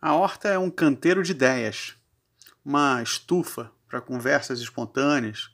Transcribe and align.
A 0.00 0.14
horta 0.14 0.48
é 0.48 0.56
um 0.56 0.70
canteiro 0.70 1.24
de 1.24 1.32
ideias, 1.32 1.96
uma 2.64 3.02
estufa 3.02 3.72
para 3.88 4.00
conversas 4.00 4.60
espontâneas, 4.60 5.50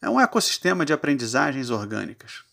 é 0.00 0.08
um 0.08 0.18
ecossistema 0.18 0.86
de 0.86 0.92
aprendizagens 0.94 1.68
orgânicas. 1.68 2.44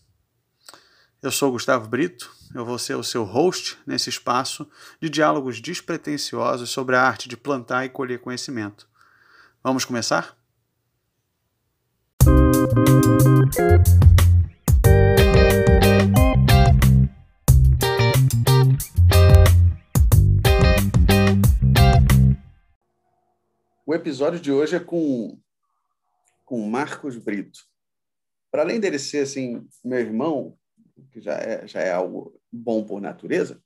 Eu 1.22 1.32
sou 1.32 1.52
Gustavo 1.52 1.88
Brito, 1.88 2.30
eu 2.54 2.66
vou 2.66 2.78
ser 2.78 2.96
o 2.96 3.02
seu 3.02 3.24
host 3.24 3.78
nesse 3.86 4.10
espaço 4.10 4.68
de 5.00 5.08
diálogos 5.08 5.58
despretensiosos 5.58 6.68
sobre 6.68 6.96
a 6.96 7.02
arte 7.02 7.30
de 7.30 7.36
plantar 7.36 7.86
e 7.86 7.88
colher 7.88 8.20
conhecimento. 8.20 8.86
Vamos 9.64 9.86
começar? 9.86 10.36
O 23.88 23.94
episódio 23.94 24.40
de 24.40 24.50
hoje 24.50 24.74
é 24.74 24.80
com 24.80 25.40
com 26.44 26.68
Marcos 26.68 27.16
Brito. 27.16 27.60
Para 28.50 28.62
além 28.62 28.80
dele 28.80 28.98
ser 28.98 29.18
assim 29.18 29.64
meu 29.84 30.00
irmão, 30.00 30.58
que 31.12 31.20
já 31.20 31.34
é 31.34 31.68
já 31.68 31.80
é 31.80 31.92
algo 31.92 32.36
bom 32.50 32.84
por 32.84 33.00
natureza, 33.00 33.62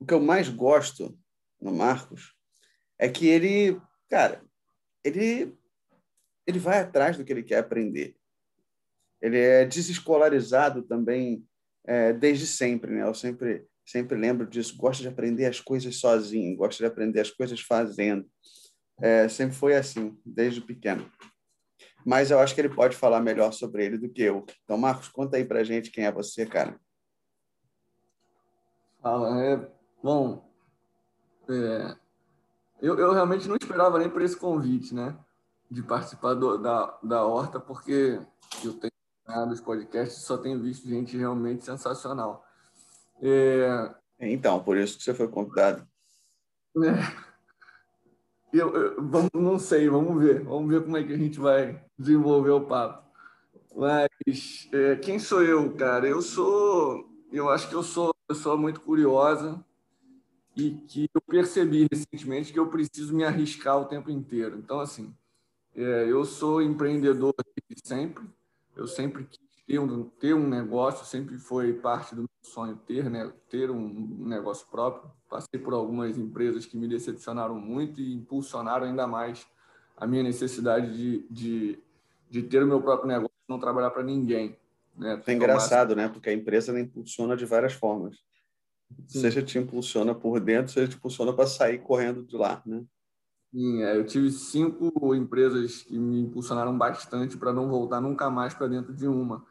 o 0.00 0.06
que 0.06 0.14
eu 0.14 0.20
mais 0.20 0.48
gosto 0.48 1.14
no 1.60 1.74
Marcos 1.74 2.34
é 2.98 3.06
que 3.06 3.26
ele, 3.26 3.78
cara, 4.08 4.42
ele 5.04 5.54
ele 6.46 6.58
vai 6.58 6.78
atrás 6.78 7.18
do 7.18 7.24
que 7.24 7.30
ele 7.30 7.42
quer 7.42 7.58
aprender. 7.58 8.16
Ele 9.20 9.38
é 9.38 9.66
desescolarizado 9.66 10.80
também 10.80 11.46
é, 11.86 12.14
desde 12.14 12.46
sempre, 12.46 12.92
né? 12.92 13.02
Eu 13.02 13.12
sempre 13.12 13.66
sempre 13.84 14.16
lembro 14.16 14.46
disso. 14.46 14.74
Gosta 14.74 15.02
de 15.02 15.08
aprender 15.08 15.44
as 15.44 15.60
coisas 15.60 15.96
sozinho, 15.96 16.56
gosta 16.56 16.82
de 16.82 16.86
aprender 16.86 17.20
as 17.20 17.30
coisas 17.30 17.60
fazendo. 17.60 18.26
É, 18.98 19.28
sempre 19.28 19.56
foi 19.56 19.74
assim, 19.74 20.18
desde 20.24 20.60
pequeno. 20.60 21.10
Mas 22.04 22.30
eu 22.30 22.38
acho 22.38 22.54
que 22.54 22.60
ele 22.60 22.68
pode 22.74 22.96
falar 22.96 23.20
melhor 23.20 23.52
sobre 23.52 23.84
ele 23.84 23.98
do 23.98 24.08
que 24.08 24.22
eu. 24.22 24.44
Então, 24.64 24.76
Marcos, 24.76 25.08
conta 25.08 25.36
aí 25.36 25.44
pra 25.44 25.64
gente 25.64 25.90
quem 25.90 26.04
é 26.04 26.12
você, 26.12 26.44
cara. 26.44 26.78
Fala, 29.02 29.42
é, 29.42 29.70
bom, 30.02 30.48
é, 31.48 31.96
eu, 32.80 32.98
eu 32.98 33.12
realmente 33.12 33.48
não 33.48 33.56
esperava 33.56 33.98
nem 33.98 34.10
por 34.10 34.22
esse 34.22 34.36
convite, 34.36 34.94
né? 34.94 35.16
De 35.70 35.82
participar 35.82 36.34
do, 36.34 36.58
da, 36.58 36.98
da 37.02 37.24
Horta, 37.24 37.58
porque 37.58 38.20
eu 38.62 38.74
tenho 38.74 38.92
os 39.50 39.60
podcasts 39.60 40.22
só 40.22 40.36
tenho 40.36 40.60
visto 40.60 40.86
gente 40.86 41.16
realmente 41.16 41.64
sensacional. 41.64 42.44
É... 43.22 43.94
Então, 44.20 44.62
por 44.62 44.76
isso 44.76 44.98
que 44.98 45.04
você 45.04 45.14
foi 45.14 45.28
convidado. 45.28 45.86
É. 46.76 47.33
Eu, 48.54 48.72
eu, 48.72 49.08
vamos, 49.08 49.30
não 49.34 49.58
sei, 49.58 49.88
vamos 49.88 50.22
ver. 50.22 50.44
Vamos 50.44 50.72
ver 50.72 50.80
como 50.84 50.96
é 50.96 51.02
que 51.02 51.12
a 51.12 51.18
gente 51.18 51.40
vai 51.40 51.84
desenvolver 51.98 52.52
o 52.52 52.64
papo. 52.64 53.02
Mas 53.74 54.68
é, 54.72 54.94
quem 54.94 55.18
sou 55.18 55.42
eu, 55.42 55.74
cara? 55.74 56.06
Eu 56.06 56.22
sou, 56.22 57.04
eu 57.32 57.50
acho 57.50 57.68
que 57.68 57.74
eu 57.74 57.82
sou 57.82 58.06
uma 58.06 58.14
pessoa 58.28 58.56
muito 58.56 58.80
curiosa 58.80 59.64
e 60.56 60.70
que 60.70 61.10
eu 61.12 61.20
percebi 61.20 61.88
recentemente 61.90 62.52
que 62.52 62.58
eu 62.60 62.68
preciso 62.68 63.12
me 63.12 63.24
arriscar 63.24 63.76
o 63.76 63.86
tempo 63.86 64.08
inteiro. 64.08 64.56
Então, 64.56 64.78
assim, 64.78 65.12
é, 65.74 66.04
eu 66.08 66.24
sou 66.24 66.62
empreendedor 66.62 67.34
sempre. 67.82 68.24
Eu 68.76 68.86
sempre 68.86 69.24
quis 69.24 69.40
ter 69.66 69.80
um, 69.80 70.04
ter 70.04 70.32
um 70.32 70.48
negócio, 70.48 71.04
sempre 71.04 71.38
foi 71.38 71.72
parte 71.72 72.14
do 72.14 72.22
meu 72.22 72.28
sonho 72.42 72.76
ter, 72.86 73.10
né? 73.10 73.32
ter 73.48 73.68
um 73.68 74.24
negócio 74.28 74.64
próprio. 74.70 75.10
Passei 75.34 75.58
por 75.58 75.74
algumas 75.74 76.16
empresas 76.16 76.64
que 76.64 76.76
me 76.76 76.86
decepcionaram 76.86 77.56
muito 77.56 78.00
e 78.00 78.14
impulsionaram 78.14 78.86
ainda 78.86 79.04
mais 79.04 79.44
a 79.96 80.06
minha 80.06 80.22
necessidade 80.22 80.96
de, 80.96 81.26
de, 81.28 81.78
de 82.30 82.42
ter 82.44 82.62
o 82.62 82.66
meu 82.68 82.80
próprio 82.80 83.08
negócio, 83.08 83.34
não 83.48 83.58
trabalhar 83.58 83.90
para 83.90 84.04
ninguém. 84.04 84.56
Né? 84.96 85.20
É 85.26 85.32
engraçado, 85.32 85.96
né? 85.96 86.08
Porque 86.08 86.30
a 86.30 86.32
empresa 86.32 86.70
ela 86.70 86.78
impulsiona 86.78 87.36
de 87.36 87.44
várias 87.44 87.72
formas. 87.72 88.16
Sim. 89.08 89.22
Seja 89.22 89.42
te 89.42 89.58
impulsiona 89.58 90.14
por 90.14 90.38
dentro, 90.38 90.72
seja 90.72 90.86
te 90.86 90.96
impulsiona 90.98 91.32
para 91.32 91.48
sair 91.48 91.80
correndo 91.80 92.22
de 92.22 92.36
lá, 92.36 92.62
né? 92.64 92.84
Sim, 93.52 93.82
é, 93.82 93.96
eu 93.96 94.06
tive 94.06 94.30
cinco 94.30 95.16
empresas 95.16 95.82
que 95.82 95.98
me 95.98 96.20
impulsionaram 96.20 96.78
bastante 96.78 97.36
para 97.36 97.52
não 97.52 97.68
voltar 97.68 98.00
nunca 98.00 98.30
mais 98.30 98.54
para 98.54 98.68
dentro 98.68 98.94
de 98.94 99.08
uma. 99.08 99.44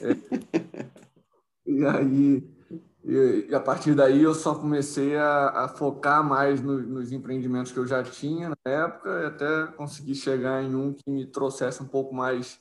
É, 0.00 0.16
e 1.70 1.84
aí, 1.84 2.59
e, 3.04 3.46
e, 3.48 3.54
a 3.54 3.60
partir 3.60 3.94
daí, 3.94 4.22
eu 4.22 4.34
só 4.34 4.54
comecei 4.54 5.16
a, 5.16 5.64
a 5.64 5.68
focar 5.68 6.22
mais 6.22 6.60
no, 6.60 6.78
nos 6.80 7.12
empreendimentos 7.12 7.72
que 7.72 7.78
eu 7.78 7.86
já 7.86 8.02
tinha 8.02 8.50
na 8.50 8.70
época 8.70 9.08
e 9.22 9.26
até 9.26 9.66
conseguir 9.68 10.14
chegar 10.14 10.62
em 10.62 10.74
um 10.74 10.92
que 10.92 11.10
me 11.10 11.24
trouxesse 11.24 11.82
um 11.82 11.86
pouco 11.86 12.14
mais 12.14 12.60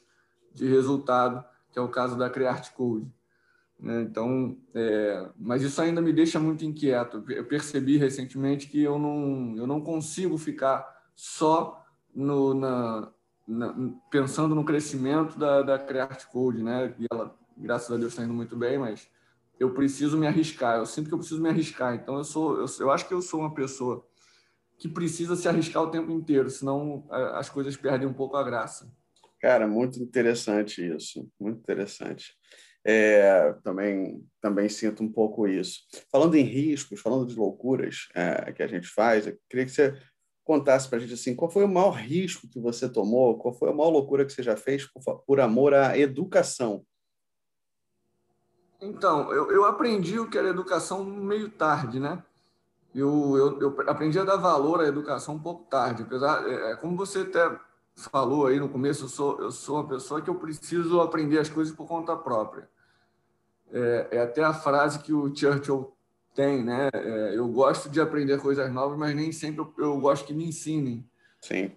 de 0.53 0.67
resultado, 0.67 1.43
que 1.71 1.77
é 1.77 1.81
o 1.81 1.89
caso 1.89 2.17
da 2.17 2.29
Create 2.29 2.71
Code. 2.71 3.11
Né? 3.77 4.01
Então, 4.01 4.57
é, 4.73 5.29
mas 5.37 5.61
isso 5.61 5.81
ainda 5.81 6.01
me 6.01 6.13
deixa 6.13 6.39
muito 6.39 6.63
inquieto. 6.63 7.23
Eu 7.29 7.45
percebi 7.45 7.97
recentemente 7.97 8.67
que 8.67 8.81
eu 8.81 8.97
não, 8.97 9.55
eu 9.57 9.67
não 9.67 9.81
consigo 9.81 10.37
ficar 10.37 10.87
só 11.15 11.85
no, 12.15 12.53
na, 12.53 13.11
na, 13.45 13.75
pensando 14.09 14.55
no 14.55 14.63
crescimento 14.63 15.37
da, 15.37 15.61
da 15.61 15.79
Code, 16.31 16.63
né? 16.63 16.93
E 16.97 17.05
ela, 17.11 17.35
graças 17.57 17.91
a 17.91 17.97
Deus, 17.97 18.13
está 18.13 18.23
indo 18.23 18.33
muito 18.33 18.55
bem, 18.55 18.77
mas 18.77 19.09
eu 19.59 19.73
preciso 19.73 20.17
me 20.17 20.25
arriscar. 20.25 20.77
Eu 20.77 20.85
sinto 20.85 21.09
que 21.09 21.13
eu 21.13 21.19
preciso 21.19 21.41
me 21.41 21.49
arriscar. 21.49 21.93
Então, 21.93 22.17
eu 22.17 22.23
sou, 22.23 22.57
eu, 22.57 22.65
eu 22.79 22.91
acho 22.91 23.07
que 23.07 23.13
eu 23.13 23.21
sou 23.21 23.41
uma 23.41 23.53
pessoa 23.53 24.07
que 24.77 24.87
precisa 24.87 25.35
se 25.35 25.47
arriscar 25.47 25.83
o 25.83 25.91
tempo 25.91 26.09
inteiro, 26.11 26.49
senão 26.49 27.05
as 27.09 27.49
coisas 27.49 27.75
perdem 27.75 28.07
um 28.07 28.13
pouco 28.13 28.37
a 28.37 28.43
graça. 28.43 28.89
Cara, 29.41 29.67
muito 29.67 30.01
interessante 30.01 30.85
isso, 30.95 31.29
muito 31.39 31.59
interessante. 31.59 32.33
É, 32.85 33.53
também, 33.61 34.25
também 34.41 34.69
sinto 34.69 35.03
um 35.03 35.11
pouco 35.11 35.45
isso. 35.45 35.81
Falando 36.09 36.35
em 36.35 36.43
riscos, 36.43 37.01
falando 37.01 37.27
de 37.27 37.35
loucuras 37.35 38.07
é, 38.15 38.53
que 38.53 38.63
a 38.63 38.67
gente 38.67 38.87
faz, 38.87 39.27
eu 39.27 39.37
queria 39.49 39.65
que 39.65 39.71
você 39.71 39.97
contasse 40.45 40.87
para 40.89 40.97
a 40.97 41.01
gente 41.01 41.13
assim, 41.13 41.35
qual 41.35 41.51
foi 41.51 41.63
o 41.63 41.67
maior 41.67 41.91
risco 41.91 42.47
que 42.49 42.59
você 42.59 42.89
tomou, 42.89 43.37
qual 43.37 43.53
foi 43.53 43.69
a 43.69 43.73
maior 43.73 43.89
loucura 43.89 44.25
que 44.25 44.31
você 44.31 44.41
já 44.41 44.55
fez 44.55 44.85
por, 44.85 45.21
por 45.25 45.39
amor 45.39 45.73
à 45.73 45.97
educação. 45.97 46.85
Então, 48.81 49.31
eu, 49.33 49.51
eu 49.51 49.65
aprendi 49.65 50.19
o 50.19 50.29
que 50.29 50.37
era 50.37 50.49
educação 50.49 51.03
meio 51.03 51.49
tarde, 51.49 51.99
né? 51.99 52.23
Eu, 52.95 53.37
eu, 53.37 53.59
eu 53.59 53.89
aprendi 53.89 54.17
a 54.17 54.23
dar 54.23 54.37
valor 54.37 54.81
à 54.81 54.87
educação 54.87 55.35
um 55.35 55.39
pouco 55.39 55.69
tarde, 55.69 56.03
apesar, 56.03 56.47
é, 56.47 56.71
é 56.71 56.75
como 56.75 56.97
você 56.97 57.19
até 57.19 57.59
falou 57.95 58.47
aí 58.47 58.59
no 58.59 58.69
começo, 58.69 59.05
eu 59.05 59.09
sou, 59.09 59.39
eu 59.41 59.51
sou 59.51 59.75
uma 59.75 59.87
pessoa 59.87 60.21
que 60.21 60.29
eu 60.29 60.35
preciso 60.35 61.01
aprender 61.01 61.39
as 61.39 61.49
coisas 61.49 61.75
por 61.75 61.87
conta 61.87 62.15
própria. 62.15 62.69
É, 63.71 64.07
é 64.11 64.21
até 64.21 64.43
a 64.43 64.53
frase 64.53 64.99
que 64.99 65.13
o 65.13 65.33
Churchill 65.35 65.93
tem, 66.33 66.63
né? 66.63 66.89
É, 66.93 67.37
eu 67.37 67.47
gosto 67.49 67.89
de 67.89 67.99
aprender 67.99 68.39
coisas 68.39 68.71
novas, 68.71 68.97
mas 68.97 69.15
nem 69.15 69.31
sempre 69.31 69.61
eu, 69.61 69.73
eu 69.77 69.99
gosto 69.99 70.25
que 70.25 70.33
me 70.33 70.45
ensinem. 70.45 71.07
Sim. 71.41 71.71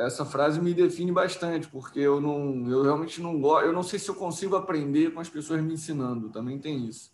Essa 0.00 0.24
frase 0.24 0.60
me 0.60 0.72
define 0.74 1.12
bastante, 1.12 1.68
porque 1.68 2.00
eu 2.00 2.20
não, 2.20 2.70
eu 2.70 2.82
realmente 2.82 3.20
não 3.20 3.40
gosto, 3.40 3.66
eu 3.66 3.72
não 3.72 3.82
sei 3.82 3.98
se 3.98 4.08
eu 4.08 4.14
consigo 4.14 4.56
aprender 4.56 5.12
com 5.12 5.20
as 5.20 5.28
pessoas 5.28 5.62
me 5.62 5.74
ensinando, 5.74 6.30
também 6.30 6.58
tem 6.58 6.86
isso. 6.86 7.12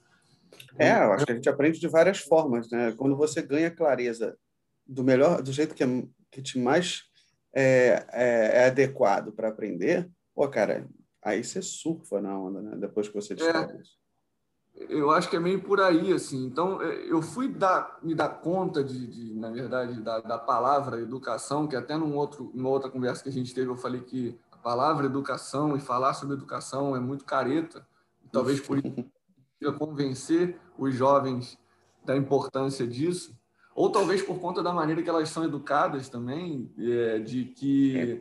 É, 0.79 0.93
eu 0.93 1.13
acho 1.13 1.27
que 1.27 1.33
a 1.33 1.35
gente 1.35 1.49
aprende 1.49 1.81
de 1.81 1.89
várias 1.89 2.19
formas, 2.19 2.71
né? 2.71 2.93
Quando 2.97 3.17
você 3.17 3.43
ganha 3.43 3.71
clareza 3.71 4.37
do 4.87 5.03
melhor, 5.03 5.43
do 5.43 5.53
jeito 5.53 5.75
que, 5.75 5.83
é, 5.83 5.87
que 6.31 6.43
te 6.43 6.59
mais 6.59 7.05
é, 7.55 8.07
é, 8.13 8.51
é 8.63 8.67
adequado 8.67 9.33
para 9.33 9.49
aprender, 9.49 10.09
pô, 10.35 10.49
cara, 10.49 10.87
aí 11.23 11.43
você 11.43 11.63
surfa 11.63 12.21
na 12.21 12.39
onda, 12.39 12.61
né? 12.61 12.77
Depois 12.77 13.09
que 13.09 13.15
você 13.15 13.33
é. 13.33 13.37
descobre 13.37 13.81
isso. 13.81 13.97
Eu 14.89 15.11
acho 15.11 15.29
que 15.31 15.37
é 15.37 15.41
meio 15.41 15.63
por 15.63 15.81
aí, 15.81 16.13
assim. 16.13 16.45
Então, 16.45 16.83
é, 16.83 17.11
eu 17.11 17.23
fui 17.23 17.49
dar, 17.49 17.99
me 18.03 18.15
dar 18.15 18.29
conta 18.29 18.85
de, 18.85 19.07
de 19.07 19.35
na 19.35 19.51
verdade, 19.51 20.01
da, 20.01 20.21
da, 20.21 20.39
palavra 20.39 21.01
educação, 21.01 21.67
que 21.67 21.75
até 21.75 21.97
num 21.97 22.15
outro, 22.15 22.51
numa 22.55 22.69
outra 22.69 22.91
conversa 22.91 23.23
que 23.23 23.29
a 23.29 23.33
gente 23.33 23.55
teve, 23.55 23.71
eu 23.71 23.77
falei 23.77 24.03
que 24.03 24.39
a 24.53 24.57
palavra 24.57 25.07
educação 25.07 25.77
e 25.77 25.81
falar 25.81 26.15
sobre 26.15 26.35
educação 26.35 26.95
é 26.95 27.01
muito 27.01 27.25
careta. 27.25 27.87
Talvez 28.31 28.61
por 28.61 28.79
isso 28.79 29.07
convencer 29.79 30.61
os 30.79 30.95
jovens 30.95 31.59
da 32.05 32.17
importância 32.17 32.87
disso 32.87 33.35
ou 33.77 33.91
talvez 33.91 34.23
por 34.23 34.41
conta 34.41 34.63
da 34.63 34.73
maneira 34.73 35.03
que 35.03 35.09
elas 35.09 35.29
são 35.29 35.45
educadas 35.45 36.09
também, 36.09 36.73
é, 36.79 37.19
de 37.19 37.45
que 37.45 37.99
é. 37.99 38.21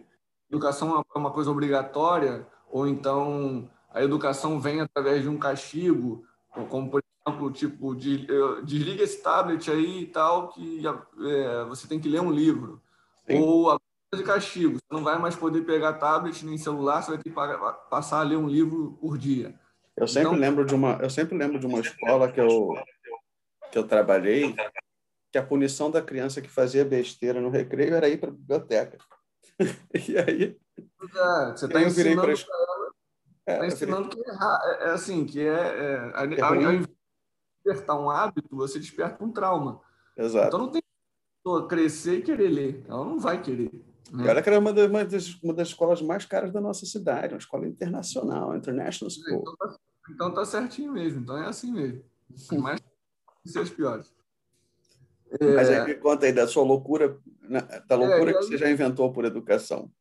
educação 0.49 1.01
é 1.15 1.17
uma 1.17 1.31
coisa 1.31 1.49
obrigatória, 1.49 2.45
ou 2.69 2.85
então 2.85 3.69
a 3.89 4.03
educação 4.03 4.59
vem 4.59 4.81
através 4.81 5.21
de 5.21 5.29
um 5.29 5.37
castigo, 5.37 6.25
como 6.69 6.89
por 6.89 7.01
exemplo, 7.27 7.51
tipo, 7.51 7.95
de, 7.95 8.27
desliga 8.63 9.03
esse 9.03 9.21
tablet 9.21 9.69
aí 9.69 10.01
e 10.01 10.07
tal, 10.07 10.49
que 10.49 10.81
é, 10.87 11.65
você 11.65 11.87
tem 11.87 11.99
que 11.99 12.09
ler 12.09 12.21
um 12.21 12.31
livro. 12.31 12.81
Sim. 13.27 13.39
Ou 13.39 13.71
a 13.71 13.79
de 14.15 14.23
castigo, 14.23 14.75
você 14.75 14.95
não 14.95 15.03
vai 15.03 15.19
mais 15.19 15.35
poder 15.35 15.61
pegar 15.61 15.93
tablet 15.93 16.45
nem 16.45 16.57
celular, 16.57 17.01
você 17.01 17.11
vai 17.11 17.17
ter 17.17 17.29
que 17.29 17.35
passar 17.89 18.19
a 18.19 18.23
ler 18.23 18.37
um 18.37 18.47
livro 18.47 18.97
por 19.01 19.17
dia. 19.17 19.59
Eu 19.97 20.07
sempre 20.07 20.29
então, 20.29 20.39
lembro 20.39 20.65
de 20.65 20.73
uma, 20.73 20.99
eu 21.01 21.09
sempre 21.09 21.37
lembro 21.37 21.59
de 21.59 21.65
uma 21.65 21.79
escola 21.79 22.31
que 22.31 22.39
eu 22.39 22.69
que 23.71 23.77
eu 23.77 23.87
trabalhei 23.87 24.55
que 25.31 25.37
a 25.37 25.45
punição 25.45 25.91
da 25.91 26.01
criança 26.01 26.41
que 26.41 26.49
fazia 26.49 26.85
besteira 26.85 27.41
no 27.41 27.49
recreio 27.49 27.93
era 27.93 28.07
ir 28.07 28.17
para 28.17 28.29
a 28.29 28.33
biblioteca. 28.33 28.97
e 29.93 30.17
aí. 30.17 30.57
É, 30.77 31.51
você 31.51 31.65
está 31.65 31.81
ensinando 31.81 32.21
para 32.21 32.31
ela. 33.45 33.65
É, 33.65 33.67
tá 33.67 33.67
ensinando 33.67 34.09
que 34.09 34.19
é, 34.19 34.87
é, 34.87 34.89
assim, 34.91 35.25
que 35.25 35.39
é. 35.39 35.47
é, 35.47 36.35
é 36.37 36.41
ao 36.41 36.55
invés 36.55 36.81
de 36.81 36.95
despertar 37.63 37.99
um 37.99 38.09
hábito, 38.09 38.55
você 38.55 38.79
desperta 38.79 39.23
um 39.23 39.31
trauma. 39.31 39.81
Exato. 40.17 40.47
Então 40.47 40.59
não 40.59 40.71
tem 40.71 40.81
pessoa 41.43 41.67
crescer 41.67 42.19
e 42.19 42.21
querer 42.21 42.49
ler. 42.49 42.85
Ela 42.87 43.05
não 43.05 43.19
vai 43.19 43.41
querer. 43.41 43.71
Né? 44.11 44.25
E 44.25 44.29
olha 44.29 44.41
que 44.41 44.49
era 44.49 44.59
uma 44.59 44.73
das, 44.73 44.89
uma, 44.89 45.05
das, 45.05 45.43
uma 45.43 45.53
das 45.53 45.67
escolas 45.69 46.01
mais 46.01 46.25
caras 46.25 46.51
da 46.51 46.61
nossa 46.61 46.85
cidade, 46.85 47.33
uma 47.33 47.39
escola 47.39 47.67
internacional, 47.67 48.55
International 48.55 49.09
School. 49.09 49.41
Então 49.41 49.55
tá, 49.55 49.77
então 50.09 50.33
tá 50.33 50.45
certinho 50.45 50.93
mesmo, 50.93 51.21
então 51.21 51.37
é 51.37 51.47
assim 51.47 51.71
mesmo. 51.71 52.03
Mas 52.59 52.79
ser 53.45 53.59
as 53.59 53.69
piores. 53.69 54.13
É... 55.39 55.55
Mas 55.55 55.69
aí 55.69 55.85
me 55.85 55.95
conta 55.95 56.25
aí 56.25 56.33
da 56.33 56.47
sua 56.47 56.63
loucura, 56.63 57.19
né, 57.41 57.61
da 57.87 57.95
loucura 57.95 58.31
é, 58.31 58.33
que 58.33 58.43
você 58.43 58.57
já 58.57 58.69
inventou 58.69 59.11
por 59.11 59.25
educação. 59.25 59.91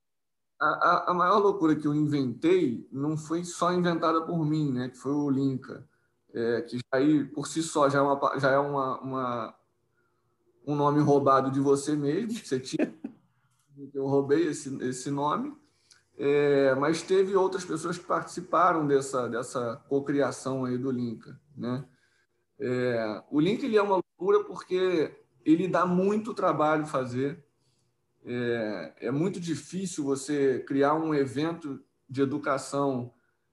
A, 0.60 1.10
a, 1.10 1.14
maior 1.14 1.38
loucura 1.38 1.74
que 1.74 1.86
eu 1.86 1.94
inventei 1.94 2.88
não 2.90 3.16
foi 3.16 3.44
só 3.44 3.72
inventada 3.72 4.22
por 4.22 4.44
mim, 4.46 4.72
né? 4.72 4.88
Que 4.88 4.96
foi 4.96 5.12
o 5.12 5.28
Linka, 5.28 5.86
é, 6.32 6.62
que 6.62 6.78
aí 6.92 7.24
por 7.24 7.46
si 7.46 7.62
só 7.62 7.88
já 7.88 7.98
é 7.98 8.02
uma, 8.02 8.38
já 8.38 8.50
é 8.50 8.58
uma, 8.58 9.00
uma 9.00 9.54
um 10.66 10.74
nome 10.74 11.00
roubado 11.00 11.50
de 11.50 11.60
você 11.60 11.94
mesmo. 11.94 12.32
Você 12.32 12.58
tinha, 12.58 12.94
eu 13.92 14.06
roubei 14.06 14.46
esse, 14.46 14.74
esse 14.82 15.10
nome. 15.10 15.54
É, 16.16 16.74
mas 16.76 17.02
teve 17.02 17.34
outras 17.34 17.64
pessoas 17.64 17.98
que 17.98 18.04
participaram 18.04 18.86
dessa, 18.86 19.28
dessa 19.28 19.84
cocriação 19.88 20.64
aí 20.64 20.78
do 20.78 20.90
Linka, 20.90 21.38
né? 21.56 21.84
É, 22.58 23.22
o 23.30 23.40
Link 23.40 23.64
ele 23.64 23.76
é 23.76 23.82
uma 23.82 23.96
loucura 23.96 24.44
porque 24.44 25.12
ele 25.44 25.66
dá 25.66 25.84
muito 25.84 26.32
trabalho 26.32 26.86
fazer. 26.86 27.44
É, 28.24 28.92
é 29.02 29.10
muito 29.10 29.38
difícil 29.38 30.04
você 30.04 30.60
criar 30.60 30.94
um 30.94 31.14
evento 31.14 31.80
de 32.08 32.22
educação 32.22 33.12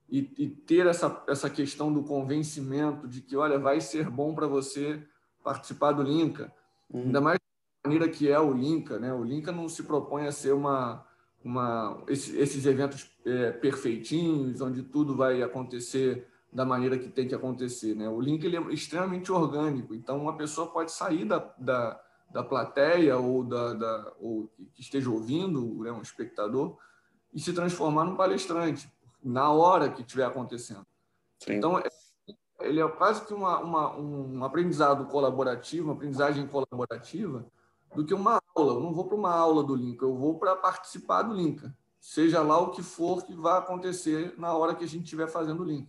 e, 0.10 0.32
e, 0.38 0.48
ter 0.48 0.86
essa, 0.88 1.24
essa 1.28 1.50
questão 1.50 1.92
do 1.92 2.04
convencimento 2.04 3.08
de 3.08 3.22
que, 3.22 3.36
olha, 3.36 3.58
vai 3.58 3.80
ser 3.80 4.10
bom 4.10 4.36
para 4.36 4.48
você 4.48 5.02
participar 5.44 5.94
do 5.94 6.04
Linka. 6.04 6.54
Uhum. 6.90 7.04
Ainda 7.04 7.22
mais 7.22 7.40
da 7.84 7.90
maneira 7.90 8.10
que 8.10 8.30
é 8.30 8.40
o 8.40 8.54
Linka. 8.54 9.00
Né? 9.00 9.14
O 9.14 9.24
Linka 9.24 9.52
não 9.52 9.70
se 9.70 9.84
propõe 9.84 10.28
a 10.28 10.32
ser 10.32 10.54
uma, 10.54 11.06
uma, 11.44 12.04
esse, 12.08 12.38
esses 12.38 12.66
eventos 12.66 13.10
é, 13.26 13.52
perfeitinhos, 13.52 14.62
onde 14.62 14.84
tudo 14.84 15.16
vai 15.16 15.42
acontecer 15.42 16.28
da 16.52 16.66
maneira 16.66 16.98
que 16.98 17.08
tem 17.08 17.28
que 17.28 17.36
acontecer. 17.36 17.96
Né? 17.96 18.10
O 18.10 18.20
link 18.20 18.44
ele 18.44 18.58
é 18.58 18.62
extremamente 18.74 19.32
orgânico, 19.32 19.96
então 19.96 20.22
uma 20.22 20.36
pessoa 20.36 20.68
pode 20.68 20.92
sair 20.92 21.26
da, 21.26 21.40
da, 21.58 22.02
da 22.32 22.44
plateia 22.44 23.18
ou, 23.18 23.44
da, 23.44 23.74
da, 23.74 24.14
ou 24.20 24.50
que 24.74 24.82
esteja 24.82 25.10
ouvindo, 25.10 25.84
né, 25.84 25.92
um 25.92 26.02
espectador, 26.02 26.78
e 27.34 27.40
se 27.40 27.54
transformar 27.54 28.06
num 28.06 28.16
palestrante 28.16 28.92
na 29.24 29.52
hora 29.52 29.90
que 29.90 30.02
estiver 30.02 30.26
acontecendo. 30.26 30.86
Sim. 31.40 31.54
Então, 31.54 31.78
é, 31.78 31.84
ele 32.62 32.80
é 32.80 32.88
quase 32.88 33.26
que 33.26 33.34
uma, 33.34 33.60
uma, 33.60 33.98
um 33.98 34.44
aprendizado 34.44 35.06
colaborativo, 35.06 35.88
uma 35.88 35.94
aprendizagem 35.94 36.48
colaborativa, 36.48 37.46
do 37.94 38.06
que 38.06 38.14
uma 38.14 38.42
aula. 38.56 38.74
Eu 38.74 38.80
não 38.80 38.94
vou 38.94 39.06
para 39.06 39.16
uma 39.16 39.34
aula 39.34 39.64
do 39.64 39.76
Link, 39.76 40.02
eu 40.02 40.16
vou 40.16 40.40
para 40.40 40.56
participar 40.56 41.24
do 41.24 41.34
Link. 41.34 41.62
Seja 42.00 42.42
lá 42.42 42.58
o 42.60 42.72
que 42.72 42.82
for 42.82 43.24
que 43.26 43.36
vai 43.36 43.60
acontecer 43.60 44.34
na 44.38 44.54
hora 44.54 44.74
que 44.74 44.84
a 44.84 44.88
gente 44.88 45.04
estiver 45.04 45.28
fazendo 45.28 45.62
o 45.62 45.66
Link. 45.66 45.88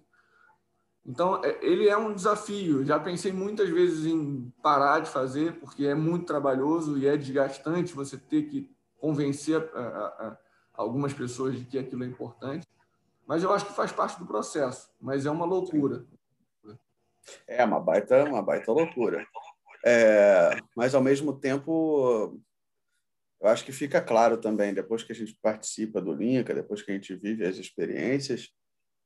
Então, 1.04 1.44
é, 1.44 1.58
ele 1.62 1.88
é 1.88 1.96
um 1.96 2.14
desafio. 2.14 2.84
Já 2.84 2.98
pensei 2.98 3.32
muitas 3.32 3.68
vezes 3.68 4.06
em 4.06 4.52
parar 4.62 5.00
de 5.00 5.10
fazer, 5.10 5.58
porque 5.58 5.86
é 5.86 5.94
muito 5.94 6.26
trabalhoso 6.26 6.96
e 6.96 7.06
é 7.06 7.16
desgastante 7.16 7.92
você 7.92 8.16
ter 8.16 8.44
que 8.44 8.70
convencer 8.98 9.56
a, 9.74 9.80
a, 9.80 10.06
a 10.28 10.38
algumas 10.74 11.12
pessoas 11.12 11.58
de 11.58 11.64
que 11.64 11.78
aquilo 11.78 12.04
é 12.04 12.06
importante. 12.06 12.66
Mas 13.26 13.42
eu 13.42 13.52
acho 13.52 13.66
que 13.66 13.74
faz 13.74 13.90
parte 13.90 14.18
do 14.18 14.26
processo. 14.26 14.90
Mas 15.00 15.26
é 15.26 15.30
uma 15.30 15.44
loucura. 15.44 16.04
É 17.46 17.64
uma 17.64 17.80
baita, 17.80 18.24
uma 18.24 18.42
baita 18.42 18.72
loucura. 18.72 19.26
É, 19.84 20.56
mas, 20.76 20.94
ao 20.94 21.02
mesmo 21.02 21.32
tempo, 21.32 22.38
eu 23.40 23.48
acho 23.48 23.64
que 23.64 23.72
fica 23.72 24.00
claro 24.00 24.36
também, 24.36 24.72
depois 24.72 25.02
que 25.02 25.12
a 25.12 25.14
gente 25.14 25.36
participa 25.42 26.00
do 26.00 26.12
Linka, 26.12 26.54
depois 26.54 26.82
que 26.82 26.92
a 26.92 26.94
gente 26.94 27.14
vive 27.16 27.44
as 27.44 27.56
experiências, 27.56 28.52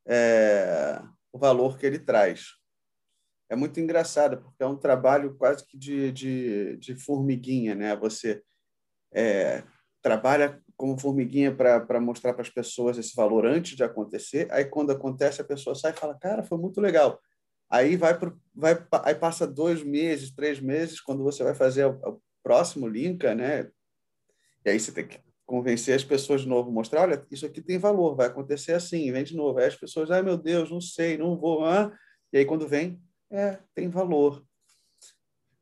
é, 0.06 1.02
o 1.36 1.38
valor 1.38 1.78
que 1.78 1.86
ele 1.86 1.98
traz. 1.98 2.54
É 3.48 3.54
muito 3.54 3.78
engraçado, 3.78 4.38
porque 4.38 4.62
é 4.62 4.66
um 4.66 4.76
trabalho 4.76 5.36
quase 5.36 5.64
que 5.64 5.78
de, 5.78 6.10
de, 6.10 6.76
de 6.78 6.94
formiguinha, 6.96 7.74
né? 7.74 7.94
Você 7.96 8.42
é, 9.12 9.62
trabalha 10.02 10.60
como 10.76 10.98
formiguinha 10.98 11.54
para 11.54 12.00
mostrar 12.00 12.32
para 12.32 12.42
as 12.42 12.50
pessoas 12.50 12.98
esse 12.98 13.14
valor 13.14 13.46
antes 13.46 13.76
de 13.76 13.84
acontecer. 13.84 14.48
Aí, 14.50 14.64
quando 14.64 14.90
acontece, 14.90 15.40
a 15.40 15.44
pessoa 15.44 15.76
sai 15.76 15.92
e 15.92 15.96
fala: 15.96 16.18
Cara, 16.18 16.42
foi 16.42 16.58
muito 16.58 16.80
legal. 16.80 17.20
Aí 17.70 17.96
vai, 17.96 18.18
pro, 18.18 18.40
vai 18.54 18.76
aí 19.04 19.14
passa 19.14 19.46
dois 19.46 19.82
meses, 19.82 20.32
três 20.32 20.60
meses, 20.60 21.00
quando 21.00 21.22
você 21.22 21.44
vai 21.44 21.54
fazer 21.54 21.84
o, 21.86 21.92
o 22.08 22.22
próximo 22.42 22.88
link, 22.88 23.22
né? 23.34 23.70
E 24.64 24.70
aí 24.70 24.80
você 24.80 24.90
tem 24.92 25.06
que 25.06 25.20
convencer 25.46 25.94
as 25.94 26.04
pessoas 26.04 26.40
de 26.42 26.48
novo, 26.48 26.72
mostrar, 26.72 27.02
olha, 27.02 27.24
isso 27.30 27.46
aqui 27.46 27.62
tem 27.62 27.78
valor, 27.78 28.16
vai 28.16 28.26
acontecer 28.26 28.72
assim, 28.72 29.10
vem 29.12 29.22
de 29.22 29.36
novo. 29.36 29.58
Aí 29.58 29.66
as 29.66 29.76
pessoas, 29.76 30.10
ai 30.10 30.20
meu 30.20 30.36
Deus, 30.36 30.70
não 30.70 30.80
sei, 30.80 31.16
não 31.16 31.38
vou. 31.38 31.64
Ah. 31.64 31.96
E 32.32 32.38
aí 32.38 32.44
quando 32.44 32.66
vem, 32.66 33.00
é, 33.30 33.58
tem 33.74 33.88
valor. 33.88 34.44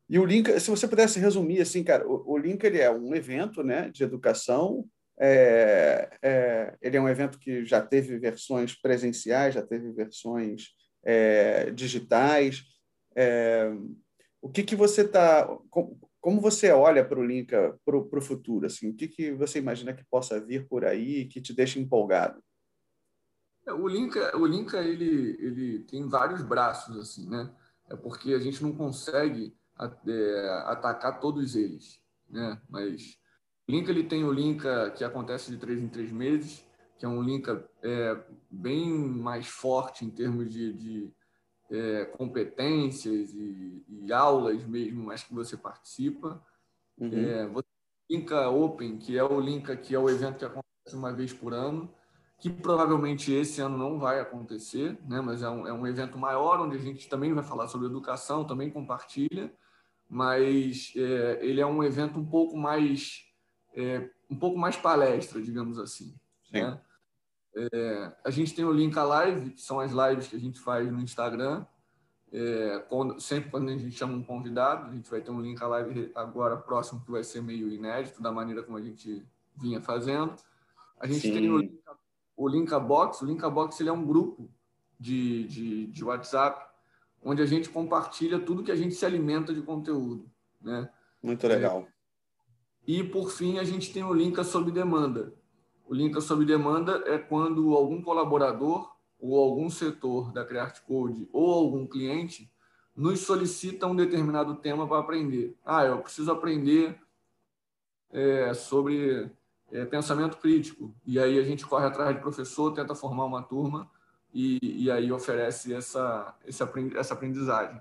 E 0.09 0.19
o 0.19 0.25
Link, 0.25 0.59
se 0.59 0.71
você 0.71 0.89
pudesse 0.89 1.19
resumir 1.19 1.61
assim, 1.61 1.85
cara, 1.85 2.07
o, 2.09 2.33
o 2.33 2.39
Link 2.39 2.65
ele 2.65 2.79
é 2.79 2.91
um 2.91 3.15
evento, 3.15 3.63
né, 3.63 3.91
de 3.91 4.03
educação. 4.03 4.87
É, 5.19 6.11
é, 6.23 6.75
ele 6.81 6.97
é 6.97 7.01
um 7.01 7.09
evento 7.09 7.39
que 7.39 7.65
já 7.65 7.81
teve 7.81 8.19
versões 8.19 8.75
presenciais, 8.75 9.55
já 9.55 9.63
teve 9.63 9.93
versões 9.93 10.71
é, 11.05 11.71
digitais. 11.71 12.63
É, 13.15 13.71
o 14.41 14.49
que 14.49 14.63
que 14.63 14.75
você 14.75 15.03
está 15.03 15.47
como 16.25 16.41
você 16.41 16.73
olha 16.73 17.07
para 17.07 17.21
o 17.21 17.23
Linka 17.23 17.79
para 17.85 17.99
o 17.99 18.23
futuro? 18.23 18.65
Assim, 18.65 18.89
o 18.89 18.95
que, 18.95 19.07
que 19.07 19.33
você 19.33 19.59
imagina 19.59 19.93
que 19.93 20.03
possa 20.11 20.41
vir 20.41 20.67
por 20.67 20.83
aí 20.83 21.27
que 21.27 21.39
te 21.39 21.53
deixa 21.53 21.79
empolgado? 21.79 22.43
É, 23.67 23.75
o 23.75 23.87
Linka, 23.87 24.35
o 24.35 24.47
Linka 24.47 24.81
ele, 24.81 25.37
ele 25.39 25.81
tem 25.81 26.09
vários 26.09 26.41
braços, 26.41 26.97
assim, 26.97 27.29
né? 27.29 27.55
É 27.91 27.95
porque 27.95 28.33
a 28.33 28.39
gente 28.39 28.63
não 28.63 28.73
consegue 28.73 29.55
é, 29.79 30.63
atacar 30.65 31.21
todos 31.21 31.55
eles, 31.57 32.01
né? 32.31 32.59
Mas 32.71 33.19
o 33.69 33.73
Linka 33.73 33.91
ele 33.91 34.05
tem 34.05 34.25
o 34.25 34.33
Linka 34.33 34.93
que 34.93 35.05
acontece 35.05 35.51
de 35.51 35.59
três 35.59 35.79
em 35.79 35.89
três 35.89 36.11
meses, 36.11 36.65
que 36.99 37.05
é 37.05 37.09
um 37.09 37.23
Linka 37.23 37.69
é, 37.83 38.19
bem 38.51 38.91
mais 38.91 39.47
forte 39.47 40.07
em 40.07 40.11
termos 40.11 40.51
de, 40.51 40.73
de 40.73 41.13
é, 41.75 42.05
competências 42.05 43.33
e, 43.35 43.85
e, 43.89 44.13
aulas 44.13 44.65
mesmo, 44.65 45.05
mas 45.05 45.23
que 45.23 45.35
você 45.35 45.57
participa. 45.57 46.43
Uhum. 46.99 47.11
É, 47.13 47.47
você 47.47 47.67
Linka 48.11 48.49
Open, 48.49 48.99
que 48.99 49.17
é 49.17 49.25
o 49.25 49.41
Linka, 49.41 49.77
que 49.77 49.95
é 49.95 49.99
o 49.99 50.09
evento 50.09 50.39
que 50.39 50.45
acontece 50.45 50.95
uma 50.95 51.13
vez 51.13 51.33
por 51.33 51.55
ano, 51.55 51.93
que 52.39 52.51
provavelmente 52.51 53.33
esse 53.33 53.61
ano 53.61 53.79
não 53.79 53.99
vai 53.99 54.21
acontecer, 54.21 54.99
né? 55.09 55.21
mas 55.21 55.43
é 55.43 55.49
um, 55.49 55.67
é 55.67 55.73
um 55.73 55.87
evento 55.87 56.19
maior, 56.19 56.61
onde 56.61 56.77
a 56.77 56.81
gente 56.81 57.09
também 57.09 57.33
vai 57.33 57.43
falar 57.43 57.67
sobre 57.69 57.87
educação, 57.87 58.45
também 58.45 58.71
compartilha, 58.71 59.53
mas 60.09 60.93
é, 60.97 61.39
ele 61.41 61.61
é 61.61 61.67
um 61.67 61.83
evento 61.83 62.19
um 62.19 62.27
pouco 62.27 62.57
mais 62.57 63.25
é, 63.75 64.11
um 64.31 64.37
pouco 64.37 64.59
mais 64.59 64.77
palestra, 64.77 65.41
digamos 65.41 65.79
assim. 65.79 66.15
Né? 66.53 66.81
É, 67.57 68.13
a 68.25 68.31
gente 68.31 68.55
tem 68.55 68.65
o 68.65 68.73
Link 68.73 68.95
Live, 68.97 69.51
que 69.51 69.63
são 69.63 69.81
as 69.81 69.93
lives 69.93 70.29
que 70.29 70.37
a 70.37 70.41
gente 70.41 70.59
faz 70.61 70.91
no 70.91 71.01
Instagram. 71.01 71.65
É, 72.33 72.85
quando, 72.89 73.21
sempre 73.21 73.51
quando 73.51 73.69
a 73.69 73.77
gente 73.77 73.93
chama 73.93 74.15
um 74.15 74.23
convidado, 74.23 74.89
a 74.89 74.93
gente 74.93 75.09
vai 75.09 75.21
ter 75.21 75.31
um 75.31 75.41
Link 75.41 75.61
Live 75.61 76.11
agora 76.15 76.57
próximo 76.57 77.01
que 77.05 77.11
vai 77.11 77.23
ser 77.23 77.41
meio 77.43 77.69
inédito, 77.69 78.21
da 78.21 78.33
maneira 78.33 78.63
como 78.63 78.77
a 78.77 78.83
gente 78.83 79.25
vinha 79.57 79.81
fazendo. 79.81 80.35
A 80.99 81.07
gente 81.07 81.21
Sim. 81.21 81.33
tem 81.33 81.51
o, 81.51 81.59
Link, 81.59 81.81
o 82.37 82.49
Linkabox. 82.49 83.23
O 83.23 83.27
Linkabox 83.27 83.79
ele 83.79 83.89
é 83.89 83.93
um 83.93 84.05
grupo 84.05 84.51
de, 84.99 85.45
de, 85.45 85.87
de 85.87 86.05
WhatsApp 86.05 86.75
onde 87.23 87.41
a 87.41 87.47
gente 87.47 87.71
compartilha 87.71 88.39
tudo 88.39 88.63
que 88.63 88.71
a 88.71 88.77
gente 88.77 88.95
se 88.95 89.07
alimenta 89.07 89.55
de 89.55 89.63
conteúdo. 89.63 90.31
Né? 90.61 90.89
Muito 91.23 91.47
legal. 91.47 91.87
É, 91.89 91.95
e, 92.87 93.03
por 93.03 93.31
fim, 93.31 93.59
a 93.59 93.65
gente 93.65 93.93
tem 93.93 94.05
o 94.05 94.13
Linka 94.13 94.45
sob 94.45 94.71
demanda, 94.71 95.35
o 95.87 95.95
link 95.95 96.21
sob 96.21 96.45
demanda 96.45 97.03
é 97.07 97.19
quando 97.19 97.75
algum 97.75 98.01
colaborador 98.01 98.95
ou 99.21 99.39
algum 99.39 99.71
setor 99.71 100.33
da 100.33 100.45
Create 100.45 100.83
Code 100.83 101.29
ou 101.33 101.53
algum 101.53 101.87
cliente 101.87 102.51
nos 102.97 103.21
solicita 103.21 103.87
um 103.87 103.97
determinado 103.97 104.55
tema 104.57 104.87
para 104.87 105.01
aprender. 105.01 105.57
Ah, 105.65 105.85
eu 105.85 105.99
preciso 105.99 106.31
aprender 106.31 106.99
é, 108.11 108.55
sobre 108.55 109.31
é, 109.73 109.85
pensamento 109.85 110.37
crítico. 110.37 110.95
E 111.05 111.19
aí 111.19 111.39
a 111.39 111.43
gente 111.43 111.67
corre 111.67 111.87
atrás 111.87 112.15
de 112.15 112.23
professor, 112.23 112.73
tenta 112.73 112.95
formar 112.95 113.25
uma 113.25 113.43
turma 113.43 113.91
e, 114.33 114.85
e 114.85 114.91
aí 114.91 115.11
oferece 115.11 115.75
essa, 115.75 116.35
essa 116.47 117.15
aprendizagem. 117.15 117.81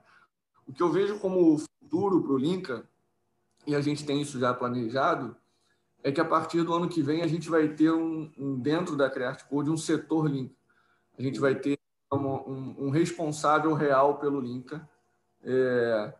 O 0.65 0.73
que 0.73 0.81
eu 0.81 0.91
vejo 0.91 1.19
como 1.19 1.57
futuro 1.57 2.21
para 2.21 2.31
o 2.31 2.37
Linka 2.37 2.87
e 3.67 3.75
a 3.75 3.81
gente 3.81 4.05
tem 4.05 4.21
isso 4.21 4.39
já 4.39 4.53
planejado, 4.53 5.35
é 6.03 6.11
que 6.11 6.19
a 6.19 6.25
partir 6.25 6.63
do 6.63 6.73
ano 6.73 6.89
que 6.89 7.01
vem 7.01 7.21
a 7.21 7.27
gente 7.27 7.49
vai 7.49 7.69
ter 7.69 7.91
um, 7.91 8.29
um 8.37 8.59
dentro 8.59 8.95
da 8.95 9.09
Create 9.09 9.45
Code 9.45 9.69
um 9.69 9.77
setor 9.77 10.29
Link. 10.29 10.55
A 11.17 11.21
gente 11.21 11.39
vai 11.39 11.55
ter 11.55 11.79
um, 12.11 12.87
um 12.87 12.89
responsável 12.89 13.73
real 13.73 14.19
pelo 14.19 14.39
Linka, 14.39 14.87
é, 15.43 16.13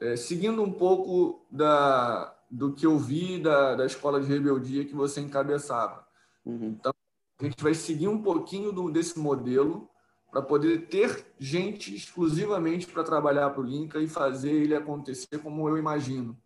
é, 0.00 0.16
seguindo 0.16 0.62
um 0.62 0.70
pouco 0.70 1.46
da, 1.50 2.36
do 2.50 2.72
que 2.72 2.86
eu 2.86 2.98
vi 2.98 3.40
da, 3.40 3.74
da 3.74 3.86
escola 3.86 4.20
de 4.20 4.26
rebeldia 4.26 4.84
que 4.84 4.94
você 4.94 5.20
encabeçava. 5.20 6.06
Uhum. 6.44 6.76
Então, 6.78 6.92
a 7.40 7.44
gente 7.44 7.62
vai 7.62 7.74
seguir 7.74 8.08
um 8.08 8.22
pouquinho 8.22 8.72
do, 8.72 8.90
desse 8.90 9.18
modelo 9.18 9.88
para 10.30 10.42
poder 10.42 10.86
ter 10.88 11.26
gente 11.38 11.94
exclusivamente 11.94 12.86
para 12.86 13.04
trabalhar 13.04 13.50
para 13.50 13.60
o 13.60 13.64
Linka 13.64 13.98
e 14.00 14.08
fazer 14.08 14.52
ele 14.52 14.74
acontecer 14.74 15.38
como 15.38 15.68
eu 15.68 15.78
imagino. 15.78 16.36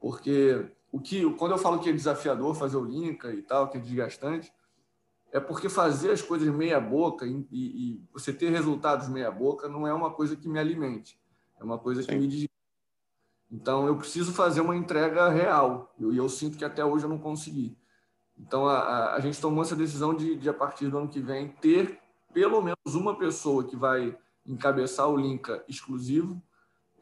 Porque 0.00 0.66
o 0.94 1.00
que, 1.00 1.28
quando 1.32 1.50
eu 1.50 1.58
falo 1.58 1.80
que 1.80 1.90
é 1.90 1.92
desafiador 1.92 2.54
fazer 2.54 2.76
o 2.76 2.84
Linka 2.84 3.32
e 3.32 3.42
tal, 3.42 3.68
que 3.68 3.76
é 3.76 3.80
desgastante, 3.80 4.52
é 5.32 5.40
porque 5.40 5.68
fazer 5.68 6.12
as 6.12 6.22
coisas 6.22 6.48
meia 6.54 6.80
boca 6.80 7.26
e, 7.26 7.44
e, 7.50 7.94
e 7.94 8.04
você 8.12 8.32
ter 8.32 8.50
resultados 8.50 9.08
meia 9.08 9.28
boca 9.28 9.68
não 9.68 9.88
é 9.88 9.92
uma 9.92 10.12
coisa 10.12 10.36
que 10.36 10.48
me 10.48 10.56
alimente, 10.56 11.18
é 11.58 11.64
uma 11.64 11.80
coisa 11.80 12.00
Sim. 12.00 12.06
que 12.06 12.14
me 12.14 12.28
desgasta. 12.28 12.54
Então 13.50 13.88
eu 13.88 13.96
preciso 13.96 14.32
fazer 14.32 14.60
uma 14.60 14.76
entrega 14.76 15.28
real 15.30 15.92
e 15.98 16.04
eu, 16.04 16.14
eu, 16.14 16.28
sinto 16.28 16.56
que 16.56 16.64
até 16.64 16.84
hoje 16.84 17.06
eu 17.06 17.10
não 17.10 17.18
consegui. 17.18 17.76
Então 18.38 18.68
a, 18.68 18.78
a, 18.78 19.14
a 19.16 19.20
gente 19.20 19.40
tomou 19.40 19.64
essa 19.64 19.74
decisão 19.74 20.14
de, 20.14 20.36
de, 20.36 20.48
a 20.48 20.54
partir 20.54 20.86
do 20.86 20.96
ano 20.96 21.08
que 21.08 21.18
vem, 21.18 21.48
ter 21.48 21.98
pelo 22.32 22.62
menos 22.62 22.94
uma 22.94 23.18
pessoa 23.18 23.64
que 23.64 23.74
vai 23.74 24.16
encabeçar 24.46 25.08
o 25.08 25.16
Linka 25.16 25.64
exclusivo 25.66 26.40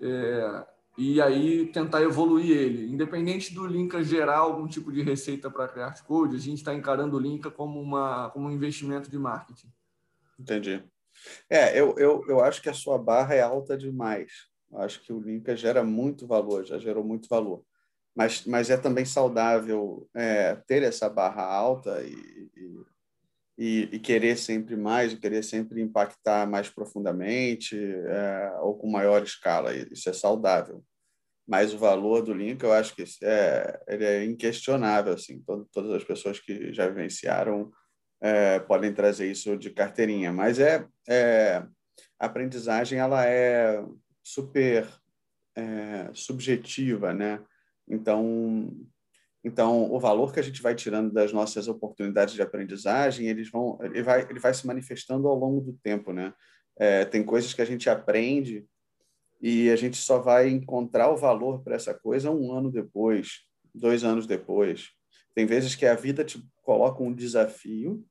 é, 0.00 0.66
e 0.96 1.20
aí 1.20 1.66
tentar 1.66 2.02
evoluir 2.02 2.50
ele. 2.50 2.92
Independente 2.92 3.54
do 3.54 3.66
Linka 3.66 4.02
gerar 4.02 4.38
algum 4.38 4.66
tipo 4.66 4.92
de 4.92 5.02
receita 5.02 5.50
para 5.50 5.68
criar 5.68 5.94
Code, 6.04 6.36
a 6.36 6.38
gente 6.38 6.58
está 6.58 6.74
encarando 6.74 7.16
o 7.16 7.20
Linka 7.20 7.50
como, 7.50 7.80
uma, 7.80 8.30
como 8.30 8.48
um 8.48 8.50
investimento 8.50 9.10
de 9.10 9.18
marketing. 9.18 9.68
Entendi. 10.38 10.84
É, 11.48 11.78
eu, 11.78 11.94
eu, 11.98 12.24
eu 12.28 12.40
acho 12.42 12.60
que 12.60 12.68
a 12.68 12.74
sua 12.74 12.98
barra 12.98 13.34
é 13.34 13.40
alta 13.40 13.76
demais. 13.76 14.48
Eu 14.70 14.78
acho 14.80 15.02
que 15.02 15.12
o 15.12 15.20
Linka 15.20 15.56
gera 15.56 15.84
muito 15.84 16.26
valor, 16.26 16.64
já 16.64 16.78
gerou 16.78 17.04
muito 17.04 17.28
valor. 17.28 17.64
Mas, 18.14 18.44
mas 18.44 18.68
é 18.68 18.76
também 18.76 19.04
saudável 19.04 20.08
é, 20.14 20.54
ter 20.66 20.82
essa 20.82 21.08
barra 21.08 21.42
alta 21.42 22.02
e, 22.02 22.12
e, 22.56 22.84
e, 23.58 23.98
querer 23.98 24.36
sempre 24.36 24.76
mais, 24.76 25.12
e 25.12 25.16
querer 25.16 25.42
sempre 25.42 25.80
impactar 25.80 26.48
mais 26.48 26.68
profundamente 26.68 27.76
é, 27.76 28.52
ou 28.60 28.76
com 28.76 28.90
maior 28.90 29.22
escala. 29.22 29.74
Isso 29.74 30.08
é 30.08 30.12
saudável. 30.12 30.82
Mas 31.46 31.74
o 31.74 31.78
valor 31.78 32.22
do 32.22 32.32
link, 32.32 32.62
eu 32.62 32.72
acho 32.72 32.94
que 32.94 33.04
é, 33.22 33.80
ele 33.88 34.04
é 34.04 34.24
inquestionável. 34.24 35.12
Assim, 35.12 35.40
todo, 35.42 35.68
todas 35.72 35.92
as 35.92 36.04
pessoas 36.04 36.40
que 36.40 36.72
já 36.72 36.88
vivenciaram 36.88 37.70
é, 38.20 38.58
podem 38.60 38.92
trazer 38.92 39.30
isso 39.30 39.56
de 39.56 39.70
carteirinha. 39.70 40.32
Mas 40.32 40.58
é, 40.58 40.86
é 41.08 41.64
a 42.18 42.26
aprendizagem 42.26 42.98
ela 42.98 43.26
é 43.26 43.84
super 44.22 44.88
é, 45.56 46.08
subjetiva, 46.14 47.12
né? 47.12 47.44
Então, 47.88 48.70
então, 49.44 49.90
o 49.92 49.98
valor 49.98 50.32
que 50.32 50.38
a 50.38 50.42
gente 50.42 50.62
vai 50.62 50.74
tirando 50.74 51.12
das 51.12 51.32
nossas 51.32 51.66
oportunidades 51.66 52.34
de 52.34 52.42
aprendizagem, 52.42 53.26
eles 53.26 53.50
vão, 53.50 53.76
ele 53.82 54.02
vai, 54.02 54.22
ele 54.28 54.38
vai 54.38 54.54
se 54.54 54.66
manifestando 54.66 55.26
ao 55.26 55.36
longo 55.36 55.60
do 55.60 55.72
tempo, 55.82 56.12
né? 56.12 56.32
É, 56.76 57.04
tem 57.04 57.24
coisas 57.24 57.52
que 57.52 57.60
a 57.60 57.64
gente 57.64 57.90
aprende 57.90 58.64
e 59.40 59.68
a 59.70 59.76
gente 59.76 59.96
só 59.96 60.20
vai 60.20 60.48
encontrar 60.48 61.10
o 61.10 61.16
valor 61.16 61.62
para 61.62 61.74
essa 61.74 61.92
coisa 61.92 62.30
um 62.30 62.52
ano 62.52 62.70
depois, 62.70 63.40
dois 63.74 64.04
anos 64.04 64.26
depois. 64.26 64.90
Tem 65.34 65.44
vezes 65.44 65.74
que 65.74 65.86
a 65.86 65.94
vida 65.94 66.24
te 66.24 66.40
coloca 66.62 67.02
um 67.02 67.12
desafio 67.12 68.06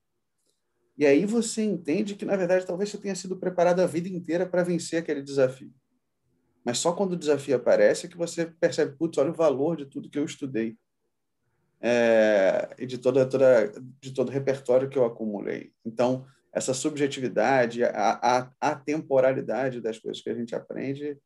e 0.98 1.06
aí 1.06 1.26
você 1.26 1.64
entende 1.64 2.16
que, 2.16 2.26
na 2.26 2.36
verdade, 2.36 2.66
talvez 2.66 2.90
você 2.90 2.98
tenha 2.98 3.16
sido 3.16 3.38
preparado 3.38 3.80
a 3.80 3.88
vida 3.88 4.10
inteira 4.10 4.46
para 4.46 4.64
vencer 4.64 5.00
aquele 5.00 5.22
desafio. 5.22 5.74
Mas 6.64 6.78
só 6.78 6.92
quando 6.92 7.14
o 7.14 7.18
desafio 7.18 7.56
aparece 7.56 8.06
é 8.06 8.10
que 8.10 8.18
você 8.18 8.46
percebe, 8.46 8.98
putz, 8.98 9.18
olha 9.18 9.32
o 9.32 9.36
valor 9.36 9.78
de 9.78 9.86
tudo 9.86 10.10
que 10.10 10.20
eu 10.20 10.26
estudei 10.26 10.78
é, 11.82 12.70
e 12.78 12.86
de, 12.86 12.98
toda, 12.98 13.26
toda, 13.26 13.72
de 14.00 14.14
todo 14.14 14.30
o 14.30 14.32
repertório 14.32 14.88
que 14.88 14.98
eu 14.98 15.06
acumulei. 15.06 15.74
Então, 15.84 16.26
essa 16.54 16.74
subjetividade, 16.74 17.84
a, 17.84 18.20
a, 18.22 18.52
a 18.60 18.76
temporalidade 18.76 19.82
das 19.82 19.98
coisas 19.98 20.22
que 20.22 20.30
a 20.30 20.34
gente 20.36 20.54
aprende 20.54 21.18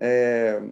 é, 0.00 0.62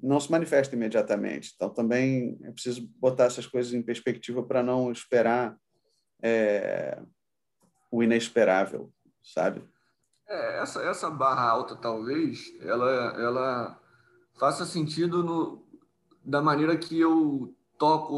não 0.00 0.20
se 0.20 0.30
manifesta 0.30 0.76
imediatamente. 0.76 1.52
Então, 1.54 1.70
também 1.70 2.38
é 2.44 2.52
preciso 2.52 2.88
botar 2.98 3.24
essas 3.24 3.46
coisas 3.46 3.72
em 3.72 3.82
perspectiva 3.82 4.42
para 4.42 4.62
não 4.62 4.92
esperar 4.92 5.56
é, 6.22 7.00
o 7.90 8.02
inesperável, 8.02 8.92
sabe? 9.22 9.62
É, 10.28 10.60
essa, 10.60 10.82
essa 10.82 11.10
barra 11.10 11.48
alta, 11.48 11.74
talvez, 11.74 12.52
ela, 12.60 13.20
ela 13.20 13.80
faça 14.38 14.64
sentido 14.64 15.22
no, 15.22 15.66
da 16.24 16.40
maneira 16.40 16.76
que 16.76 16.98
eu 16.98 17.54
toco 17.82 18.14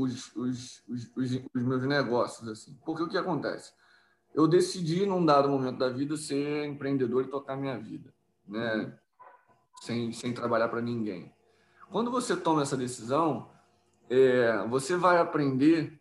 os, 0.00 0.30
os, 0.36 0.84
os, 0.88 1.12
os, 1.16 1.62
meus 1.64 1.82
negócios. 1.82 2.48
assim. 2.48 2.78
Porque 2.86 3.02
o 3.02 3.08
que 3.08 3.18
acontece? 3.18 3.72
Eu 4.32 4.46
decidi, 4.46 5.04
num 5.04 5.26
dado 5.26 5.48
momento 5.48 5.78
da 5.78 5.88
vida, 5.88 6.16
ser 6.16 6.66
empreendedor 6.66 7.24
e 7.24 7.28
tocar 7.28 7.56
minha 7.56 7.76
vida, 7.76 8.14
né? 8.46 8.96
sem, 9.80 10.12
sem 10.12 10.32
trabalhar 10.32 10.68
para 10.68 10.80
ninguém. 10.80 11.32
Quando 11.90 12.12
você 12.12 12.36
toma 12.36 12.62
essa 12.62 12.76
decisão, 12.76 13.50
é, 14.08 14.64
você 14.68 14.96
vai 14.96 15.18
aprender, 15.18 16.00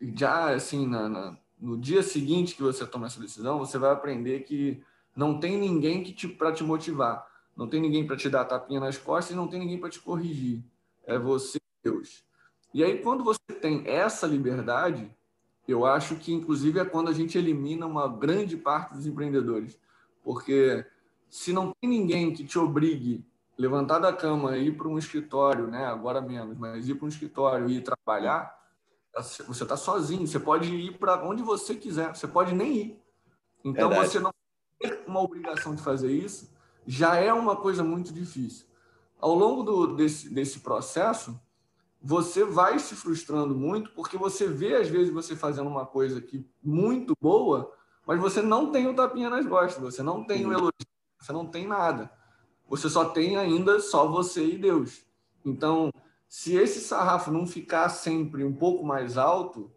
já 0.00 0.52
assim, 0.52 0.88
na, 0.88 1.08
na, 1.08 1.38
no 1.60 1.78
dia 1.78 2.02
seguinte 2.02 2.56
que 2.56 2.62
você 2.62 2.84
toma 2.84 3.06
essa 3.06 3.20
decisão, 3.20 3.60
você 3.60 3.78
vai 3.78 3.92
aprender 3.92 4.40
que 4.40 4.82
não 5.14 5.38
tem 5.38 5.56
ninguém 5.56 6.02
que 6.02 6.12
te, 6.12 6.26
para 6.26 6.52
te 6.52 6.64
motivar, 6.64 7.24
não 7.56 7.68
tem 7.68 7.80
ninguém 7.80 8.04
para 8.04 8.16
te 8.16 8.28
dar 8.28 8.46
tapinha 8.46 8.80
nas 8.80 8.98
costas 8.98 9.32
e 9.32 9.36
não 9.36 9.46
tem 9.46 9.60
ninguém 9.60 9.78
para 9.78 9.90
te 9.90 10.00
corrigir. 10.00 10.64
É 11.06 11.16
você 11.16 11.59
Deus. 11.82 12.24
E 12.72 12.84
aí, 12.84 12.98
quando 13.02 13.24
você 13.24 13.40
tem 13.60 13.86
essa 13.86 14.26
liberdade, 14.26 15.10
eu 15.66 15.84
acho 15.84 16.16
que, 16.16 16.32
inclusive, 16.32 16.78
é 16.78 16.84
quando 16.84 17.08
a 17.08 17.12
gente 17.12 17.36
elimina 17.36 17.86
uma 17.86 18.08
grande 18.08 18.56
parte 18.56 18.94
dos 18.94 19.06
empreendedores. 19.06 19.78
Porque 20.22 20.84
se 21.28 21.52
não 21.52 21.72
tem 21.80 21.90
ninguém 21.90 22.32
que 22.32 22.44
te 22.44 22.58
obrigue 22.58 23.24
a 23.58 23.62
levantar 23.62 23.98
da 23.98 24.12
cama 24.12 24.56
e 24.56 24.68
ir 24.68 24.76
para 24.76 24.88
um 24.88 24.98
escritório, 24.98 25.66
né? 25.66 25.86
agora 25.86 26.20
menos, 26.20 26.56
mas 26.58 26.88
ir 26.88 26.94
para 26.94 27.06
um 27.06 27.08
escritório 27.08 27.68
e 27.68 27.76
ir 27.76 27.82
trabalhar, 27.82 28.58
você 29.14 29.62
está 29.62 29.76
sozinho. 29.76 30.26
Você 30.26 30.38
pode 30.38 30.72
ir 30.74 30.98
para 30.98 31.24
onde 31.24 31.42
você 31.42 31.74
quiser, 31.74 32.14
você 32.14 32.28
pode 32.28 32.54
nem 32.54 32.76
ir. 32.76 33.02
Então, 33.64 33.88
Verdade. 33.88 34.10
você 34.10 34.20
não 34.20 34.32
ter 34.78 35.04
uma 35.06 35.20
obrigação 35.20 35.74
de 35.74 35.82
fazer 35.82 36.12
isso 36.12 36.50
já 36.86 37.16
é 37.16 37.32
uma 37.32 37.56
coisa 37.56 37.84
muito 37.84 38.12
difícil. 38.12 38.66
Ao 39.20 39.34
longo 39.34 39.62
do, 39.62 39.96
desse, 39.96 40.32
desse 40.32 40.60
processo, 40.60 41.38
você 42.02 42.44
vai 42.44 42.78
se 42.78 42.94
frustrando 42.94 43.54
muito 43.54 43.90
porque 43.92 44.16
você 44.16 44.46
vê 44.46 44.76
às 44.76 44.88
vezes 44.88 45.12
você 45.12 45.36
fazendo 45.36 45.68
uma 45.68 45.84
coisa 45.84 46.20
que 46.20 46.46
muito 46.62 47.14
boa, 47.20 47.72
mas 48.06 48.18
você 48.18 48.40
não 48.40 48.72
tem 48.72 48.86
o 48.88 48.94
tapinha 48.94 49.28
nas 49.28 49.46
costas, 49.46 49.82
você 49.82 50.02
não 50.02 50.24
tem 50.24 50.46
o 50.46 50.52
elogio, 50.52 50.72
você 51.18 51.32
não 51.32 51.46
tem 51.46 51.66
nada. 51.66 52.10
Você 52.68 52.88
só 52.88 53.04
tem 53.04 53.36
ainda 53.36 53.80
só 53.80 54.06
você 54.06 54.44
e 54.44 54.56
Deus. 54.56 55.04
Então, 55.44 55.90
se 56.28 56.54
esse 56.54 56.80
sarrafo 56.80 57.30
não 57.30 57.46
ficar 57.46 57.88
sempre 57.88 58.44
um 58.44 58.54
pouco 58.54 58.84
mais 58.84 59.18
alto, 59.18 59.70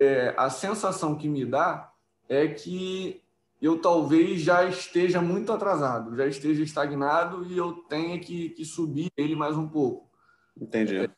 é, 0.00 0.34
a 0.36 0.50
sensação 0.50 1.14
que 1.14 1.28
me 1.28 1.44
dá 1.44 1.92
é 2.28 2.48
que 2.48 3.22
eu 3.60 3.80
talvez 3.80 4.40
já 4.40 4.64
esteja 4.64 5.20
muito 5.20 5.52
atrasado, 5.52 6.16
já 6.16 6.26
esteja 6.26 6.62
estagnado 6.62 7.44
e 7.46 7.56
eu 7.56 7.72
tenha 7.72 8.18
que, 8.18 8.50
que 8.50 8.64
subir 8.64 9.10
ele 9.16 9.36
mais 9.36 9.56
um 9.56 9.68
pouco. 9.68 10.10
Entendi. 10.58 10.96
É, 10.96 11.10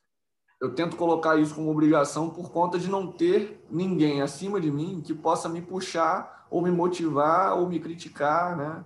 eu 0.60 0.74
tento 0.74 0.96
colocar 0.96 1.38
isso 1.38 1.54
como 1.54 1.70
obrigação 1.70 2.30
por 2.30 2.50
conta 2.50 2.78
de 2.78 2.88
não 2.88 3.12
ter 3.12 3.60
ninguém 3.70 4.20
acima 4.20 4.60
de 4.60 4.70
mim 4.70 5.00
que 5.00 5.14
possa 5.14 5.48
me 5.48 5.62
puxar 5.62 6.46
ou 6.50 6.60
me 6.60 6.70
motivar 6.70 7.56
ou 7.56 7.68
me 7.68 7.78
criticar, 7.78 8.56
né? 8.56 8.84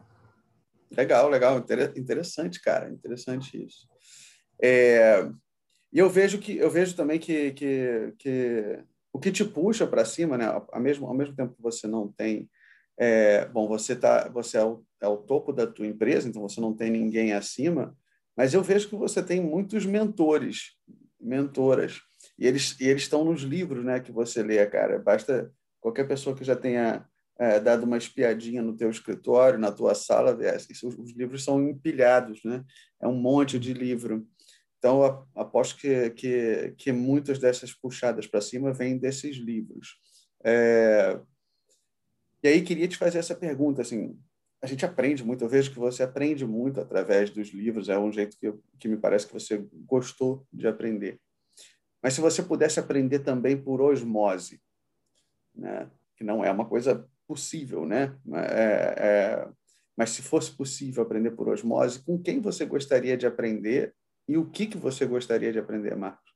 Legal, 0.90 1.28
legal, 1.30 1.64
interessante, 1.96 2.60
cara, 2.60 2.90
interessante 2.90 3.64
isso. 3.64 3.88
É, 4.62 5.26
e 5.90 5.98
eu 5.98 6.10
vejo 6.10 6.38
que 6.38 6.56
eu 6.56 6.70
vejo 6.70 6.94
também 6.94 7.18
que, 7.18 7.52
que, 7.52 8.14
que 8.18 8.84
o 9.10 9.18
que 9.18 9.32
te 9.32 9.44
puxa 9.44 9.86
para 9.86 10.04
cima, 10.04 10.36
né? 10.36 10.46
Ao 10.70 10.80
mesmo, 10.80 11.06
ao 11.06 11.14
mesmo 11.14 11.34
tempo 11.34 11.54
que 11.54 11.62
você 11.62 11.86
não 11.86 12.08
tem, 12.08 12.50
é, 12.98 13.46
bom, 13.46 13.66
você 13.66 13.96
tá, 13.96 14.28
você 14.28 14.58
é 14.58 14.64
o, 14.64 14.84
é 15.00 15.08
o 15.08 15.16
topo 15.16 15.52
da 15.52 15.66
tua 15.66 15.86
empresa, 15.86 16.28
então 16.28 16.42
você 16.42 16.60
não 16.60 16.74
tem 16.74 16.90
ninguém 16.90 17.32
acima, 17.32 17.96
mas 18.36 18.52
eu 18.52 18.62
vejo 18.62 18.88
que 18.88 18.96
você 18.96 19.22
tem 19.22 19.40
muitos 19.40 19.86
mentores 19.86 20.76
mentoras. 21.22 22.00
E 22.38 22.46
eles, 22.46 22.78
e 22.80 22.86
eles 22.88 23.02
estão 23.02 23.24
nos 23.24 23.42
livros 23.42 23.84
né, 23.84 24.00
que 24.00 24.12
você 24.12 24.42
lê, 24.42 24.64
cara. 24.66 24.98
Basta 24.98 25.52
qualquer 25.80 26.06
pessoa 26.06 26.36
que 26.36 26.44
já 26.44 26.56
tenha 26.56 27.06
é, 27.38 27.58
dado 27.58 27.84
uma 27.84 27.96
espiadinha 27.96 28.62
no 28.62 28.76
teu 28.76 28.90
escritório, 28.90 29.58
na 29.58 29.72
tua 29.72 29.94
sala, 29.94 30.34
ver, 30.34 30.56
os 30.56 31.12
livros 31.16 31.44
são 31.44 31.60
empilhados, 31.68 32.40
né? 32.44 32.64
É 33.00 33.08
um 33.08 33.16
monte 33.16 33.58
de 33.58 33.72
livro. 33.72 34.26
Então, 34.78 35.26
aposto 35.34 35.76
que, 35.76 36.10
que, 36.10 36.74
que 36.76 36.92
muitas 36.92 37.38
dessas 37.38 37.72
puxadas 37.72 38.26
para 38.26 38.40
cima 38.40 38.72
vêm 38.72 38.98
desses 38.98 39.36
livros. 39.36 39.96
É... 40.44 41.20
E 42.42 42.48
aí, 42.48 42.62
queria 42.62 42.88
te 42.88 42.96
fazer 42.96 43.18
essa 43.18 43.34
pergunta, 43.34 43.82
assim, 43.82 44.18
a 44.62 44.66
gente 44.68 44.86
aprende 44.86 45.24
muito, 45.24 45.42
eu 45.42 45.48
vejo 45.48 45.72
que 45.72 45.78
você 45.78 46.04
aprende 46.04 46.46
muito 46.46 46.80
através 46.80 47.30
dos 47.30 47.48
livros, 47.48 47.88
é 47.88 47.98
um 47.98 48.12
jeito 48.12 48.38
que, 48.38 48.54
que 48.78 48.86
me 48.86 48.96
parece 48.96 49.26
que 49.26 49.32
você 49.32 49.66
gostou 49.84 50.46
de 50.52 50.68
aprender. 50.68 51.20
Mas 52.00 52.14
se 52.14 52.20
você 52.20 52.42
pudesse 52.44 52.78
aprender 52.78 53.18
também 53.18 53.60
por 53.60 53.80
osmose, 53.80 54.62
né? 55.52 55.90
que 56.16 56.22
não 56.22 56.44
é 56.44 56.50
uma 56.50 56.64
coisa 56.64 57.08
possível, 57.26 57.84
né? 57.84 58.16
É, 58.34 58.94
é, 58.98 59.48
mas 59.96 60.10
se 60.10 60.22
fosse 60.22 60.52
possível 60.52 61.02
aprender 61.02 61.32
por 61.32 61.48
osmose, 61.48 62.00
com 62.00 62.20
quem 62.20 62.40
você 62.40 62.64
gostaria 62.64 63.16
de 63.16 63.26
aprender 63.26 63.94
e 64.28 64.38
o 64.38 64.48
que, 64.48 64.66
que 64.66 64.78
você 64.78 65.04
gostaria 65.04 65.52
de 65.52 65.58
aprender, 65.58 65.96
Marcos? 65.96 66.32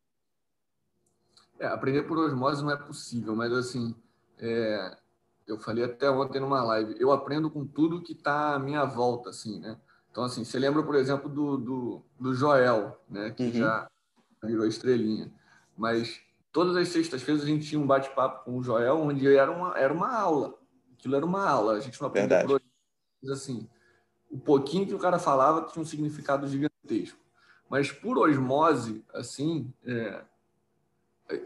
É, 1.61 1.67
aprender 1.67 2.03
por 2.03 2.19
osmose 2.19 2.63
não 2.63 2.73
é 2.73 2.77
possível, 2.77 3.37
mas 3.37 3.53
assim, 3.53 3.95
é, 4.39 4.99
eu 5.47 5.59
falei 5.59 5.85
até 5.85 6.11
ontem 6.11 6.41
numa 6.41 6.63
live, 6.63 6.97
eu 6.99 7.13
aprendo 7.13 7.51
com 7.51 7.67
tudo 7.67 8.03
que 8.03 8.13
está 8.13 8.55
à 8.55 8.59
minha 8.59 8.85
volta, 8.85 9.31
assim, 9.31 9.61
né? 9.61 9.79
Então, 10.11 10.25
assim, 10.25 10.45
você 10.45 10.59
lembra, 10.59 10.83
por 10.83 10.95
exemplo, 10.95 11.29
do, 11.29 11.57
do, 11.57 12.03
do 12.19 12.35
Joel, 12.35 12.99
né? 13.09 13.31
Que 13.31 13.45
uhum. 13.45 13.53
já 13.53 13.89
virou 14.43 14.67
estrelinha. 14.67 15.31
Mas 15.77 16.21
todas 16.51 16.75
as 16.77 16.89
sextas-feiras 16.89 17.43
a 17.43 17.47
gente 17.47 17.67
tinha 17.67 17.81
um 17.81 17.87
bate-papo 17.87 18.45
com 18.45 18.57
o 18.57 18.63
Joel, 18.63 18.97
onde 18.97 19.27
era 19.37 19.51
uma, 19.51 19.79
era 19.79 19.93
uma 19.93 20.11
aula. 20.17 20.55
Aquilo 20.95 21.17
era 21.17 21.27
uma 21.27 21.47
aula. 21.47 21.75
A 21.75 21.81
gente 21.81 22.01
não 22.01 22.09
aprendia 22.09 22.47
por 22.47 22.61
assim, 23.31 23.69
o 24.31 24.39
pouquinho 24.39 24.87
que 24.87 24.95
o 24.95 24.99
cara 24.99 25.19
falava 25.19 25.67
tinha 25.67 25.83
um 25.83 25.87
significado 25.87 26.49
gigantesco. 26.49 27.19
Mas 27.69 27.91
por 27.91 28.19
osmose, 28.19 29.05
assim, 29.13 29.73
é, 29.85 30.25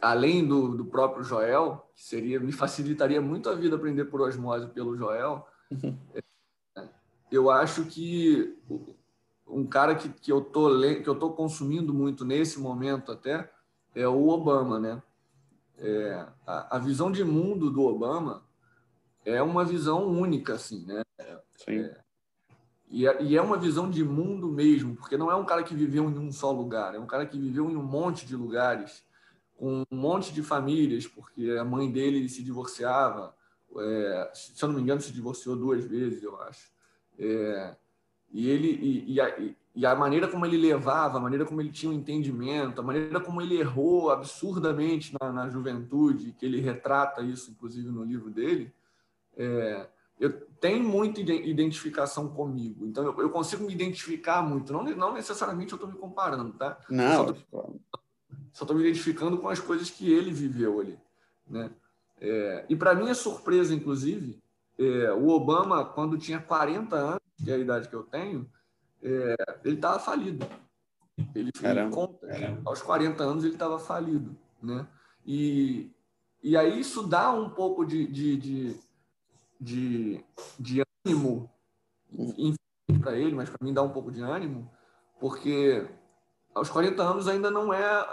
além 0.01 0.47
do, 0.47 0.77
do 0.77 0.85
próprio 0.85 1.25
Joel, 1.25 1.89
que 1.95 2.03
seria 2.03 2.39
me 2.39 2.53
facilitaria 2.53 3.21
muito 3.21 3.49
a 3.49 3.55
vida 3.55 3.77
aprender 3.77 4.05
por 4.07 4.21
osmose 4.21 4.67
pelo 4.69 4.97
Joel, 4.97 5.47
uhum. 5.71 5.97
é, 6.15 6.89
eu 7.31 7.51
acho 7.51 7.85
que 7.87 8.59
um 9.47 9.67
cara 9.67 9.95
que, 9.95 10.09
que 10.09 10.31
eu 10.31 10.41
tô 10.41 10.81
que 10.81 11.09
eu 11.09 11.15
tô 11.15 11.31
consumindo 11.31 11.93
muito 11.93 12.25
nesse 12.25 12.61
momento 12.61 13.13
até 13.13 13.51
é 13.95 14.07
o 14.07 14.29
Obama, 14.29 14.79
né? 14.79 15.03
É, 15.79 16.27
a, 16.47 16.77
a, 16.77 16.79
visão 16.79 17.11
de 17.11 17.25
mundo 17.25 17.71
do 17.71 17.83
Obama 17.83 18.43
é 19.25 19.43
uma 19.43 19.65
visão 19.65 20.07
única, 20.07 20.55
assim, 20.55 20.85
né? 20.85 21.03
Sim. 21.57 21.81
É, 21.81 22.01
e, 22.91 23.07
é, 23.07 23.23
e 23.23 23.37
é 23.37 23.41
uma 23.41 23.57
visão 23.57 23.89
de 23.89 24.05
mundo 24.05 24.49
mesmo, 24.49 24.95
porque 24.97 25.17
não 25.17 25.31
é 25.31 25.35
um 25.35 25.45
cara 25.45 25.63
que 25.63 25.75
viveu 25.75 26.11
em 26.11 26.19
um 26.19 26.31
só 26.31 26.51
lugar, 26.51 26.95
é 26.95 26.99
um 26.99 27.07
cara 27.07 27.25
que 27.25 27.39
viveu 27.39 27.71
em 27.71 27.77
um 27.77 27.83
monte 27.83 28.27
de 28.27 28.37
lugares, 28.37 29.05
com 29.61 29.85
um 29.91 29.97
monte 29.97 30.33
de 30.33 30.43
famílias, 30.43 31.07
porque 31.07 31.51
a 31.51 31.63
mãe 31.63 31.93
dele 31.93 32.27
se 32.31 32.43
divorciava, 32.43 33.35
é, 33.77 34.31
se 34.33 34.65
eu 34.65 34.69
não 34.69 34.77
me 34.77 34.81
engano, 34.81 35.03
se 35.03 35.13
divorciou 35.13 35.55
duas 35.55 35.85
vezes, 35.85 36.23
eu 36.23 36.41
acho. 36.41 36.73
É, 37.19 37.77
e 38.33 38.49
ele 38.49 38.69
e, 38.69 39.13
e, 39.13 39.21
a, 39.21 39.39
e, 39.77 39.85
a, 39.85 39.95
maneira 39.95 40.27
como 40.27 40.47
ele 40.47 40.57
levava, 40.57 41.19
a 41.19 41.21
maneira 41.21 41.45
como 41.45 41.61
ele 41.61 41.71
tinha 41.71 41.93
um 41.93 41.95
entendimento, 41.95 42.81
a 42.81 42.83
maneira 42.83 43.21
como 43.21 43.43
ele 43.43 43.59
errou 43.61 44.11
absurdamente 44.11 45.15
na, 45.21 45.31
na 45.31 45.51
juventude, 45.51 46.33
que 46.33 46.47
ele 46.47 46.63
retrata 46.63 47.21
isso, 47.21 47.51
inclusive, 47.51 47.91
no 47.91 48.03
livro 48.03 48.31
dele, 48.31 48.73
é, 49.37 49.87
eu 50.19 50.33
tenho 50.59 50.85
muita 50.85 51.21
identificação 51.21 52.29
comigo. 52.29 52.87
Então, 52.87 53.05
eu, 53.05 53.21
eu 53.21 53.29
consigo 53.29 53.65
me 53.65 53.75
identificar 53.75 54.43
muito. 54.43 54.73
Não, 54.73 54.83
não 54.85 55.13
necessariamente 55.13 55.73
eu 55.73 55.77
estou 55.77 55.91
me 55.91 55.99
comparando, 55.99 56.55
tá? 56.55 56.79
Não. 56.89 57.37
Só 58.53 58.65
estou 58.65 58.77
me 58.77 58.83
identificando 58.83 59.39
com 59.39 59.49
as 59.49 59.61
coisas 59.61 59.91
que 59.91 60.11
ele 60.11 60.33
viveu 60.33 60.81
ali, 60.81 60.99
né? 61.49 61.71
É, 62.21 62.67
e 62.69 62.77
para 62.77 62.95
minha 62.95 63.15
surpresa, 63.15 63.75
inclusive, 63.75 64.43
é, 64.79 65.13
o 65.13 65.29
Obama, 65.29 65.85
quando 65.85 66.19
tinha 66.19 66.39
40 66.39 66.97
anos, 66.97 67.21
que 67.43 67.51
é 67.51 67.55
a 67.55 67.59
idade 67.59 67.89
que 67.89 67.95
eu 67.95 68.03
tenho, 68.03 68.51
é, 69.03 69.37
ele 69.65 69.77
estava 69.77 69.99
falido. 69.99 70.47
Ele, 71.35 71.51
ele 71.63 71.91
conta, 71.91 72.27
aos 72.65 72.83
40 72.83 73.23
anos 73.23 73.45
ele 73.45 73.55
estava 73.55 73.79
falido, 73.79 74.37
né? 74.63 74.87
E, 75.25 75.91
e 76.43 76.57
aí 76.57 76.81
isso 76.81 77.07
dá 77.07 77.31
um 77.33 77.51
pouco 77.51 77.85
de, 77.85 78.07
de, 78.07 78.37
de 78.37 78.81
de, 79.61 80.25
de 80.59 80.83
ânimo 81.05 81.51
para 83.01 83.17
ele, 83.17 83.35
mas 83.35 83.51
para 83.51 83.65
mim 83.65 83.75
dá 83.75 83.83
um 83.83 83.91
pouco 83.91 84.11
de 84.11 84.23
ânimo, 84.23 84.71
porque 85.21 85.87
aos 86.55 86.69
40 86.69 87.03
anos 87.03 87.29
ainda 87.29 87.51
não 87.51 87.73
é, 87.73 88.07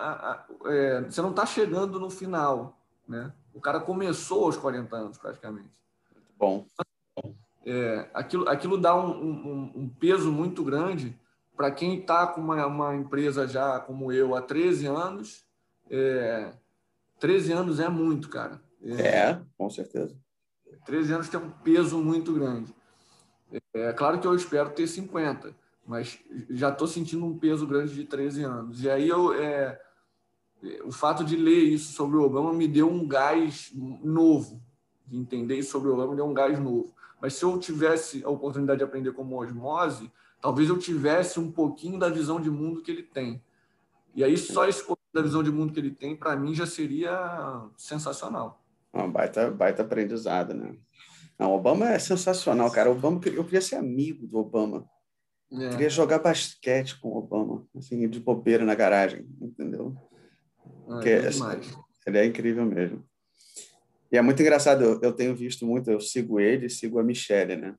é 0.66 1.02
você 1.02 1.22
não 1.22 1.32
está 1.32 1.46
chegando 1.46 2.00
no 2.00 2.10
final, 2.10 2.78
né? 3.08 3.32
O 3.54 3.60
cara 3.60 3.80
começou 3.80 4.46
aos 4.46 4.58
40 4.58 4.96
anos 4.96 5.18
praticamente. 5.18 5.72
Bom. 6.38 6.66
É, 7.66 8.10
aquilo, 8.14 8.48
aquilo 8.48 8.78
dá 8.78 8.96
um, 8.96 9.10
um, 9.10 9.72
um 9.76 9.90
peso 9.90 10.32
muito 10.32 10.64
grande 10.64 11.18
para 11.56 11.72
quem 11.72 12.00
está 12.00 12.28
com 12.28 12.40
uma, 12.40 12.66
uma, 12.68 12.96
empresa 12.96 13.48
já 13.48 13.80
como 13.80 14.12
eu 14.12 14.36
há 14.36 14.42
13 14.42 14.86
anos. 14.86 15.44
É, 15.90 16.54
13 17.20 17.52
anos 17.52 17.80
é 17.80 17.90
muito, 17.90 18.30
cara. 18.30 18.62
É, 18.82 19.08
é 19.08 19.42
com 19.58 19.70
certeza. 19.70 20.16
13 20.86 21.14
anos 21.14 21.30
tem 21.30 21.40
um 21.40 21.50
peso 21.50 21.98
muito 21.98 22.32
grande. 22.34 22.74
É, 23.52 23.90
é 23.90 23.94
claro 23.94 24.20
que 24.20 24.28
eu 24.28 24.36
espero 24.36 24.70
ter 24.70 24.88
50, 24.88 25.54
mas 25.88 26.20
já 26.50 26.70
estou 26.70 26.86
sentindo 26.86 27.26
um 27.26 27.38
peso 27.38 27.66
grande 27.66 27.96
de 27.96 28.04
13 28.04 28.44
anos. 28.44 28.84
E 28.84 28.90
aí 28.90 29.08
eu, 29.08 29.34
é, 29.34 29.80
o 30.84 30.92
fato 30.92 31.24
de 31.24 31.38
ler 31.38 31.64
isso 31.64 31.94
sobre 31.94 32.18
o 32.18 32.24
Obama 32.24 32.52
me 32.52 32.68
deu 32.68 32.92
um 32.92 33.08
gás 33.08 33.72
novo, 34.04 34.62
de 35.08 35.18
entender 35.18 35.58
isso 35.58 35.72
sobre 35.72 35.90
o 35.90 35.94
Obama 35.94 36.12
me 36.12 36.18
deu 36.18 36.26
um 36.26 36.34
gás 36.34 36.60
novo. 36.60 36.94
Mas 37.22 37.36
se 37.36 37.46
eu 37.46 37.58
tivesse 37.58 38.24
a 38.26 38.30
oportunidade 38.30 38.80
de 38.80 38.84
aprender 38.84 39.14
como 39.14 39.42
osmose, 39.42 40.12
talvez 40.42 40.68
eu 40.68 40.78
tivesse 40.78 41.40
um 41.40 41.50
pouquinho 41.50 41.98
da 41.98 42.10
visão 42.10 42.40
de 42.42 42.52
mundo 42.52 42.82
que 42.82 42.92
ele 42.92 43.04
tem. 43.04 43.42
E 44.14 44.24
aí 44.24 44.38
só 44.38 44.68
esse 44.68 44.84
pouquinho 44.84 45.14
da 45.14 45.22
visão 45.22 45.42
de 45.42 45.52
mundo 45.52 45.72
que 45.72 45.80
ele 45.80 45.92
tem, 45.92 46.18
para 46.18 46.36
mim, 46.36 46.54
já 46.54 46.66
seria 46.66 47.66
sensacional. 47.78 48.62
Um 48.94 49.10
baita, 49.10 49.50
baita 49.50 49.84
aprendizado, 49.84 50.54
né? 50.54 50.76
Não, 51.40 51.54
Obama 51.54 51.90
é 51.90 52.00
sensacional, 52.00 52.70
cara. 52.72 52.92
Obama, 52.92 53.22
eu 53.26 53.44
queria 53.44 53.62
ser 53.62 53.76
amigo 53.76 54.28
do 54.28 54.38
Obama. 54.38 54.90
É. 55.52 55.70
Queria 55.70 55.90
jogar 55.90 56.20
basquete 56.20 57.00
com 57.00 57.10
o 57.10 57.18
Obama, 57.18 57.66
assim, 57.76 58.08
de 58.10 58.20
bobeira 58.20 58.66
na 58.66 58.76
garagem, 58.76 59.26
entendeu? 59.42 59.96
Ah, 60.90 61.00
é, 61.06 61.28
é. 61.28 61.30
Ele 62.06 62.18
é 62.18 62.26
incrível 62.26 62.66
mesmo. 62.66 63.06
E 64.12 64.18
é 64.18 64.22
muito 64.22 64.42
engraçado, 64.42 64.84
eu, 64.84 65.02
eu, 65.02 65.14
tenho 65.14 65.36
visto 65.36 65.66
muito, 65.66 65.92
eu 65.92 66.00
sigo 66.00 66.40
ele, 66.40 66.70
sigo 66.70 67.00
a 67.00 67.04
Michelle, 67.04 67.56
né? 67.56 67.76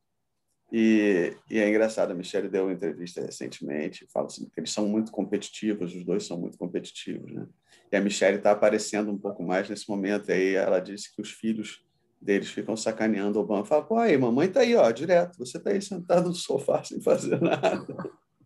E, 0.70 1.34
e, 1.50 1.58
é 1.58 1.68
engraçado, 1.68 2.10
a 2.10 2.14
Michelle 2.14 2.48
deu 2.48 2.64
uma 2.64 2.72
entrevista 2.72 3.22
recentemente, 3.22 4.06
fala 4.12 4.26
assim, 4.26 4.46
que 4.50 4.60
eles 4.60 4.70
são 4.70 4.86
muito 4.86 5.10
competitivos, 5.10 5.94
os 5.94 6.04
dois 6.04 6.26
são 6.26 6.38
muito 6.38 6.58
competitivos, 6.58 7.32
né? 7.32 7.46
E 7.90 7.96
a 7.96 8.00
Michelle 8.00 8.36
está 8.36 8.50
aparecendo 8.50 9.10
um 9.10 9.16
pouco 9.16 9.42
mais 9.42 9.68
nesse 9.68 9.88
momento. 9.88 10.30
Aí 10.30 10.54
ela 10.54 10.78
disse 10.78 11.14
que 11.14 11.22
os 11.22 11.30
filhos 11.30 11.82
deles 12.20 12.50
ficam 12.50 12.76
sacaneando 12.76 13.38
o 13.38 13.42
Obama. 13.42 13.64
Fala, 13.64 13.84
pô, 13.84 13.96
aí, 13.96 14.16
mamãe 14.16 14.48
tá 14.48 14.60
aí, 14.60 14.74
ó, 14.74 14.90
direto. 14.90 15.38
Você 15.38 15.58
tá 15.58 15.70
aí 15.70 15.80
sentado 15.80 16.28
no 16.28 16.34
sofá 16.34 16.82
sem 16.84 17.00
fazer 17.00 17.40
nada. 17.40 17.86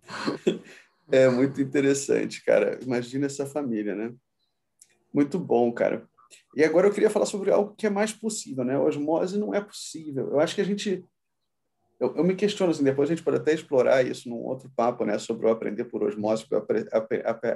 é 1.11 1.29
muito 1.29 1.61
interessante, 1.61 2.45
cara. 2.45 2.79
Imagina 2.83 3.27
essa 3.27 3.47
família, 3.47 3.95
né? 3.95 4.13
Muito 5.13 5.39
bom, 5.39 5.73
cara. 5.73 6.07
E 6.57 6.65
agora 6.65 6.87
eu 6.87 6.93
queria 6.93 7.11
falar 7.11 7.27
sobre 7.27 7.51
algo 7.51 7.75
que 7.75 7.87
é 7.87 7.91
mais 7.91 8.13
possível, 8.13 8.65
né? 8.65 8.79
Osmose 8.79 9.39
não 9.39 9.55
é 9.55 9.61
possível. 9.61 10.29
Eu 10.31 10.41
acho 10.41 10.55
que 10.55 10.61
a 10.61 10.65
gente 10.65 11.05
eu, 12.03 12.17
eu, 12.17 12.25
me 12.25 12.35
questiono 12.35 12.73
assim, 12.73 12.83
depois 12.83 13.09
a 13.09 13.15
gente 13.15 13.25
pode 13.25 13.37
até 13.37 13.55
explorar 13.55 14.05
isso 14.05 14.29
num 14.29 14.43
outro 14.45 14.69
papo, 14.75 15.05
né, 15.05 15.19
sobre 15.19 15.47
o 15.47 15.51
aprender 15.51 15.85
por 15.85 16.03
osmose, 16.03 16.45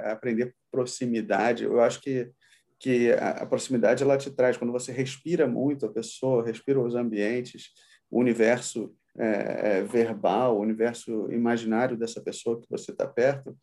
aprender 0.05 0.55
proximidade. 0.71 1.65
Eu 1.65 1.81
acho 1.81 1.99
que 1.99 2.31
que 2.79 3.11
a, 3.13 3.29
a, 3.31 3.45
proximidade 3.45 4.03
ela 4.03 4.17
te 4.17 4.29
traz 4.29 4.57
quando 4.57 4.71
você 4.71 4.91
respira 4.91 5.47
muito 5.47 5.85
a 5.85 5.91
pessoa, 5.91 6.45
respira 6.45 6.79
os 6.79 6.95
ambientes, 6.95 7.71
o 8.09 8.19
universo 8.19 8.95
é, 9.17 9.79
é, 9.79 9.83
verbal, 9.83 10.57
o 10.57 10.61
universo 10.61 11.31
imaginário 11.31 11.97
dessa 11.97 12.21
pessoa 12.21 12.59
que 12.61 12.69
você 12.69 12.91
está 12.91 13.07
perto, 13.07 13.57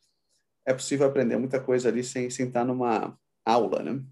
é 0.67 0.73
possível 0.73 1.07
aprender 1.07 1.37
muita 1.37 1.61
coisa 1.61 1.89
ali 1.89 2.03
sem, 2.03 2.29
sem 2.31 2.49
estar 2.49 2.65
numa 2.65 3.17
aula, 3.45 3.83
né? 3.83 4.03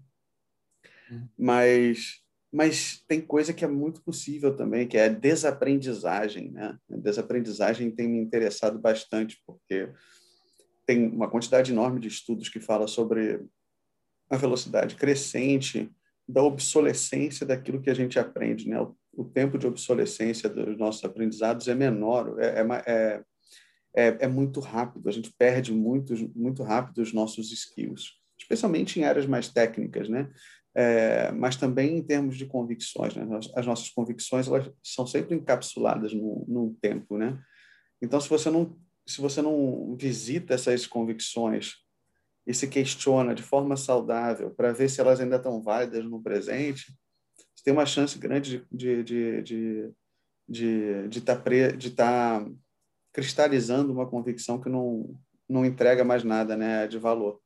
Hum. 1.11 1.27
Mas 1.37 2.23
mas 2.53 3.03
tem 3.07 3.19
coisa 3.19 3.51
que 3.51 3.65
é 3.65 3.67
muito 3.67 4.03
possível 4.03 4.55
também, 4.55 4.87
que 4.87 4.95
é 4.95 5.05
a 5.05 5.09
desaprendizagem, 5.09 6.51
né? 6.51 6.77
A 6.91 6.97
desaprendizagem 6.97 7.89
tem 7.89 8.07
me 8.07 8.19
interessado 8.19 8.77
bastante, 8.77 9.41
porque 9.43 9.91
tem 10.85 11.07
uma 11.07 11.27
quantidade 11.27 11.71
enorme 11.71 11.99
de 11.99 12.09
estudos 12.09 12.49
que 12.49 12.59
fala 12.59 12.85
sobre 12.85 13.43
a 14.33 14.37
velocidade 14.37 14.95
crescente 14.95 15.91
da 16.27 16.41
obsolescência 16.41 17.45
daquilo 17.45 17.81
que 17.81 17.89
a 17.89 17.93
gente 17.93 18.17
aprende, 18.17 18.67
né? 18.67 18.81
O, 18.81 18.95
o 19.15 19.23
tempo 19.23 19.59
de 19.59 19.67
obsolescência 19.67 20.49
dos 20.49 20.75
nossos 20.77 21.03
aprendizados 21.03 21.67
é 21.67 21.75
menor, 21.75 22.39
é, 22.39 22.61
é, 22.61 22.83
é, 22.87 23.23
é, 23.95 24.17
é 24.21 24.27
muito 24.27 24.59
rápido, 24.59 25.07
a 25.07 25.11
gente 25.11 25.31
perde 25.37 25.71
muito, 25.71 26.15
muito 26.35 26.63
rápido 26.63 26.99
os 26.99 27.13
nossos 27.13 27.51
skills, 27.51 28.13
especialmente 28.39 28.99
em 28.99 29.03
áreas 29.03 29.27
mais 29.27 29.49
técnicas, 29.49 30.09
né? 30.09 30.31
É, 30.75 31.31
mas 31.31 31.55
também 31.55 31.97
em 31.97 32.01
termos 32.01 32.35
de 32.35 32.47
convicções, 32.47 33.15
né? 33.15 33.27
As 33.55 33.67
nossas 33.67 33.89
convicções 33.89 34.47
elas 34.47 34.71
são 34.81 35.05
sempre 35.05 35.35
encapsuladas 35.35 36.11
num 36.11 36.75
tempo, 36.81 37.19
né? 37.19 37.39
Então, 38.01 38.19
se 38.19 38.27
você 38.27 38.49
não 38.49 38.75
se 39.05 39.19
você 39.19 39.41
não 39.41 39.97
visita 39.99 40.53
essas 40.53 40.87
convicções 40.87 41.82
e 42.45 42.53
se 42.53 42.67
questiona 42.67 43.33
de 43.33 43.41
forma 43.41 43.77
saudável 43.77 44.51
para 44.51 44.73
ver 44.73 44.89
se 44.89 44.99
elas 44.99 45.19
ainda 45.19 45.37
estão 45.37 45.61
válidas 45.61 46.03
no 46.03 46.21
presente, 46.21 46.93
você 47.55 47.63
tem 47.63 47.73
uma 47.73 47.85
chance 47.85 48.17
grande 48.17 48.65
de 48.71 49.03
de 49.03 49.41
de 49.41 49.91
de 50.47 51.07
de 51.07 51.19
estar 51.19 51.37
tá 51.37 51.43
tá 51.95 52.45
cristalizando 53.13 53.93
uma 53.93 54.09
convicção 54.09 54.59
que 54.59 54.69
não 54.69 55.17
não 55.47 55.65
entrega 55.65 56.03
mais 56.03 56.23
nada, 56.23 56.55
né, 56.55 56.87
de 56.87 56.97
valor. 56.97 57.39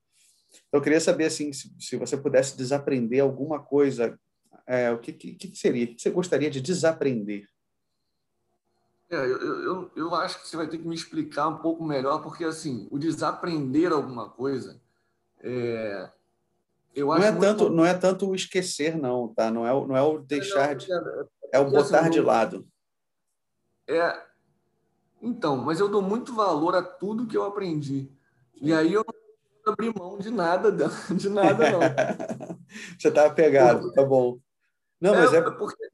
Eu 0.72 0.82
queria 0.82 1.02
saber 1.02 1.26
assim, 1.26 1.52
se, 1.52 1.74
se 1.80 1.98
você 1.98 2.16
pudesse 2.16 2.56
desaprender 2.56 3.22
alguma 3.22 3.60
coisa, 3.60 4.18
é, 4.66 4.92
o 4.92 5.00
que, 5.00 5.12
que, 5.12 5.34
que 5.34 5.58
seria? 5.58 5.86
O 5.86 5.88
que 5.96 6.02
você 6.02 6.10
gostaria 6.10 6.50
de 6.50 6.62
desaprender? 6.62 7.48
É, 9.10 9.16
eu, 9.16 9.64
eu, 9.64 9.92
eu 9.96 10.16
acho 10.16 10.42
que 10.42 10.48
você 10.48 10.56
vai 10.56 10.68
ter 10.68 10.78
que 10.78 10.88
me 10.88 10.96
explicar 10.96 11.48
um 11.48 11.58
pouco 11.58 11.84
melhor, 11.84 12.22
porque 12.22 12.44
assim, 12.44 12.88
o 12.92 13.00
desaprender 13.00 13.92
alguma 13.92 14.30
coisa 14.30 14.82
é, 15.42 16.10
eu 16.96 17.08
não 17.08 17.18
é 17.18 17.32
tanto 17.32 17.70
não 17.70 17.86
é 17.86 17.94
tanto 17.94 18.30
o 18.30 18.36
esquecer 18.36 18.98
não 18.98 19.28
tá? 19.28 19.52
Não 19.52 19.66
é 19.66 19.74
o, 19.74 19.88
não 19.88 19.96
é 19.96 20.02
o 20.02 20.20
deixar 20.20 20.76
de 20.76 20.88
é 21.54 21.60
o 21.60 21.70
botar 21.70 22.02
assim, 22.02 22.10
de 22.10 22.22
lado. 22.22 22.68
É 23.88 24.20
então 25.22 25.58
mas 25.58 25.80
eu 25.80 25.88
dou 25.88 26.02
muito 26.02 26.34
valor 26.34 26.76
a 26.76 26.82
tudo 26.82 27.28
que 27.28 27.38
eu 27.38 27.44
aprendi. 27.44 28.10
E 28.60 28.74
aí 28.74 28.94
eu 28.94 29.06
não 29.66 29.74
abri 29.74 29.94
mão 29.96 30.18
de 30.18 30.32
nada 30.32 30.72
de 31.16 31.30
nada 31.30 31.72
não. 31.72 31.80
Você 32.98 33.12
tá 33.12 33.30
pegado 33.30 33.92
tá 33.94 34.04
bom. 34.04 34.40
Não 35.00 35.14
mas 35.14 35.34
é, 35.34 35.38
é 35.38 35.42
porque 35.52 35.90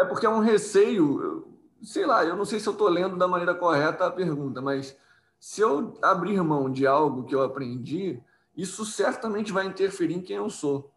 é 0.00 0.04
porque 0.04 0.26
é 0.26 0.30
um 0.30 0.40
receio 0.40 1.46
sei 1.84 2.04
lá 2.04 2.24
eu 2.24 2.36
não 2.36 2.44
sei 2.44 2.58
se 2.58 2.68
eu 2.68 2.72
estou 2.72 2.88
lendo 2.88 3.16
da 3.16 3.28
maneira 3.28 3.54
correta 3.54 4.06
a 4.06 4.10
pergunta 4.10 4.60
mas 4.60 4.96
se 5.38 5.60
eu 5.60 5.96
abrir 6.02 6.42
mão 6.42 6.68
de 6.68 6.84
algo 6.84 7.24
que 7.24 7.34
eu 7.34 7.42
aprendi 7.44 8.20
isso 8.58 8.84
certamente 8.84 9.52
vai 9.52 9.66
interferir 9.66 10.14
em 10.14 10.20
quem 10.20 10.36
eu 10.36 10.50
sou. 10.50 10.92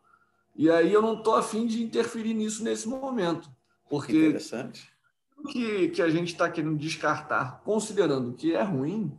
E 0.55 0.67
aí 0.67 0.91
eu 0.91 0.99
não 0.99 1.19
estou 1.19 1.35
afim 1.35 1.67
de 1.67 1.83
interferir 1.83 2.33
nisso 2.33 2.63
nesse 2.63 2.87
momento. 2.87 3.47
Porque 3.87 4.29
Interessante. 4.29 4.91
o 5.37 5.43
que, 5.47 5.89
que 5.89 6.01
a 6.01 6.09
gente 6.09 6.33
está 6.33 6.49
querendo 6.49 6.75
descartar, 6.75 7.61
considerando 7.63 8.33
que 8.33 8.55
é 8.55 8.63
ruim, 8.63 9.15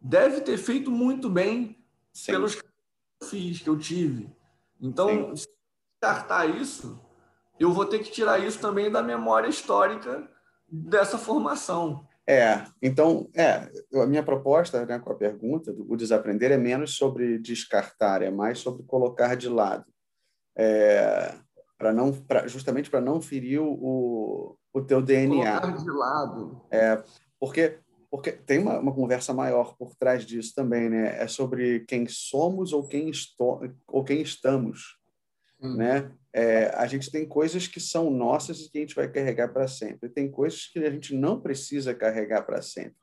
deve 0.00 0.40
ter 0.40 0.56
feito 0.56 0.90
muito 0.90 1.28
bem 1.28 1.78
Sim. 2.10 2.32
pelos 2.32 2.54
que 2.54 2.64
eu 3.20 3.28
fiz, 3.28 3.60
que 3.60 3.68
eu 3.68 3.78
tive. 3.78 4.34
Então, 4.80 5.08
Sim. 5.08 5.36
se 5.36 5.48
descartar 6.00 6.46
isso, 6.46 6.98
eu 7.60 7.70
vou 7.70 7.84
ter 7.84 7.98
que 7.98 8.10
tirar 8.10 8.38
isso 8.38 8.58
também 8.60 8.90
da 8.90 9.02
memória 9.02 9.48
histórica 9.48 10.26
dessa 10.66 11.18
formação. 11.18 12.08
É, 12.26 12.64
então, 12.80 13.28
é, 13.34 13.70
a 13.94 14.06
minha 14.06 14.22
proposta 14.22 14.84
né, 14.86 14.98
com 14.98 15.12
a 15.12 15.16
pergunta 15.16 15.72
do 15.72 15.90
o 15.92 15.96
desaprender 15.96 16.50
é 16.50 16.56
menos 16.56 16.96
sobre 16.96 17.38
descartar, 17.38 18.22
é 18.22 18.30
mais 18.30 18.58
sobre 18.60 18.82
colocar 18.84 19.34
de 19.34 19.48
lado, 19.48 19.84
é, 20.56 21.34
para 21.76 21.92
não, 21.92 22.12
pra, 22.12 22.46
justamente 22.46 22.88
para 22.88 23.00
não 23.00 23.20
ferir 23.20 23.60
o, 23.60 24.56
o 24.72 24.82
teu 24.82 25.02
DNA. 25.02 25.60
Colocar 25.60 25.82
de 25.82 25.90
lado. 25.90 26.62
É, 26.70 27.02
porque 27.38 27.78
porque 28.14 28.30
tem 28.30 28.60
uma, 28.60 28.78
uma 28.78 28.94
conversa 28.94 29.34
maior 29.34 29.76
por 29.76 29.92
trás 29.96 30.24
disso 30.24 30.52
também, 30.54 30.88
né? 30.88 31.20
É 31.20 31.26
sobre 31.26 31.80
quem 31.80 32.06
somos 32.06 32.72
ou 32.72 32.86
quem, 32.86 33.10
estou, 33.10 33.60
ou 33.88 34.04
quem 34.04 34.22
estamos, 34.22 35.00
hum. 35.60 35.74
né? 35.76 36.12
É, 36.36 36.66
a 36.74 36.84
gente 36.88 37.12
tem 37.12 37.24
coisas 37.24 37.68
que 37.68 37.78
são 37.78 38.10
nossas 38.10 38.58
e 38.58 38.68
que 38.68 38.78
a 38.78 38.80
gente 38.80 38.96
vai 38.96 39.08
carregar 39.08 39.52
para 39.52 39.68
sempre. 39.68 40.08
Tem 40.08 40.28
coisas 40.28 40.66
que 40.66 40.80
a 40.80 40.90
gente 40.90 41.14
não 41.14 41.40
precisa 41.40 41.94
carregar 41.94 42.42
para 42.42 42.60
sempre. 42.60 42.96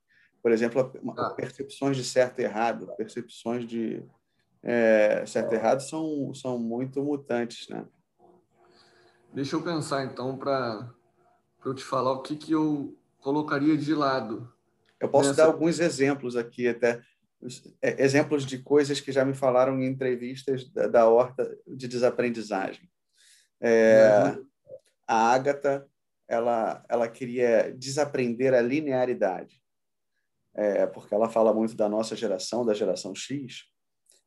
Por 0.44 0.52
exemplo, 0.52 0.92
ah. 1.18 1.30
percepções 1.30 1.96
de 1.96 2.04
certo 2.04 2.40
e 2.40 2.44
errado, 2.44 2.94
percepções 2.98 3.66
de 3.66 4.04
é, 4.62 5.26
certo 5.26 5.54
e 5.54 5.56
errado 5.56 5.80
são, 5.80 6.34
são 6.34 6.60
muito 6.60 7.02
mutantes, 7.02 7.70
né? 7.70 7.86
Deixa 9.34 9.56
eu 9.56 9.62
pensar, 9.62 10.04
então, 10.04 10.38
para 10.38 10.94
eu 11.64 11.74
te 11.74 11.86
falar 11.86 12.12
o 12.12 12.22
que, 12.22 12.36
que 12.36 12.52
eu 12.52 12.98
colocaria 13.22 13.78
de 13.78 13.96
lado. 13.96 14.52
Eu 15.00 15.08
posso 15.08 15.30
nessa... 15.30 15.44
dar 15.44 15.48
alguns 15.48 15.80
exemplos 15.80 16.36
aqui, 16.36 16.68
até 16.68 17.02
é, 17.82 18.04
exemplos 18.04 18.46
de 18.46 18.58
coisas 18.58 19.00
que 19.00 19.12
já 19.12 19.24
me 19.24 19.34
falaram 19.34 19.80
em 19.80 19.86
entrevistas 19.86 20.70
da, 20.70 20.88
da 20.88 21.08
horta 21.08 21.58
de 21.66 21.88
desaprendizagem. 21.88 22.90
É, 23.62 24.36
a 25.08 25.34
Agatha 25.34 25.88
ela, 26.28 26.84
ela 26.88 27.08
queria 27.10 27.74
desaprender 27.74 28.54
a 28.54 28.62
linearidade, 28.62 29.62
é, 30.56 30.86
porque 30.88 31.14
ela 31.14 31.30
fala 31.30 31.54
muito 31.54 31.76
da 31.76 31.90
nossa 31.90 32.16
geração, 32.16 32.66
da 32.66 32.74
geração 32.74 33.14
X, 33.14 33.66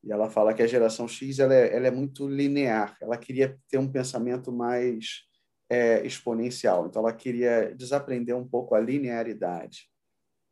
e 0.03 0.13
ela 0.13 0.29
fala 0.29 0.53
que 0.53 0.63
a 0.63 0.67
geração 0.67 1.09
X 1.09 1.39
ela 1.39 1.55
é, 1.55 1.75
ela 1.75 1.87
é 1.87 1.91
muito 1.91 2.29
linear, 2.29 2.95
ela 3.01 3.17
queria 3.17 3.59
ter 3.71 3.79
um 3.79 3.91
pensamento 3.91 4.53
mais 4.53 5.23
é, 5.71 6.07
exponencial, 6.07 6.87
então 6.87 7.01
ela 7.01 7.13
queria 7.13 7.75
desaprender 7.75 8.37
um 8.37 8.47
pouco 8.47 8.75
a 8.75 8.81
linearidade. 8.81 9.89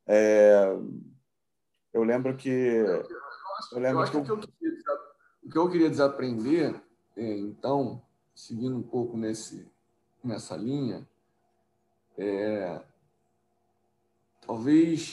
É, 0.08 0.64
eu 1.92 2.02
lembro 2.02 2.34
que. 2.34 2.48
Eu, 2.48 3.78
lembro 3.78 3.98
eu 3.98 4.00
acho 4.00 4.12
que, 4.12 4.20
que, 4.20 4.24
que 4.24 4.32
eu 4.32 4.38
queria, 4.38 4.72
o 5.42 5.50
que 5.50 5.58
eu 5.58 5.70
queria 5.70 5.90
desaprender, 5.90 6.82
é, 7.14 7.38
então, 7.38 8.02
seguindo 8.34 8.76
um 8.76 8.82
pouco 8.82 9.16
nesse, 9.16 9.70
nessa 10.22 10.56
linha, 10.56 11.06
é, 12.16 12.80
talvez 14.46 15.12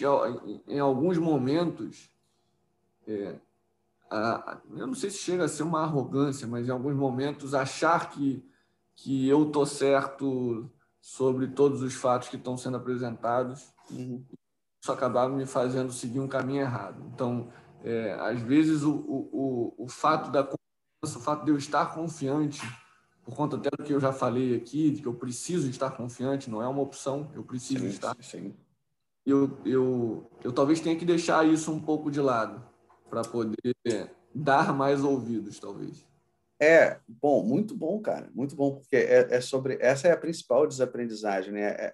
em 0.68 0.80
alguns 0.80 1.18
momentos, 1.18 2.10
é, 3.08 3.36
a, 4.10 4.60
eu 4.72 4.88
não 4.88 4.96
sei 4.96 5.10
se 5.10 5.20
chega 5.20 5.46
a 5.46 5.50
ser 5.50 5.64
uma 5.64 5.82
arrogância, 5.82 6.48
mas 6.48 6.68
em 6.68 6.72
alguns 6.72 6.96
momentos 6.96 7.54
achar 7.54 8.10
que, 8.10 8.44
que 8.96 9.28
eu 9.28 9.48
estou 9.48 9.66
certo 9.66 10.70
sobre 11.02 11.48
todos 11.48 11.82
os 11.82 11.94
fatos 11.94 12.30
que 12.30 12.36
estão 12.36 12.58
sendo 12.58 12.78
apresentados, 12.78 13.74
uhum. 13.90 14.24
isso 14.82 14.92
acabava 14.92 15.36
me 15.36 15.46
fazendo 15.46 15.92
seguir 15.92 16.20
um 16.20 16.28
caminho 16.28 16.62
errado. 16.62 17.04
Então, 17.14 17.52
é, 17.84 18.14
às 18.20 18.42
vezes, 18.42 18.84
o, 18.84 18.92
o, 18.92 19.30
o, 19.78 19.86
o 19.86 19.88
fato 19.88 20.30
da 20.32 20.44
confiança, 20.44 21.20
o 21.20 21.22
fato 21.22 21.46
de 21.46 21.52
eu 21.52 21.58
estar 21.58 21.94
confiante 21.94 22.62
por 23.30 23.36
conta 23.36 23.58
até 23.58 23.70
do 23.70 23.84
que 23.84 23.94
eu 23.94 24.00
já 24.00 24.12
falei 24.12 24.56
aqui, 24.56 24.90
de 24.90 25.02
que 25.04 25.08
eu 25.08 25.14
preciso 25.14 25.70
estar 25.70 25.92
confiante, 25.92 26.50
não 26.50 26.64
é 26.64 26.68
uma 26.68 26.82
opção, 26.82 27.30
eu 27.36 27.44
preciso 27.44 27.82
sim, 27.82 27.88
estar. 27.88 28.16
Sim. 28.22 28.56
Eu, 29.24 29.56
eu, 29.64 30.32
eu 30.44 30.52
talvez 30.52 30.80
tenha 30.80 30.96
que 30.96 31.06
deixar 31.06 31.48
isso 31.48 31.72
um 31.72 31.80
pouco 31.80 32.10
de 32.10 32.20
lado 32.20 32.68
para 33.08 33.22
poder 33.22 33.76
dar 34.34 34.74
mais 34.74 35.04
ouvidos, 35.04 35.60
talvez. 35.60 36.08
É, 36.60 37.00
bom, 37.08 37.44
muito 37.44 37.76
bom, 37.76 38.02
cara, 38.02 38.30
muito 38.34 38.56
bom, 38.56 38.76
porque 38.76 38.96
é, 38.96 39.36
é 39.36 39.42
sobre, 39.42 39.78
essa 39.80 40.08
é 40.08 40.12
a 40.12 40.18
principal 40.18 40.66
desaprendizagem, 40.66 41.54
né? 41.54 41.68
É, 41.68 41.94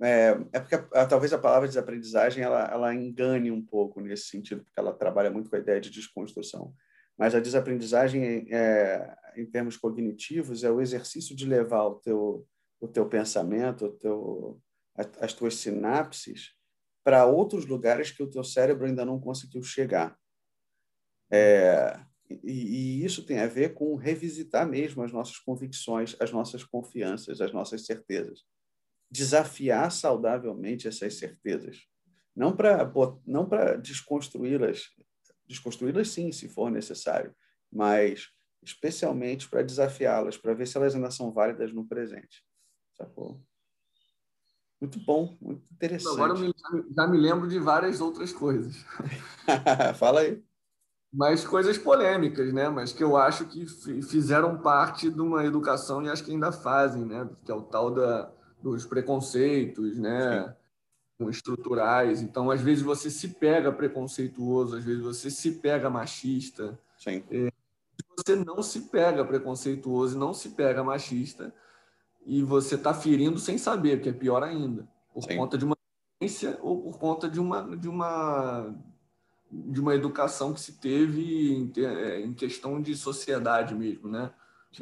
é, 0.00 0.38
é 0.52 0.60
porque 0.60 0.74
a, 0.74 1.06
talvez 1.06 1.32
a 1.32 1.38
palavra 1.38 1.68
desaprendizagem 1.68 2.42
ela, 2.42 2.64
ela 2.64 2.94
engane 2.94 3.50
um 3.50 3.62
pouco 3.62 4.00
nesse 4.00 4.24
sentido, 4.24 4.64
porque 4.64 4.80
ela 4.80 4.92
trabalha 4.94 5.30
muito 5.30 5.50
com 5.50 5.56
a 5.56 5.60
ideia 5.60 5.80
de 5.80 5.90
desconstrução. 5.90 6.74
Mas 7.16 7.34
a 7.34 7.40
desaprendizagem, 7.40 8.46
é, 8.50 9.16
em 9.36 9.46
termos 9.46 9.76
cognitivos, 9.76 10.64
é 10.64 10.70
o 10.70 10.80
exercício 10.80 11.34
de 11.34 11.46
levar 11.46 11.84
o 11.84 11.96
teu, 11.96 12.46
o 12.80 12.88
teu 12.88 13.08
pensamento, 13.08 13.86
o 13.86 13.92
teu, 13.92 14.60
as 15.20 15.32
tuas 15.32 15.54
sinapses 15.56 16.54
para 17.04 17.26
outros 17.26 17.66
lugares 17.66 18.10
que 18.10 18.22
o 18.22 18.30
teu 18.30 18.42
cérebro 18.42 18.86
ainda 18.86 19.04
não 19.04 19.20
conseguiu 19.20 19.62
chegar. 19.62 20.18
É, 21.30 22.00
e, 22.28 23.00
e, 23.00 23.04
isso 23.04 23.24
tem 23.24 23.38
a 23.38 23.46
ver 23.46 23.74
com 23.74 23.94
revisitar 23.94 24.68
mesmo 24.68 25.02
as 25.02 25.12
nossas 25.12 25.38
convicções, 25.38 26.16
as 26.20 26.32
nossas 26.32 26.64
confianças, 26.64 27.40
as 27.40 27.52
nossas 27.52 27.86
certezas. 27.86 28.44
Desafiar 29.10 29.92
saudavelmente 29.92 30.88
essas 30.88 31.14
certezas. 31.14 31.86
Não 32.34 32.54
para 32.54 32.92
não 33.24 33.48
desconstruí-las 33.80 34.90
desconstruí-las 35.46 36.08
sim, 36.08 36.32
se 36.32 36.48
for 36.48 36.70
necessário, 36.70 37.34
mas 37.72 38.28
especialmente 38.66 39.48
para 39.48 39.62
desafiá-las, 39.62 40.36
para 40.36 40.54
ver 40.54 40.66
se 40.66 40.76
elas 40.76 40.94
ainda 40.94 41.10
são 41.10 41.32
válidas 41.32 41.72
no 41.72 41.86
presente. 41.86 42.44
Sacou? 42.92 43.40
Muito 44.80 44.98
bom, 45.00 45.36
muito 45.40 45.64
interessante. 45.72 46.14
Agora 46.14 46.34
já 46.94 47.06
me 47.06 47.16
lembro 47.16 47.48
de 47.48 47.58
várias 47.58 48.00
outras 48.00 48.32
coisas. 48.32 48.76
Fala 49.98 50.20
aí. 50.20 50.42
Mas 51.12 51.46
coisas 51.46 51.78
polêmicas, 51.78 52.52
né? 52.52 52.68
Mas 52.68 52.92
que 52.92 53.02
eu 53.02 53.16
acho 53.16 53.46
que 53.46 53.64
fizeram 54.02 54.58
parte 54.58 55.08
de 55.08 55.20
uma 55.20 55.46
educação 55.46 56.02
e 56.02 56.10
acho 56.10 56.24
que 56.24 56.32
ainda 56.32 56.52
fazem, 56.52 57.06
né? 57.06 57.28
Que 57.44 57.50
é 57.50 57.54
o 57.54 57.62
tal 57.62 57.90
da, 57.90 58.30
dos 58.62 58.84
preconceitos, 58.84 59.96
né? 59.96 60.54
estruturais. 61.30 62.20
Então, 62.20 62.50
às 62.50 62.60
vezes 62.60 62.84
você 62.84 63.10
se 63.10 63.28
pega 63.28 63.72
preconceituoso, 63.72 64.76
às 64.76 64.84
vezes 64.84 65.02
você 65.02 65.30
se 65.30 65.52
pega 65.52 65.88
machista. 65.88 66.78
Sim. 66.98 67.24
É, 67.30 67.50
você 68.26 68.34
não 68.34 68.60
se 68.60 68.82
pega 68.82 69.24
preconceituoso, 69.24 70.18
não 70.18 70.34
se 70.34 70.50
pega 70.50 70.82
machista, 70.82 71.54
e 72.24 72.42
você 72.42 72.74
está 72.74 72.92
ferindo 72.92 73.38
sem 73.38 73.56
saber, 73.56 74.00
que 74.00 74.08
é 74.08 74.12
pior 74.12 74.42
ainda, 74.42 74.88
por 75.14 75.22
Sim. 75.22 75.36
conta 75.36 75.56
de 75.56 75.64
uma 75.64 75.76
ciência 76.20 76.58
ou 76.60 76.82
por 76.82 76.98
conta 76.98 77.28
de 77.28 77.38
uma 77.38 77.76
de 77.76 77.88
uma 77.88 78.74
de 79.48 79.80
uma 79.80 79.94
educação 79.94 80.52
que 80.52 80.60
se 80.60 80.72
teve 80.72 81.54
em, 81.54 81.72
é, 81.76 82.20
em 82.20 82.34
questão 82.34 82.82
de 82.82 82.96
sociedade 82.96 83.76
mesmo, 83.76 84.08
né? 84.08 84.32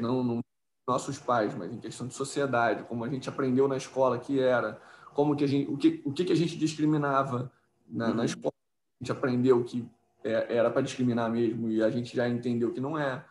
Não, 0.00 0.24
não 0.24 0.40
nossos 0.88 1.18
pais, 1.18 1.54
mas 1.54 1.70
em 1.70 1.78
questão 1.78 2.06
de 2.06 2.14
sociedade, 2.14 2.84
como 2.84 3.04
a 3.04 3.08
gente 3.08 3.28
aprendeu 3.28 3.68
na 3.68 3.76
escola 3.76 4.18
que 4.18 4.40
era, 4.40 4.80
como 5.12 5.36
que 5.36 5.44
a 5.44 5.46
gente, 5.46 5.70
o 5.70 5.76
que 5.76 6.02
o 6.04 6.12
que 6.12 6.32
a 6.32 6.36
gente 6.36 6.56
discriminava 6.56 7.52
na, 7.86 8.08
uhum. 8.08 8.14
na 8.14 8.24
escola, 8.24 8.54
a 8.54 9.04
gente 9.04 9.12
aprendeu 9.12 9.62
que 9.64 9.86
é, 10.24 10.56
era 10.56 10.70
para 10.70 10.80
discriminar 10.80 11.30
mesmo 11.30 11.68
e 11.68 11.82
a 11.82 11.90
gente 11.90 12.16
já 12.16 12.26
entendeu 12.26 12.72
que 12.72 12.80
não 12.80 12.98
é. 12.98 13.22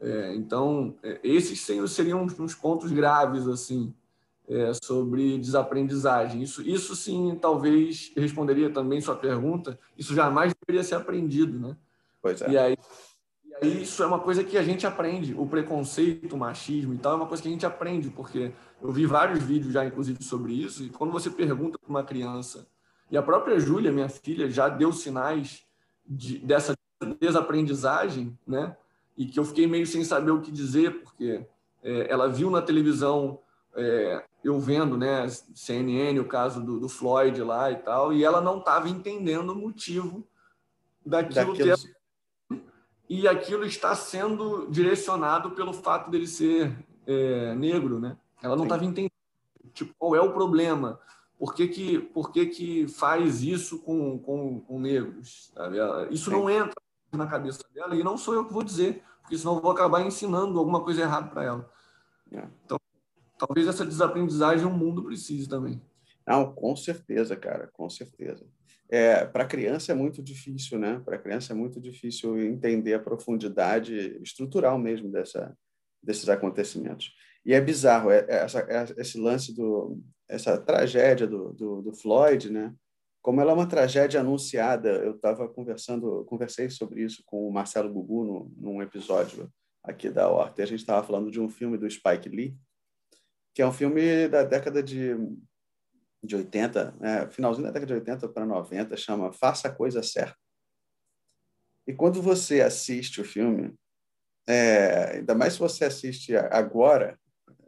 É 0.00 0.34
então, 0.34 0.94
é, 1.02 1.20
esses 1.22 1.60
seriam 1.60 2.22
uns 2.38 2.54
pontos 2.54 2.92
graves 2.92 3.46
assim 3.46 3.92
é, 4.48 4.72
sobre 4.82 5.38
desaprendizagem. 5.38 6.42
Isso, 6.42 6.62
isso 6.62 6.96
sim, 6.96 7.36
talvez 7.40 8.12
responderia 8.16 8.70
também 8.70 9.00
sua 9.00 9.14
pergunta. 9.14 9.78
Isso 9.96 10.14
jamais 10.14 10.54
deveria 10.66 10.82
ser 10.82 10.94
aprendido, 10.94 11.58
né? 11.58 11.76
Pois 12.22 12.40
é. 12.40 12.50
E 12.50 12.58
aí, 12.58 12.76
e 13.44 13.54
aí 13.54 13.82
isso 13.82 14.02
é 14.02 14.06
uma 14.06 14.18
coisa 14.18 14.42
que 14.42 14.56
a 14.56 14.62
gente 14.62 14.86
aprende. 14.86 15.34
O 15.34 15.46
preconceito, 15.46 16.34
o 16.34 16.38
machismo 16.38 16.94
e 16.94 16.98
tal 16.98 17.12
é 17.12 17.16
uma 17.16 17.26
coisa 17.26 17.42
que 17.42 17.48
a 17.48 17.52
gente 17.52 17.66
aprende, 17.66 18.08
porque 18.10 18.52
eu 18.80 18.90
vi 18.90 19.04
vários 19.04 19.42
vídeos 19.42 19.72
já, 19.72 19.84
inclusive, 19.84 20.22
sobre 20.22 20.52
isso. 20.52 20.82
E 20.82 20.90
quando 20.90 21.12
você 21.12 21.28
pergunta 21.28 21.78
para 21.78 21.90
uma 21.90 22.04
criança, 22.04 22.66
e 23.10 23.16
a 23.16 23.22
própria 23.22 23.58
Júlia, 23.58 23.92
minha 23.92 24.08
filha, 24.08 24.50
já 24.50 24.68
deu 24.68 24.92
sinais 24.92 25.62
de, 26.06 26.38
dessa 26.38 26.74
desaprendizagem, 27.20 28.36
né? 28.46 28.76
E 29.18 29.26
que 29.26 29.38
eu 29.38 29.44
fiquei 29.44 29.66
meio 29.66 29.86
sem 29.86 30.04
saber 30.04 30.30
o 30.30 30.40
que 30.40 30.52
dizer, 30.52 31.02
porque 31.02 31.44
é, 31.82 32.06
ela 32.08 32.28
viu 32.28 32.50
na 32.50 32.62
televisão 32.62 33.40
é, 33.74 34.24
eu 34.42 34.58
vendo, 34.58 34.96
né, 34.96 35.28
CNN, 35.28 36.18
o 36.20 36.28
caso 36.28 36.62
do, 36.62 36.78
do, 36.78 36.88
Floyd 36.88 37.42
lá 37.42 37.70
e 37.70 37.76
tal, 37.76 38.12
e 38.12 38.24
ela 38.24 38.40
não 38.40 38.58
estava 38.58 38.88
entendendo 38.88 39.50
o 39.50 39.56
motivo 39.56 40.26
daquilo, 41.04 41.56
daquilo... 41.56 41.76
Ter... 41.76 42.62
e 43.08 43.26
aquilo 43.26 43.64
está 43.64 43.94
sendo 43.94 44.68
direcionado 44.70 45.50
pelo 45.50 45.72
fato 45.72 46.10
dele 46.10 46.26
ser 46.26 46.76
é, 47.06 47.54
negro, 47.56 47.98
né? 47.98 48.16
Ela 48.40 48.54
não 48.54 48.64
estava 48.64 48.84
entendendo 48.84 49.12
tipo, 49.74 49.92
qual 49.98 50.14
é 50.14 50.20
o 50.20 50.32
problema, 50.32 51.00
por 51.36 51.54
que 51.54 51.66
que, 51.68 51.98
por 51.98 52.32
que, 52.32 52.46
que 52.46 52.88
faz 52.88 53.42
isso 53.42 53.80
com, 53.80 54.18
com, 54.18 54.60
com 54.60 54.80
negros, 54.80 55.50
sabe? 55.54 55.78
Isso 56.10 56.30
Sim. 56.30 56.36
não 56.36 56.48
entra 56.48 56.80
na 57.12 57.26
cabeça 57.26 57.60
dela 57.74 57.94
e 57.96 58.04
não 58.04 58.16
sou 58.16 58.34
eu 58.34 58.46
que 58.46 58.52
vou 58.52 58.62
dizer, 58.62 59.02
porque 59.22 59.38
senão 59.38 59.56
eu 59.56 59.62
vou 59.62 59.70
acabar 59.70 60.02
ensinando 60.02 60.58
alguma 60.58 60.82
coisa 60.82 61.02
errada 61.02 61.28
para 61.28 61.44
ela. 61.44 61.70
É. 62.32 62.46
Então 62.64 62.78
talvez 63.38 63.66
essa 63.68 63.86
desaprendizagem 63.86 64.66
o 64.66 64.70
mundo 64.70 65.04
precise 65.04 65.48
também. 65.48 65.80
Não, 66.26 66.52
com 66.52 66.76
certeza, 66.76 67.36
cara, 67.36 67.68
com 67.72 67.88
certeza. 67.88 68.44
É, 68.90 69.24
para 69.24 69.46
criança 69.46 69.92
é 69.92 69.94
muito 69.94 70.22
difícil, 70.22 70.78
né? 70.78 71.00
Para 71.04 71.18
criança 71.18 71.52
é 71.52 71.56
muito 71.56 71.80
difícil 71.80 72.38
entender 72.38 72.94
a 72.94 72.98
profundidade 72.98 74.18
estrutural 74.22 74.78
mesmo 74.78 75.10
dessa, 75.10 75.56
desses 76.02 76.28
acontecimentos. 76.28 77.14
E 77.44 77.54
é 77.54 77.60
bizarro 77.60 78.10
é, 78.10 78.26
é 78.28 78.36
essa, 78.36 78.60
é, 78.60 79.00
esse 79.00 79.18
lance 79.18 79.54
do 79.54 80.00
essa 80.28 80.58
tragédia 80.58 81.26
do, 81.26 81.54
do, 81.54 81.80
do, 81.80 81.94
Floyd, 81.94 82.50
né? 82.50 82.74
Como 83.28 83.42
ela 83.42 83.50
é 83.50 83.54
uma 83.54 83.68
tragédia 83.68 84.20
anunciada, 84.20 84.88
eu 84.88 85.14
estava 85.14 85.46
conversando, 85.46 86.24
conversei 86.24 86.70
sobre 86.70 87.02
isso 87.02 87.22
com 87.26 87.46
o 87.46 87.52
Marcelo 87.52 87.92
Gugu 87.92 88.24
no, 88.24 88.52
num 88.56 88.80
episódio 88.80 89.52
aqui 89.84 90.08
da 90.08 90.30
Horta. 90.30 90.62
E 90.62 90.64
a 90.64 90.66
gente 90.66 90.80
estava 90.80 91.06
falando 91.06 91.30
de 91.30 91.38
um 91.38 91.46
filme 91.46 91.76
do 91.76 91.90
Spike 91.90 92.26
Lee 92.30 92.56
que 93.52 93.60
é 93.60 93.66
um 93.66 93.72
filme 93.72 94.28
da 94.28 94.44
década 94.44 94.82
de, 94.82 95.14
de 96.24 96.36
80, 96.36 96.92
né? 96.98 97.28
finalzinho 97.28 97.66
da 97.66 97.70
década 97.70 97.92
de 97.92 98.00
80 98.00 98.28
para 98.30 98.46
90, 98.46 98.96
chama 98.96 99.30
Faça 99.30 99.68
a 99.68 99.74
Coisa 99.74 100.02
Certa. 100.02 100.38
E 101.86 101.92
quando 101.92 102.22
você 102.22 102.62
assiste 102.62 103.20
o 103.20 103.24
filme, 103.26 103.74
é, 104.48 105.16
ainda 105.16 105.34
mais 105.34 105.52
se 105.52 105.58
você 105.58 105.84
assiste 105.84 106.34
agora, 106.34 107.20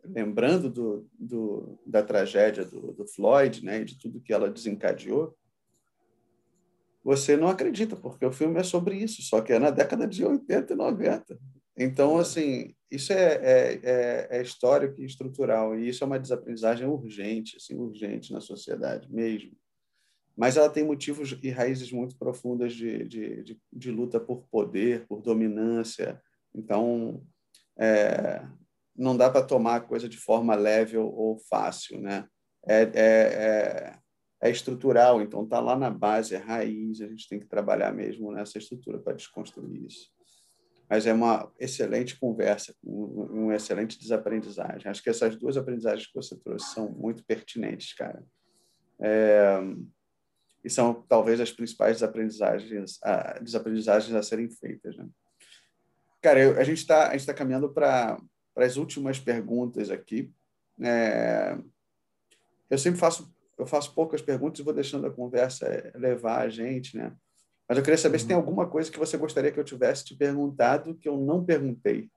lembrando 0.03 0.70
do, 0.70 1.07
do, 1.18 1.79
da 1.85 2.03
tragédia 2.03 2.64
do, 2.64 2.94
do 2.94 3.07
Floyd, 3.07 3.62
né, 3.62 3.83
e 3.83 3.85
de 3.85 3.99
tudo 3.99 4.23
que 4.23 4.33
ela 4.33 4.49
desencadeou, 4.49 5.37
você 7.02 7.36
não 7.36 7.48
acredita, 7.48 7.96
porque 7.96 8.24
o 8.24 8.32
filme 8.32 8.60
é 8.60 8.62
sobre 8.62 8.96
isso, 8.96 9.22
só 9.22 9.40
que 9.40 9.52
é 9.52 9.58
na 9.58 9.70
década 9.70 10.06
de 10.06 10.24
80 10.24 10.72
e 10.72 10.76
90. 10.76 11.38
Então, 11.76 12.18
assim, 12.18 12.74
isso 12.90 13.12
é, 13.12 13.34
é, 13.34 13.80
é, 13.82 14.28
é, 14.38 14.42
histórico 14.42 15.00
e 15.00 15.06
estrutural, 15.06 15.78
e 15.78 15.88
isso 15.88 16.04
é 16.04 16.06
uma 16.06 16.18
desaprendizagem 16.18 16.86
urgente, 16.86 17.56
assim, 17.56 17.74
urgente 17.74 18.32
na 18.32 18.40
sociedade 18.40 19.10
mesmo. 19.10 19.52
Mas 20.36 20.56
ela 20.56 20.68
tem 20.68 20.84
motivos 20.84 21.38
e 21.42 21.50
raízes 21.50 21.90
muito 21.90 22.16
profundas 22.16 22.74
de, 22.74 23.04
de, 23.04 23.42
de, 23.42 23.60
de 23.72 23.90
luta 23.90 24.20
por 24.20 24.44
poder, 24.50 25.06
por 25.06 25.22
dominância. 25.22 26.20
Então, 26.54 27.22
é, 27.78 28.46
não 28.94 29.16
dá 29.16 29.30
para 29.30 29.44
tomar 29.44 29.76
a 29.76 29.80
coisa 29.80 30.08
de 30.08 30.18
forma 30.18 30.54
leve 30.54 30.96
ou, 30.96 31.12
ou 31.14 31.38
fácil, 31.48 32.00
né? 32.00 32.26
É, 32.66 32.82
é, 32.94 33.98
é, 34.40 34.50
estrutural, 34.50 35.20
então 35.20 35.44
está 35.44 35.61
lá 35.61 35.76
na 35.76 35.90
base, 35.90 36.35
é 36.35 36.38
raiz, 36.38 37.00
a 37.00 37.07
gente 37.09 37.29
tem 37.29 37.38
que 37.38 37.46
trabalhar 37.46 37.92
mesmo 37.92 38.33
nessa 38.33 38.59
estrutura 38.59 38.98
para 38.98 39.14
desconstruir 39.14 39.87
isso 39.87 40.11
mas 40.90 41.07
é 41.07 41.12
uma 41.12 41.48
excelente 41.57 42.18
conversa, 42.18 42.74
um 42.83 43.53
excelente 43.53 43.96
desaprendizagem. 43.96 44.90
Acho 44.90 45.00
que 45.00 45.09
essas 45.09 45.37
duas 45.37 45.57
aprendizagens 45.57 46.09
que 46.09 46.14
você 46.14 46.37
trouxe 46.37 46.74
são 46.74 46.90
muito 46.90 47.24
pertinentes, 47.24 47.94
cara. 47.94 48.20
É, 48.98 49.61
e 50.64 50.68
são 50.68 50.92
talvez 51.09 51.40
as 51.40 51.53
principais 51.53 51.98
desaprendizagens 51.98 52.98
a, 53.05 53.38
desaprendizagens 53.38 54.12
a 54.16 54.20
serem 54.20 54.50
feitas. 54.50 54.96
Né? 54.96 55.09
Cara, 56.20 56.40
eu, 56.40 56.59
a 56.59 56.64
gente 56.64 56.79
está 56.79 57.16
tá 57.16 57.35
caminhando 57.35 57.72
para 57.72 58.20
as 58.57 58.76
últimas 58.76 59.20
perguntas 59.20 59.92
aqui. 59.92 60.33
É, 60.83 61.57
eu 62.68 62.76
sempre 62.76 62.98
faço 62.98 63.33
eu 63.61 63.66
faço 63.66 63.94
poucas 63.94 64.23
perguntas 64.23 64.61
e 64.61 64.62
vou 64.62 64.73
deixando 64.73 65.07
a 65.07 65.11
conversa 65.11 65.92
levar 65.94 66.40
a 66.40 66.49
gente, 66.49 66.96
né? 66.96 67.14
Mas 67.68 67.79
eu 67.79 67.85
queria 67.85 67.99
saber 67.99 68.18
se 68.18 68.27
tem 68.27 68.35
uhum. 68.35 68.42
alguma 68.42 68.68
coisa 68.68 68.90
que 68.90 68.99
você 68.99 69.16
gostaria 69.16 69.53
que 69.53 69.61
eu 69.61 69.64
tivesse 69.64 70.05
te 70.05 70.16
perguntado 70.16 70.96
que 70.96 71.09
eu 71.09 71.16
não 71.16 71.44
perguntei. 71.44 72.11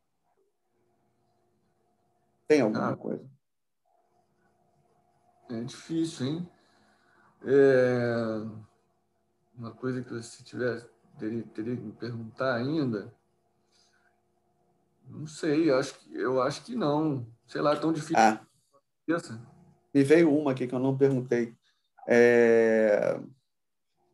Tem 2.47 2.61
alguma 2.61 2.91
ah, 2.91 2.95
coisa? 2.95 3.23
É 5.49 5.61
difícil, 5.61 6.25
hein? 6.25 6.49
É... 7.45 8.41
Uma 9.55 9.71
coisa 9.71 10.01
que 10.01 10.11
você 10.11 10.43
tivesse, 10.43 10.87
teria, 11.19 11.43
teria 11.43 11.75
que 11.75 11.83
me 11.83 11.91
perguntar 11.91 12.55
ainda. 12.55 13.13
Não 15.07 15.27
sei, 15.27 15.69
eu 15.69 15.77
acho 15.77 15.99
que, 15.99 16.15
eu 16.15 16.41
acho 16.41 16.63
que 16.63 16.75
não. 16.75 17.27
Sei 17.45 17.61
lá, 17.61 17.73
é 17.73 17.79
tão 17.79 17.93
difícil. 17.93 18.17
Ah, 18.17 18.43
me 19.93 20.03
veio 20.03 20.35
uma 20.35 20.51
aqui 20.51 20.67
que 20.67 20.73
eu 20.73 20.79
não 20.79 20.97
perguntei. 20.97 21.53
É 22.07 23.17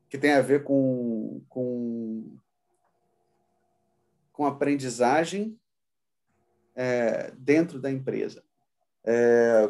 que 0.10 0.18
tem 0.18 0.32
a 0.32 0.42
ver 0.42 0.64
com, 0.64 1.42
com, 1.48 2.36
com 4.34 4.46
aprendizagem 4.46 5.58
é, 6.76 7.32
dentro 7.38 7.80
da 7.80 7.92
empresa. 7.92 8.44
É, 9.06 9.70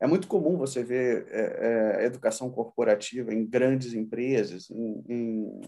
é, 0.00 0.06
muito 0.06 0.26
comum 0.26 0.56
você 0.56 0.82
ver 0.82 1.26
é, 1.30 1.98
é 2.00 2.06
educação 2.06 2.50
corporativa 2.50 3.32
em 3.32 3.44
grandes 3.44 3.92
empresas. 3.92 4.70
Em, 4.70 5.04
em, 5.06 5.60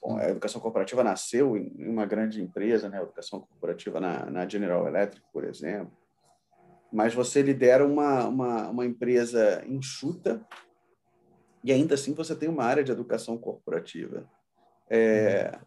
bom, 0.00 0.16
a 0.16 0.30
educação 0.30 0.60
corporativa 0.60 1.04
nasceu 1.04 1.58
em 1.58 1.86
uma 1.86 2.06
grande 2.06 2.40
empresa, 2.40 2.88
né? 2.88 2.98
a 2.98 3.02
educação 3.02 3.40
corporativa 3.40 4.00
na, 4.00 4.24
na 4.30 4.48
General 4.48 4.88
Electric, 4.88 5.26
por 5.30 5.44
exemplo. 5.44 5.92
Mas 6.92 7.14
você 7.14 7.42
lidera 7.42 7.86
uma, 7.86 8.24
uma, 8.26 8.68
uma 8.68 8.86
empresa 8.86 9.64
enxuta, 9.66 10.46
e 11.62 11.72
ainda 11.72 11.94
assim 11.94 12.14
você 12.14 12.34
tem 12.34 12.48
uma 12.48 12.64
área 12.64 12.84
de 12.84 12.92
educação 12.92 13.36
corporativa. 13.36 14.28
É, 14.88 15.58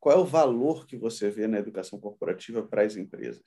qual 0.00 0.16
é 0.16 0.20
o 0.20 0.24
valor 0.24 0.86
que 0.86 0.96
você 0.96 1.30
vê 1.30 1.46
na 1.46 1.58
educação 1.58 1.98
corporativa 1.98 2.62
para 2.62 2.82
as 2.82 2.96
empresas? 2.96 3.44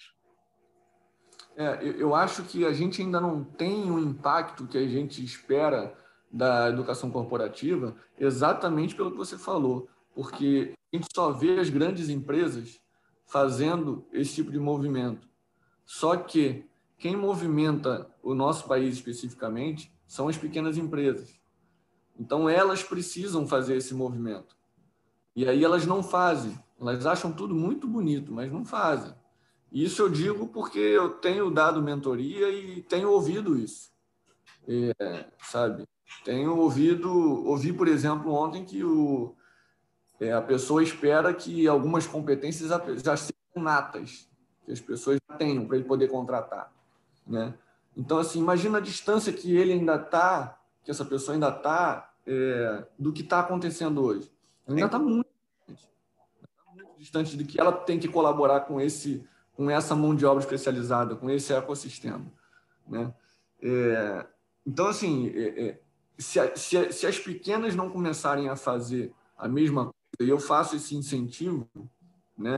É, 1.55 1.83
eu 1.83 2.15
acho 2.15 2.43
que 2.43 2.65
a 2.65 2.71
gente 2.71 3.01
ainda 3.01 3.19
não 3.19 3.43
tem 3.43 3.91
o 3.91 3.99
impacto 3.99 4.67
que 4.67 4.77
a 4.77 4.87
gente 4.87 5.23
espera 5.23 5.93
da 6.31 6.69
educação 6.69 7.09
corporativa, 7.09 7.95
exatamente 8.17 8.95
pelo 8.95 9.11
que 9.11 9.17
você 9.17 9.37
falou, 9.37 9.89
porque 10.13 10.73
a 10.93 10.95
gente 10.95 11.07
só 11.13 11.31
vê 11.31 11.59
as 11.59 11.69
grandes 11.69 12.09
empresas 12.09 12.79
fazendo 13.25 14.07
esse 14.13 14.35
tipo 14.35 14.51
de 14.51 14.59
movimento. 14.59 15.27
Só 15.85 16.15
que 16.15 16.65
quem 16.97 17.15
movimenta 17.15 18.09
o 18.23 18.33
nosso 18.33 18.67
país 18.67 18.95
especificamente 18.95 19.91
são 20.07 20.27
as 20.27 20.37
pequenas 20.37 20.77
empresas. 20.77 21.39
Então, 22.19 22.49
elas 22.49 22.81
precisam 22.81 23.47
fazer 23.47 23.77
esse 23.77 23.93
movimento. 23.93 24.55
E 25.35 25.47
aí 25.47 25.63
elas 25.63 25.85
não 25.85 26.01
fazem. 26.01 26.57
Elas 26.79 27.05
acham 27.05 27.31
tudo 27.31 27.53
muito 27.53 27.87
bonito, 27.87 28.31
mas 28.31 28.51
não 28.51 28.65
fazem. 28.65 29.13
Isso 29.71 30.01
eu 30.01 30.09
digo 30.09 30.47
porque 30.47 30.79
eu 30.79 31.09
tenho 31.09 31.51
dado 31.51 31.81
mentoria 31.81 32.49
e 32.49 32.81
tenho 32.81 33.11
ouvido 33.11 33.57
isso. 33.57 33.91
É, 34.67 35.25
sabe? 35.43 35.87
Tenho 36.23 36.57
ouvido, 36.57 37.09
ouvi, 37.45 37.71
por 37.71 37.87
exemplo, 37.87 38.33
ontem 38.33 38.65
que 38.65 38.83
o, 38.83 39.35
é, 40.19 40.33
a 40.33 40.41
pessoa 40.41 40.81
espera 40.81 41.33
que 41.33 41.67
algumas 41.67 42.07
competências 42.07 42.69
já 43.03 43.15
sejam 43.15 43.35
natas, 43.55 44.27
que 44.65 44.71
as 44.71 44.79
pessoas 44.79 45.19
já 45.29 45.37
tenham 45.37 45.65
para 45.65 45.77
ele 45.77 45.85
poder 45.85 46.07
contratar. 46.07 46.73
Né? 47.27 47.53
Então, 47.95 48.17
assim, 48.19 48.39
imagina 48.39 48.77
a 48.77 48.81
distância 48.81 49.33
que 49.33 49.55
ele 49.55 49.73
ainda 49.73 49.95
está, 49.95 50.59
que 50.83 50.91
essa 50.91 51.03
pessoa 51.03 51.35
ainda 51.35 51.49
está, 51.49 52.13
é, 52.25 52.85
do 52.97 53.11
que 53.11 53.21
está 53.21 53.39
acontecendo 53.39 54.01
hoje. 54.03 54.31
Ainda 54.67 54.85
está 54.85 54.99
muito, 54.99 55.29
tá 55.65 56.73
muito 56.73 56.97
distante 56.97 57.35
de 57.35 57.43
que 57.43 57.59
ela 57.59 57.71
tem 57.71 57.99
que 57.99 58.07
colaborar 58.07 58.61
com 58.61 58.79
esse 58.79 59.27
com 59.57 59.71
essa 59.71 59.95
mão 59.95 60.13
de 60.15 60.23
obra 60.23 60.43
especializada, 60.43 61.15
com 61.15 61.27
esse 61.31 61.51
ecossistema. 61.51 62.31
Né? 62.87 63.11
É, 63.59 64.25
então, 64.63 64.85
assim, 64.85 65.29
é, 65.29 65.69
é 65.69 65.81
se, 66.15 66.39
se, 66.55 66.91
se, 66.91 67.07
as 67.07 67.17
pequenas 67.17 67.75
não 67.75 67.89
começarem 67.89 68.49
a 68.49 68.55
fazer 68.55 69.11
a 69.35 69.47
mesma 69.47 69.85
coisa, 69.85 69.95
e 70.21 70.29
eu 70.29 70.39
faço 70.39 70.75
esse 70.75 70.95
incentivo, 70.95 71.67
né? 72.37 72.55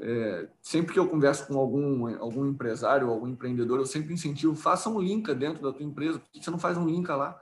É, 0.00 0.48
sempre 0.62 0.92
que 0.92 0.98
eu 0.98 1.08
converso 1.08 1.46
com 1.46 1.58
algum, 1.58 2.06
algum 2.20 2.46
empresário, 2.46 3.10
algum 3.10 3.26
empreendedor, 3.26 3.78
eu 3.78 3.86
sempre 3.86 4.14
incentivo, 4.14 4.54
faça 4.54 4.88
um 4.88 5.00
link 5.00 5.32
dentro 5.34 5.62
da 5.62 5.72
tua 5.72 5.84
empresa. 5.84 6.18
Por 6.18 6.30
que 6.30 6.42
você 6.42 6.50
não 6.50 6.58
faz 6.58 6.76
um 6.76 6.86
link 6.86 7.08
lá? 7.08 7.40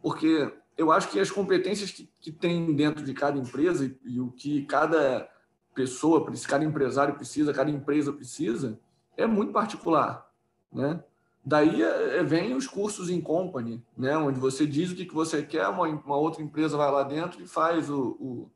Porque 0.00 0.52
eu 0.76 0.90
acho 0.90 1.08
que 1.10 1.20
as 1.20 1.30
competências 1.30 1.90
que, 1.90 2.08
que 2.20 2.32
tem 2.32 2.74
dentro 2.74 3.04
de 3.04 3.12
cada 3.12 3.38
empresa 3.38 3.84
e, 3.84 3.98
e 4.04 4.20
o 4.20 4.30
que 4.30 4.64
cada 4.64 5.28
pessoa, 5.74 6.26
cada 6.48 6.64
empresário 6.64 7.14
precisa, 7.14 7.52
cada 7.52 7.70
empresa 7.70 8.12
precisa, 8.12 8.78
é 9.16 9.26
muito 9.26 9.52
particular, 9.52 10.30
né? 10.72 11.02
Daí 11.44 11.82
é, 11.82 12.18
é, 12.18 12.22
vem 12.22 12.54
os 12.54 12.68
cursos 12.68 13.10
em 13.10 13.20
company, 13.20 13.82
né? 13.96 14.16
Onde 14.16 14.38
você 14.38 14.66
diz 14.66 14.90
o 14.90 14.94
que 14.94 15.12
você 15.12 15.42
quer, 15.42 15.66
uma 15.68 16.16
outra 16.16 16.42
empresa 16.42 16.76
vai 16.76 16.90
lá 16.90 17.02
dentro 17.02 17.42
e 17.42 17.48
faz 17.48 17.90
o, 17.90 18.16
o, 18.20 18.50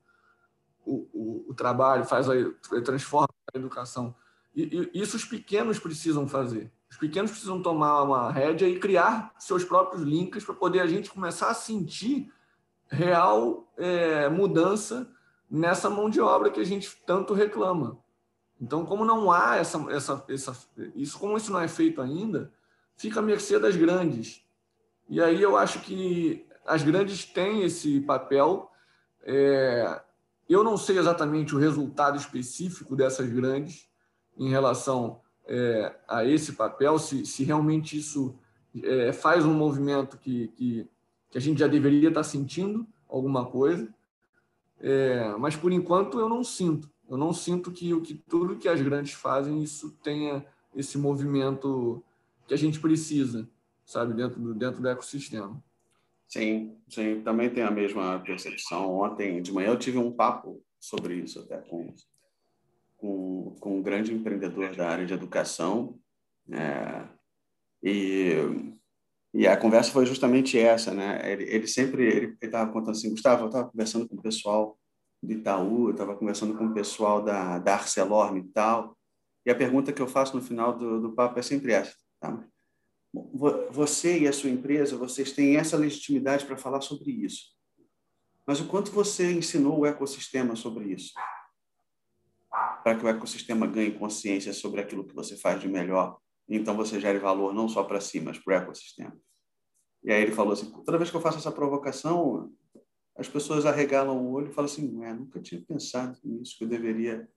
o, 0.87 1.51
o 1.51 1.55
trabalho, 1.55 2.05
faz 2.05 2.29
a, 2.29 2.35
transforma 2.85 3.29
a 3.53 3.59
educação. 3.59 4.15
E, 4.55 4.91
e, 4.95 5.01
isso 5.03 5.17
os 5.17 5.25
pequenos 5.25 5.79
precisam 5.79 6.29
fazer. 6.29 6.71
Os 6.89 6.97
pequenos 6.97 7.31
precisam 7.31 7.61
tomar 7.61 8.03
uma 8.03 8.31
rédea 8.31 8.69
e 8.69 8.79
criar 8.79 9.35
seus 9.39 9.65
próprios 9.65 10.03
links 10.03 10.45
para 10.45 10.55
poder 10.55 10.81
a 10.81 10.87
gente 10.87 11.11
começar 11.11 11.49
a 11.51 11.55
sentir 11.55 12.33
real 12.89 13.69
é, 13.77 14.29
mudança 14.29 15.11
nessa 15.51 15.91
mão 15.91 16.09
de 16.09 16.21
obra 16.21 16.51
que 16.51 16.61
a 16.61 16.65
gente 16.65 16.97
tanto 17.05 17.35
reclama. 17.35 17.99
Então, 18.61 18.87
como 18.87 19.05
não 19.05 19.31
há 19.31 19.57
essa, 19.57 19.79
essa, 19.91 20.25
essa, 20.29 20.57
isso, 20.95 21.19
como 21.19 21.37
isso 21.37 21.53
não 21.53 21.61
é 21.61 21.69
feito 21.69 22.01
ainda, 22.01 22.53
fica 22.97 23.21
à 23.21 23.23
mercê 23.23 23.59
das 23.59 23.77
grandes. 23.77 24.43
E 25.09 25.21
aí 25.21 25.43
eu 25.43 25.57
acho 25.57 25.81
que 25.81 26.47
as 26.65 26.83
grandes 26.83 27.25
têm 27.25 27.63
esse 27.63 28.01
papel. 28.01 28.71
É, 29.23 30.03
eu 30.49 30.63
não 30.63 30.77
sei 30.77 30.99
exatamente 30.99 31.55
o 31.55 31.59
resultado 31.59 32.17
específico 32.17 32.95
dessas 32.95 33.29
grandes 33.29 33.89
em 34.39 34.49
relação 34.49 35.21
é, 35.47 35.95
a 36.09 36.25
esse 36.25 36.53
papel, 36.53 36.99
se, 36.99 37.25
se 37.25 37.45
realmente 37.45 37.99
isso 37.99 38.39
é, 38.83 39.13
faz 39.13 39.45
um 39.45 39.55
movimento 39.55 40.19
que, 40.19 40.49
que, 40.49 40.89
que 41.31 41.39
a 41.39 41.41
gente 41.41 41.59
já 41.59 41.67
deveria 41.67 42.09
estar 42.09 42.23
sentindo 42.23 42.87
alguma 43.09 43.47
coisa. 43.47 43.89
É, 44.81 45.35
mas 45.39 45.57
por 45.57 45.73
enquanto 45.73 46.19
eu 46.19 46.29
não 46.29 46.45
sinto. 46.45 46.91
Eu 47.09 47.17
não 47.17 47.33
sinto 47.33 47.71
que 47.71 47.95
o 47.95 48.01
que 48.03 48.15
tudo 48.15 48.57
que 48.57 48.69
as 48.69 48.81
grandes 48.81 49.13
fazem 49.13 49.63
isso 49.63 49.97
tenha 50.03 50.45
esse 50.75 50.99
movimento 50.99 52.03
que 52.47 52.53
a 52.53 52.59
gente 52.59 52.81
precisa, 52.81 53.49
sabe, 53.85 54.13
dentro 54.13 54.41
do 54.41 54.55
dentro 54.55 54.83
do 54.83 54.89
ecossistema. 54.89 55.63
Sim, 56.29 56.77
sim, 56.89 57.23
também 57.23 57.51
tenho 57.51 57.69
a 57.69 57.71
mesma 57.71 58.21
percepção. 58.21 58.99
Ontem 58.99 59.41
de 59.41 59.53
manhã 59.53 59.69
eu 59.69 59.79
tive 59.79 59.99
um 59.99 60.13
papo 60.13 60.63
sobre 60.81 61.15
isso 61.15 61.41
até 61.41 61.59
com 61.59 61.95
com, 62.97 63.55
com 63.61 63.79
um 63.79 63.83
grande 63.83 64.13
empreendedor 64.13 64.75
da 64.75 64.89
área 64.89 65.05
de 65.07 65.13
educação 65.13 65.99
é, 66.51 67.07
e 67.83 68.33
e 69.35 69.47
a 69.47 69.55
conversa 69.55 69.93
foi 69.93 70.07
justamente 70.07 70.59
essa, 70.59 70.95
né? 70.95 71.21
Ele, 71.31 71.45
ele 71.45 71.67
sempre 71.67 72.07
ele 72.07 72.37
estava 72.41 72.73
contando 72.73 72.93
assim, 72.93 73.11
Gustavo, 73.11 73.43
eu 73.45 73.47
estava 73.49 73.69
conversando 73.69 74.09
com 74.09 74.17
o 74.17 74.23
pessoal 74.23 74.79
do 75.23 75.31
Itaú, 75.31 75.89
eu 75.89 75.91
estava 75.91 76.17
conversando 76.17 76.57
com 76.57 76.65
o 76.67 76.73
pessoal 76.73 77.23
da, 77.23 77.59
da 77.59 77.75
Arcelor 77.75 78.35
e 78.39 78.45
tal, 78.45 78.97
e 79.45 79.51
a 79.51 79.55
pergunta 79.55 79.93
que 79.93 80.01
eu 80.01 80.09
faço 80.09 80.35
no 80.35 80.43
final 80.43 80.77
do, 80.77 81.03
do 81.03 81.13
papo 81.15 81.39
é 81.39 81.43
sempre 81.43 81.73
essa, 81.73 81.95
tá? 82.19 82.43
Você 83.71 84.21
e 84.21 84.29
a 84.29 84.33
sua 84.33 84.51
empresa, 84.51 84.97
vocês 84.97 85.33
têm 85.33 85.57
essa 85.57 85.77
legitimidade 85.77 86.45
para 86.45 86.57
falar 86.57 86.81
sobre 86.81 87.11
isso. 87.11 87.55
Mas 88.47 88.61
o 88.61 88.67
quanto 88.67 88.93
você 88.93 89.33
ensinou 89.33 89.81
o 89.81 89.87
ecossistema 89.87 90.55
sobre 90.55 90.93
isso? 90.93 91.13
Para 92.83 92.97
que 92.97 93.05
o 93.05 93.09
ecossistema 93.09 93.67
ganhe 93.67 93.99
consciência 93.99 94.53
sobre 94.53 94.81
aquilo 94.81 95.07
que 95.07 95.15
você 95.15 95.37
faz 95.37 95.61
de 95.61 95.69
melhor 95.69 96.19
então 96.49 96.77
você 96.77 97.01
gere 97.01 97.19
valor 97.19 97.53
não 97.53 97.69
só 97.69 97.83
para 97.83 98.01
si, 98.01 98.21
mas 98.21 98.39
para 98.39 98.55
o 98.55 98.57
ecossistema. 98.57 99.17
E 100.05 100.13
aí 100.13 100.23
ele 100.23 100.33
falou 100.33 100.53
assim: 100.53 100.71
toda 100.85 100.99
vez 100.99 101.11
que 101.11 101.17
eu 101.17 101.21
faço 101.21 101.39
essa 101.39 101.51
provocação, 101.51 102.53
as 103.17 103.29
pessoas 103.29 103.67
arregalam 103.67 104.17
o 104.17 104.33
olho 104.33 104.49
e 104.49 104.53
falam 104.53 104.71
assim: 104.71 104.87
nunca 104.89 105.41
tinha 105.41 105.61
pensado 105.61 106.19
nisso, 106.23 106.57
que 106.57 106.65
eu 106.65 106.69
deveria 106.69 107.29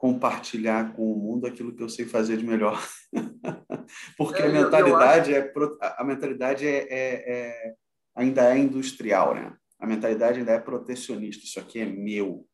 compartilhar 0.00 0.94
com 0.94 1.12
o 1.12 1.14
mundo 1.14 1.46
aquilo 1.46 1.74
que 1.74 1.82
eu 1.82 1.88
sei 1.88 2.06
fazer 2.06 2.38
de 2.38 2.46
melhor. 2.46 2.82
Porque 4.16 4.40
é, 4.40 4.46
a 4.46 4.48
mentalidade, 4.48 5.36
acho... 5.36 5.78
é, 5.82 5.94
a 5.98 6.02
mentalidade 6.02 6.66
é, 6.66 6.78
é, 6.88 7.32
é, 7.32 7.74
ainda 8.14 8.42
é 8.44 8.56
industrial, 8.56 9.34
né? 9.34 9.54
A 9.78 9.86
mentalidade 9.86 10.38
ainda 10.38 10.52
é 10.52 10.58
protecionista. 10.58 11.44
Isso 11.44 11.60
aqui 11.60 11.80
é 11.80 11.84
meu, 11.84 12.48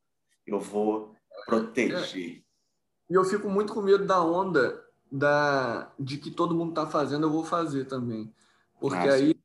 eu 0.44 0.58
vou 0.58 1.14
proteger. 1.46 2.42
E 3.08 3.14
eu 3.14 3.24
fico 3.24 3.48
muito 3.48 3.72
com 3.72 3.80
medo 3.80 4.04
da 4.04 4.20
onda 4.20 4.84
da, 5.10 5.92
de 6.00 6.18
que 6.18 6.32
todo 6.32 6.52
mundo 6.52 6.70
está 6.70 6.84
fazendo, 6.84 7.28
eu 7.28 7.30
vou 7.30 7.44
fazer 7.44 7.84
também. 7.84 8.34
Porque 8.80 8.96
ah, 8.96 9.12
aí 9.12 9.36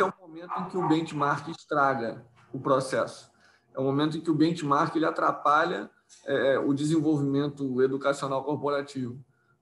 é 0.00 0.04
um 0.04 0.12
momento 0.20 0.52
em 0.58 0.68
que 0.70 0.76
o 0.76 0.88
benchmark 0.88 1.48
estraga 1.50 2.26
o 2.52 2.58
processo. 2.58 3.30
É 3.72 3.78
um 3.78 3.84
momento 3.84 4.16
em 4.16 4.20
que 4.20 4.30
o 4.30 4.34
benchmark 4.34 4.96
ele 4.96 5.06
atrapalha 5.06 5.88
é, 6.26 6.58
o 6.58 6.72
desenvolvimento 6.72 7.82
educacional 7.82 8.44
corporativo. 8.44 9.18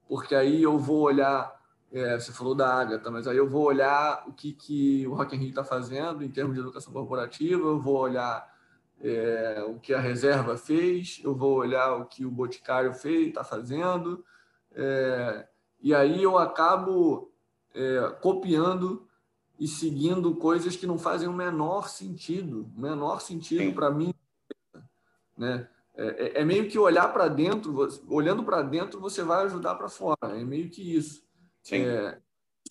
Porque 0.09 0.35
aí 0.35 0.63
eu 0.63 0.79
vou 0.79 1.03
olhar, 1.03 1.59
é, 1.93 2.19
você 2.19 2.33
falou 2.33 2.55
da 2.55 2.73
Agatha, 2.73 3.11
mas 3.11 3.27
aí 3.27 3.37
eu 3.37 3.49
vou 3.49 3.65
olhar 3.65 4.25
o 4.27 4.33
que, 4.33 4.53
que 4.53 5.07
o 5.07 5.15
Rock 5.15 5.35
in 5.35 5.39
Rio 5.39 5.51
está 5.51 5.65
fazendo 5.65 6.23
em 6.23 6.31
termos 6.31 6.55
de 6.55 6.61
educação 6.61 6.93
corporativa, 6.93 7.63
eu 7.67 7.81
vou 7.81 7.99
olhar 7.99 8.53
é, 9.01 9.65
o 9.67 9.79
que 9.79 9.93
a 9.93 10.01
reserva 10.01 10.57
fez, 10.57 11.21
eu 11.25 11.35
vou 11.35 11.57
olhar 11.57 11.95
o 11.95 12.05
que 12.07 12.25
o 12.25 12.31
Boticário 12.31 12.95
fez, 12.95 13.29
está 13.29 13.43
fazendo, 13.43 14.25
é, 14.75 15.47
e 15.81 15.95
aí 15.95 16.23
eu 16.23 16.39
acabo 16.39 17.33
é, 17.75 18.17
copiando 18.21 19.09
e 19.59 19.67
seguindo 19.67 20.35
coisas 20.37 20.77
que 20.77 20.87
não 20.87 20.99
fazem 20.99 21.29
o 21.29 21.33
menor 21.33 21.89
sentido, 21.89 22.71
menor 22.77 23.21
sentido 23.21 23.75
para 23.75 23.91
mim, 23.91 24.15
né? 25.37 25.69
É, 25.95 26.07
é, 26.07 26.41
é, 26.41 26.45
meio 26.45 26.69
que 26.69 26.79
olhar 26.79 27.13
para 27.13 27.29
dentro, 27.29 27.87
olhando 28.09 28.43
para 28.43 28.63
dentro 28.63 28.99
você 28.99 29.23
vai 29.23 29.45
ajudar 29.45 29.75
para 29.75 29.89
fora, 29.89 30.17
é 30.23 30.45
meio 30.45 30.71
que 30.71 30.97
isso. 30.97 31.23
É, 31.71 32.19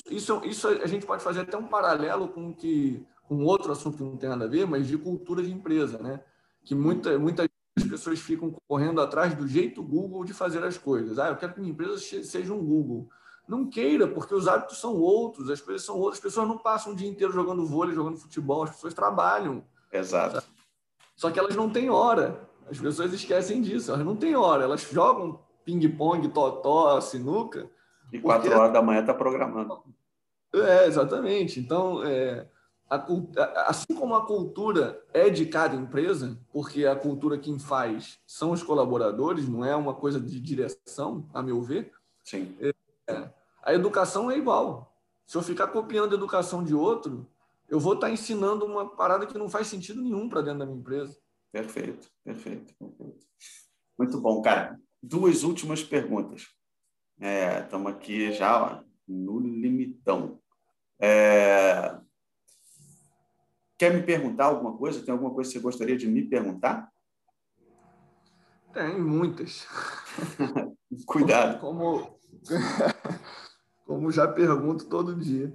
isso. 0.10 0.42
Isso 0.44 0.68
a 0.68 0.88
gente 0.88 1.06
pode 1.06 1.24
fazer 1.24 1.42
até 1.42 1.56
um 1.56 1.68
paralelo 1.68 2.28
com 2.30 2.54
que 2.54 3.06
com 3.24 3.46
outro 3.46 3.72
assunto 3.72 3.98
que 3.98 4.04
não 4.04 4.18
tem 4.18 4.30
nada 4.30 4.46
a 4.46 4.48
ver, 4.48 4.66
mas 4.66 4.88
de 4.88 4.98
cultura 4.98 5.44
de 5.44 5.52
empresa, 5.52 6.00
né? 6.00 6.22
Que 6.66 6.76
muita 6.76 7.18
muita 7.18 7.48
as 7.78 7.84
pessoas 7.86 8.20
ficam 8.20 8.54
correndo 8.68 9.00
atrás 9.00 9.34
do 9.34 9.48
jeito 9.48 9.82
Google 9.82 10.26
de 10.26 10.34
fazer 10.34 10.64
as 10.64 10.78
coisas. 10.78 11.18
Ah, 11.18 11.30
eu 11.30 11.38
quero 11.38 11.54
que 11.54 11.60
minha 11.60 11.72
empresa 11.72 11.98
seja 11.98 12.54
um 12.54 12.64
Google. 12.64 13.08
Não 13.48 13.70
queira, 13.70 14.08
porque 14.08 14.36
os 14.36 14.48
hábitos 14.48 14.80
são 14.80 14.96
outros, 14.96 15.50
as 15.50 15.62
coisas 15.62 15.86
são 15.86 15.98
outras. 15.98 16.16
As 16.18 16.24
pessoas 16.24 16.48
não 16.48 16.58
passam 16.58 16.92
o 16.92 16.96
dia 16.96 17.08
inteiro 17.08 17.32
jogando 17.32 17.66
vôlei, 17.66 17.96
jogando 17.96 18.18
futebol, 18.18 18.64
as 18.64 18.72
pessoas 18.72 18.94
trabalham. 18.94 19.64
Exato. 19.92 20.36
Sabe? 20.36 20.48
Só 21.16 21.32
que 21.32 21.40
elas 21.40 21.56
não 21.56 21.70
têm 21.70 21.90
hora. 21.90 22.50
As 22.72 22.80
pessoas 22.80 23.12
esquecem 23.12 23.62
disso, 23.62 23.92
elas 23.92 24.06
não 24.06 24.16
têm 24.16 24.34
hora. 24.34 24.64
Elas 24.64 24.82
jogam 24.82 25.42
ping-pong, 25.66 26.30
totó, 26.30 27.02
sinuca. 27.02 27.70
E 28.14 28.20
quatro 28.20 28.44
porque... 28.44 28.58
horas 28.58 28.74
da 28.74 28.82
manhã 28.82 29.02
está 29.02 29.14
programando. 29.14 29.84
É, 30.54 30.86
exatamente. 30.86 31.60
Então, 31.60 32.02
é, 32.06 32.48
a, 32.90 33.06
assim 33.68 33.94
como 33.94 34.16
a 34.16 34.26
cultura 34.26 35.04
é 35.14 35.30
de 35.30 35.46
cada 35.46 35.76
empresa, 35.76 36.40
porque 36.52 36.86
a 36.86 36.96
cultura 36.96 37.38
quem 37.38 37.60
faz 37.60 38.20
são 38.26 38.52
os 38.52 38.64
colaboradores, 38.64 39.50
não 39.50 39.66
é 39.66 39.76
uma 39.76 39.94
coisa 39.94 40.20
de 40.20 40.40
direção, 40.40 41.26
a 41.34 41.44
meu 41.44 41.62
ver. 41.62 41.92
Sim. 42.24 42.56
É, 42.62 43.30
a 43.62 43.74
educação 43.74 44.32
é 44.32 44.38
igual. 44.38 44.96
Se 45.26 45.38
eu 45.38 45.42
ficar 45.42 45.68
copiando 45.68 46.14
a 46.14 46.16
educação 46.16 46.64
de 46.64 46.74
outro, 46.74 47.28
eu 47.70 47.82
vou 47.82 47.94
estar 47.94 48.10
ensinando 48.10 48.66
uma 48.66 48.86
parada 48.88 49.26
que 49.26 49.38
não 49.38 49.50
faz 49.50 49.68
sentido 49.68 50.02
nenhum 50.02 50.30
para 50.30 50.42
dentro 50.42 50.60
da 50.60 50.66
minha 50.66 50.78
empresa. 50.78 51.18
Perfeito, 51.52 52.10
perfeito, 52.24 52.74
perfeito. 52.76 53.28
Muito 53.98 54.20
bom, 54.22 54.42
cara. 54.42 54.80
Duas 55.02 55.44
últimas 55.44 55.84
perguntas. 55.84 56.48
Estamos 57.64 57.92
é, 57.92 57.96
aqui 57.96 58.32
já 58.32 58.64
ó, 58.64 58.84
no 59.08 59.40
limitão. 59.40 60.40
É... 61.00 61.98
Quer 63.78 63.94
me 63.94 64.04
perguntar 64.04 64.46
alguma 64.46 64.78
coisa? 64.78 65.04
Tem 65.04 65.12
alguma 65.12 65.34
coisa 65.34 65.50
que 65.50 65.58
você 65.58 65.64
gostaria 65.64 65.98
de 65.98 66.08
me 66.08 66.24
perguntar? 66.24 66.92
Tem 68.74 69.00
muitas. 69.00 69.68
Cuidado. 71.06 71.60
Como, 71.60 72.20
como 73.86 74.12
já 74.12 74.28
pergunto 74.28 74.88
todo 74.88 75.20
dia. 75.20 75.54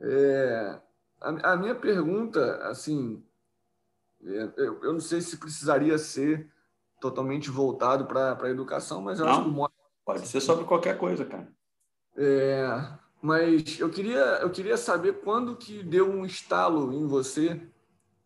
É, 0.00 0.80
a, 1.20 1.52
a, 1.52 1.56
minha 1.56 1.74
pergunta, 1.74 2.68
assim, 2.68 3.24
eu, 4.24 4.82
eu, 4.82 4.92
não 4.92 5.00
sei 5.00 5.20
se 5.20 5.36
precisaria 5.36 5.98
ser 5.98 6.50
totalmente 7.00 7.50
voltado 7.50 8.06
para 8.06 8.38
a 8.40 8.50
educação, 8.50 9.02
mas 9.02 9.20
eu 9.20 9.26
não, 9.26 9.32
acho 9.32 9.44
que 9.44 9.70
pode 10.04 10.26
ser 10.26 10.40
sobre 10.40 10.64
qualquer 10.64 10.96
coisa, 10.96 11.24
cara. 11.24 11.52
É, 12.16 12.66
mas 13.20 13.78
eu 13.78 13.90
queria, 13.90 14.20
eu 14.40 14.50
queria 14.50 14.76
saber 14.76 15.20
quando 15.20 15.56
que 15.56 15.82
deu 15.82 16.10
um 16.10 16.24
estalo 16.24 16.92
em 16.92 17.06
você 17.06 17.60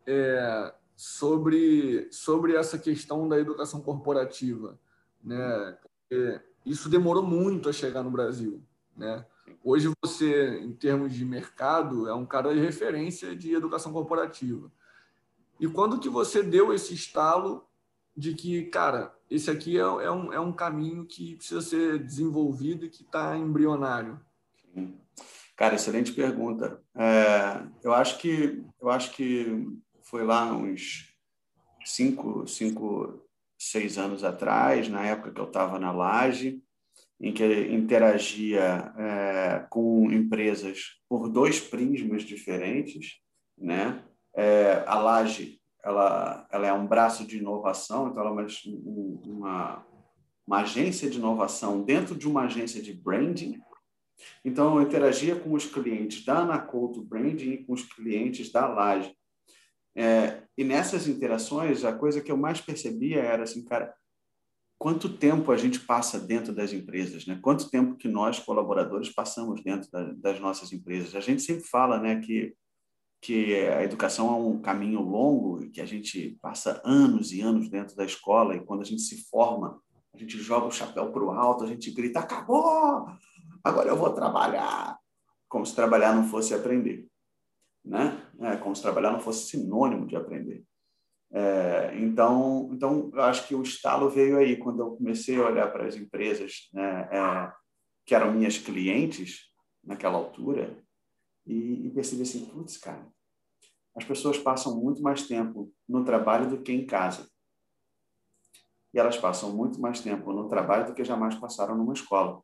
é, 0.05 0.73
sobre, 0.95 2.07
sobre 2.11 2.55
essa 2.55 2.77
questão 2.77 3.27
da 3.27 3.37
educação 3.37 3.81
corporativa, 3.81 4.79
né? 5.23 5.77
Porque 5.81 6.41
isso 6.65 6.89
demorou 6.89 7.23
muito 7.23 7.69
a 7.69 7.73
chegar 7.73 8.03
no 8.03 8.11
Brasil, 8.11 8.63
né? 8.95 9.25
Hoje 9.63 9.91
você, 10.01 10.59
em 10.59 10.71
termos 10.71 11.13
de 11.13 11.25
mercado, 11.25 12.07
é 12.07 12.13
um 12.13 12.25
cara 12.25 12.53
de 12.53 12.59
referência 12.59 13.35
de 13.35 13.53
educação 13.53 13.91
corporativa. 13.91 14.71
E 15.59 15.67
quando 15.67 15.99
que 15.99 16.09
você 16.09 16.41
deu 16.41 16.73
esse 16.73 16.93
estalo 16.93 17.65
de 18.15 18.33
que, 18.33 18.63
cara, 18.65 19.13
esse 19.29 19.49
aqui 19.49 19.77
é, 19.77 19.81
é 19.81 20.11
um, 20.11 20.33
é 20.33 20.39
um 20.39 20.51
caminho 20.51 21.05
que 21.05 21.35
precisa 21.35 21.61
ser 21.61 21.99
desenvolvido 21.99 22.85
e 22.85 22.89
que 22.89 23.03
está 23.03 23.37
embrionário? 23.37 24.19
Cara, 25.55 25.75
excelente 25.75 26.13
pergunta. 26.13 26.81
É, 26.95 27.61
eu 27.83 27.93
acho 27.93 28.17
que 28.17 28.63
eu 28.81 28.89
acho 28.89 29.11
que 29.11 29.67
foi 30.03 30.23
lá 30.23 30.53
uns 30.55 31.13
cinco, 31.85 32.47
cinco, 32.47 33.25
seis 33.57 33.97
anos 33.97 34.23
atrás, 34.23 34.87
na 34.87 35.05
época 35.05 35.31
que 35.31 35.39
eu 35.39 35.45
estava 35.45 35.77
na 35.77 35.91
Laje, 35.91 36.63
em 37.19 37.33
que 37.33 37.43
interagia 37.67 38.93
é, 38.97 39.65
com 39.69 40.09
empresas 40.11 40.99
por 41.09 41.27
dois 41.27 41.59
prismas 41.59 42.23
diferentes, 42.23 43.19
né? 43.57 44.01
É, 44.35 44.83
a 44.85 44.99
Laje, 44.99 45.59
ela, 45.83 46.47
ela 46.51 46.67
é 46.67 46.73
um 46.73 46.87
braço 46.87 47.25
de 47.25 47.37
inovação, 47.37 48.09
então 48.09 48.21
ela 48.21 48.29
é 48.29 48.33
uma, 48.33 48.47
uma, 49.25 49.85
uma 50.45 50.57
agência 50.61 51.09
de 51.09 51.17
inovação 51.17 51.83
dentro 51.83 52.15
de 52.15 52.27
uma 52.27 52.43
agência 52.43 52.81
de 52.81 52.93
branding. 52.93 53.59
Então, 54.43 54.75
eu 54.75 54.81
interagia 54.81 55.35
com 55.35 55.53
os 55.53 55.65
clientes 55.65 56.25
da 56.25 56.39
Anacolto 56.39 57.01
Branding 57.01 57.51
e 57.51 57.65
com 57.65 57.73
os 57.73 57.83
clientes 57.83 58.51
da 58.51 58.67
Laje. 58.67 59.15
É, 59.95 60.43
e 60.57 60.63
nessas 60.63 61.07
interações, 61.07 61.83
a 61.83 61.93
coisa 61.93 62.21
que 62.21 62.31
eu 62.31 62.37
mais 62.37 62.61
percebia 62.61 63.21
era 63.21 63.43
assim, 63.43 63.63
cara, 63.65 63.93
quanto 64.77 65.09
tempo 65.09 65.51
a 65.51 65.57
gente 65.57 65.81
passa 65.81 66.19
dentro 66.19 66.53
das 66.53 66.71
empresas, 66.71 67.25
né? 67.25 67.37
Quanto 67.41 67.69
tempo 67.69 67.97
que 67.97 68.07
nós 68.07 68.39
colaboradores 68.39 69.09
passamos 69.09 69.61
dentro 69.61 69.91
da, 69.91 70.13
das 70.13 70.39
nossas 70.39 70.71
empresas? 70.71 71.15
A 71.15 71.19
gente 71.19 71.41
sempre 71.41 71.65
fala, 71.65 71.99
né, 71.99 72.21
que 72.21 72.55
que 73.21 73.55
a 73.55 73.83
educação 73.83 74.29
é 74.29 74.37
um 74.37 74.61
caminho 74.61 75.01
longo 75.01 75.69
que 75.71 75.81
a 75.81 75.85
gente 75.85 76.37
passa 76.41 76.81
anos 76.85 77.31
e 77.31 77.41
anos 77.41 77.69
dentro 77.69 77.95
da 77.95 78.05
escola 78.05 78.55
e 78.55 78.63
quando 78.63 78.81
a 78.81 78.85
gente 78.85 79.01
se 79.01 79.29
forma, 79.29 79.79
a 80.13 80.17
gente 80.17 80.37
joga 80.37 80.67
o 80.67 80.71
chapéu 80.71 81.11
para 81.11 81.23
o 81.23 81.31
alto, 81.31 81.63
a 81.63 81.67
gente 81.67 81.91
grita 81.91 82.19
acabou, 82.19 83.07
agora 83.63 83.89
eu 83.89 83.97
vou 83.97 84.11
trabalhar, 84.13 84.97
como 85.47 85.65
se 85.65 85.75
trabalhar 85.75 86.15
não 86.15 86.25
fosse 86.27 86.53
aprender 86.53 87.09
né? 87.83 88.21
É, 88.39 88.55
como 88.57 88.75
se 88.75 88.81
trabalhar 88.81 89.11
não 89.11 89.19
fosse 89.19 89.49
sinônimo 89.49 90.05
de 90.05 90.15
aprender. 90.15 90.63
É, 91.31 91.95
então, 91.99 92.69
então, 92.71 93.11
eu 93.13 93.21
acho 93.21 93.47
que 93.47 93.55
o 93.55 93.61
estalo 93.61 94.09
veio 94.09 94.37
aí 94.37 94.57
quando 94.57 94.81
eu 94.81 94.91
comecei 94.91 95.37
a 95.37 95.45
olhar 95.45 95.71
para 95.71 95.87
as 95.87 95.95
empresas 95.95 96.69
né, 96.73 97.07
é, 97.11 97.51
que 98.05 98.15
eram 98.15 98.33
minhas 98.33 98.57
clientes 98.57 99.51
naquela 99.83 100.17
altura 100.17 100.77
e, 101.49 101.87
e 101.87 101.89
percebi 101.89 102.21
assim, 102.21 102.45
putz, 102.45 102.77
cara, 102.77 103.07
as 103.95 104.05
pessoas 104.05 104.37
passam 104.37 104.79
muito 104.79 105.01
mais 105.01 105.27
tempo 105.27 105.73
no 105.87 106.05
trabalho 106.05 106.49
do 106.49 106.61
que 106.61 106.71
em 106.71 106.85
casa. 106.85 107.29
E 108.93 108.99
elas 108.99 109.17
passam 109.17 109.55
muito 109.55 109.79
mais 109.79 109.99
tempo 109.99 110.31
no 110.31 110.47
trabalho 110.47 110.87
do 110.87 110.93
que 110.93 111.03
jamais 111.03 111.35
passaram 111.35 111.75
numa 111.75 111.93
escola 111.93 112.41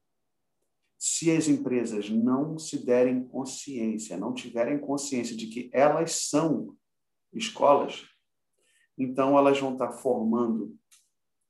se 0.98 1.30
as 1.30 1.48
empresas 1.48 2.10
não 2.10 2.58
se 2.58 2.84
derem 2.84 3.28
consciência, 3.28 4.18
não 4.18 4.34
tiverem 4.34 4.80
consciência 4.80 5.36
de 5.36 5.48
que 5.48 5.70
elas 5.74 6.28
são 6.30 6.76
escolas, 7.34 8.06
então 8.98 9.38
elas 9.38 9.60
vão 9.60 9.74
estar 9.74 9.92
formando 9.92 10.76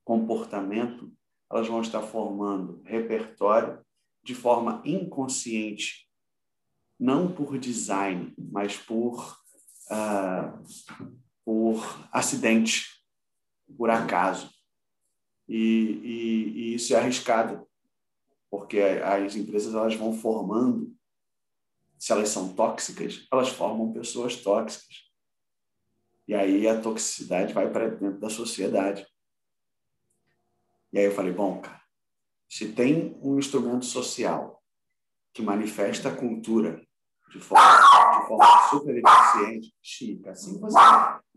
comportamento, 0.04 1.12
elas 1.50 1.68
vão 1.68 1.82
estar 1.82 2.02
formando 2.02 2.82
repertório 2.84 3.80
de 4.24 4.34
forma 4.34 4.82
inconsciente, 4.84 6.05
não 7.00 7.32
por 7.32 7.58
design, 7.58 8.34
mas 8.38 8.78
por, 8.78 9.38
uh, 9.92 10.64
por 11.44 12.08
acidente, 12.12 12.86
por 13.78 13.90
acaso. 13.90 14.50
E, 15.48 15.58
e, 15.58 16.50
e 16.50 16.76
isso 16.76 16.94
é 16.96 16.98
arriscado, 16.98 17.68
porque 18.50 18.80
as 18.80 19.36
empresas 19.36 19.74
elas 19.74 19.96
vão 19.96 20.14
formando, 20.14 20.96
se 21.98 22.12
elas 22.12 22.30
são 22.30 22.54
tóxicas, 22.54 23.28
elas 23.32 23.50
formam 23.50 23.94
pessoas 23.94 24.38
tóxicas. 24.38 25.06
E 26.28 26.34
aí 26.34 26.68
a 26.68 26.82
toxicidade 26.82 27.54
vai 27.54 27.72
para 27.72 27.90
dentro 27.90 28.20
da 28.20 28.30
sociedade. 28.30 29.06
E 30.92 31.00
aí 31.00 31.06
eu 31.06 31.12
falei, 31.12 31.34
bom, 31.34 31.62
cara, 31.62 31.82
se 32.50 32.72
tem 32.74 33.20
um 33.22 33.38
instrumento 33.38 33.86
social 33.86 34.64
que 35.34 35.42
manifesta 35.42 36.10
a 36.10 36.16
cultura 36.16 36.85
de 37.32 37.40
forma, 37.40 38.22
de 38.22 38.28
forma 38.28 38.70
super 38.70 38.96
eficiente, 38.96 39.74
Chica, 39.82 40.32
assim 40.32 40.60
você, 40.60 40.80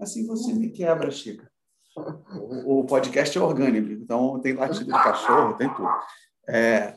assim 0.01 0.27
você 0.27 0.53
me 0.53 0.71
quebra, 0.71 1.11
Chica. 1.11 1.51
O, 1.97 2.81
o 2.81 2.85
podcast 2.85 3.37
é 3.37 3.41
orgânico, 3.41 3.91
então 3.91 4.39
tem 4.41 4.55
latido 4.55 4.85
de 4.85 4.93
cachorro, 4.93 5.55
tem 5.55 5.73
tudo. 5.75 5.91
É, 6.49 6.97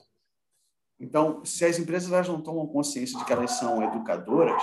então, 0.99 1.43
se 1.43 1.65
as 1.65 1.79
empresas 1.79 2.11
elas 2.11 2.27
não 2.27 2.39
tomam 2.39 2.67
consciência 2.67 3.17
de 3.17 3.25
que 3.25 3.33
elas 3.33 3.51
são 3.51 3.81
educadoras, 3.81 4.61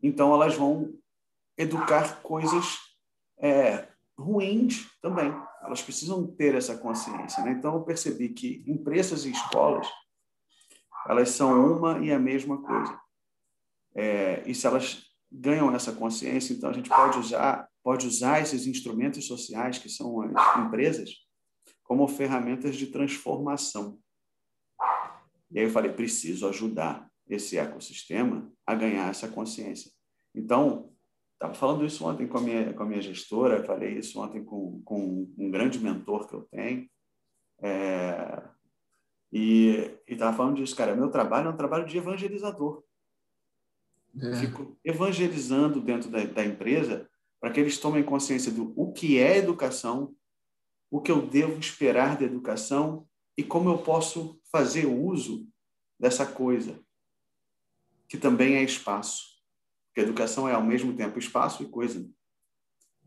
então 0.00 0.32
elas 0.32 0.54
vão 0.54 0.94
educar 1.58 2.22
coisas 2.22 2.78
é, 3.38 3.88
ruins 4.16 4.88
também. 5.00 5.34
Elas 5.62 5.82
precisam 5.82 6.24
ter 6.26 6.54
essa 6.54 6.76
consciência. 6.76 7.42
Né? 7.42 7.52
Então, 7.52 7.74
eu 7.74 7.82
percebi 7.82 8.28
que 8.28 8.64
empresas 8.66 9.24
e 9.24 9.32
escolas 9.32 9.88
elas 11.08 11.30
são 11.30 11.76
uma 11.76 11.98
e 11.98 12.12
a 12.12 12.18
mesma 12.18 12.62
coisa. 12.62 12.96
É, 13.94 14.42
e 14.46 14.54
se 14.54 14.66
elas 14.66 15.04
ganham 15.30 15.74
essa 15.74 15.92
consciência, 15.92 16.52
então 16.52 16.70
a 16.70 16.72
gente 16.72 16.88
pode 16.88 17.18
usar, 17.18 17.68
pode 17.82 18.06
usar 18.06 18.40
esses 18.40 18.66
instrumentos 18.66 19.26
sociais, 19.26 19.78
que 19.78 19.88
são 19.88 20.20
as 20.22 20.58
empresas, 20.58 21.10
como 21.82 22.06
ferramentas 22.08 22.76
de 22.76 22.86
transformação. 22.86 23.98
E 25.50 25.58
aí 25.58 25.66
eu 25.66 25.70
falei, 25.70 25.92
preciso 25.92 26.48
ajudar 26.48 27.10
esse 27.28 27.58
ecossistema 27.58 28.50
a 28.66 28.74
ganhar 28.74 29.10
essa 29.10 29.28
consciência. 29.28 29.90
Então, 30.34 30.92
estava 31.34 31.54
falando 31.54 31.84
isso 31.84 32.06
ontem 32.06 32.26
com 32.26 32.38
a 32.38 32.40
minha, 32.40 32.72
com 32.72 32.82
a 32.82 32.86
minha 32.86 33.02
gestora, 33.02 33.64
falei 33.64 33.98
isso 33.98 34.20
ontem 34.20 34.44
com, 34.44 34.80
com 34.84 35.28
um 35.36 35.50
grande 35.50 35.78
mentor 35.78 36.26
que 36.26 36.34
eu 36.34 36.42
tenho, 36.42 36.88
é, 37.62 38.42
e 39.32 39.98
estava 40.06 40.36
falando 40.36 40.56
disso, 40.56 40.76
cara, 40.76 40.94
meu 40.94 41.10
trabalho 41.10 41.48
é 41.48 41.50
um 41.50 41.56
trabalho 41.56 41.86
de 41.86 41.96
evangelizador. 41.96 42.84
É. 44.20 44.36
Fico 44.36 44.78
evangelizando 44.84 45.80
dentro 45.80 46.10
da, 46.10 46.24
da 46.24 46.44
empresa 46.44 47.08
para 47.40 47.50
que 47.50 47.58
eles 47.58 47.78
tomem 47.78 48.04
consciência 48.04 48.52
do 48.52 48.72
o 48.76 48.92
que 48.92 49.18
é 49.18 49.38
educação, 49.38 50.14
o 50.90 51.00
que 51.00 51.10
eu 51.10 51.26
devo 51.26 51.58
esperar 51.58 52.16
da 52.16 52.24
educação 52.24 53.06
e 53.36 53.42
como 53.42 53.70
eu 53.70 53.78
posso 53.78 54.38
fazer 54.50 54.86
uso 54.86 55.48
dessa 55.98 56.26
coisa, 56.26 56.78
que 58.08 58.18
também 58.18 58.56
é 58.56 58.62
espaço. 58.62 59.32
Porque 59.88 60.00
educação 60.00 60.48
é, 60.48 60.52
ao 60.52 60.62
mesmo 60.62 60.94
tempo, 60.94 61.18
espaço 61.18 61.62
e 61.62 61.68
coisa. 61.68 62.08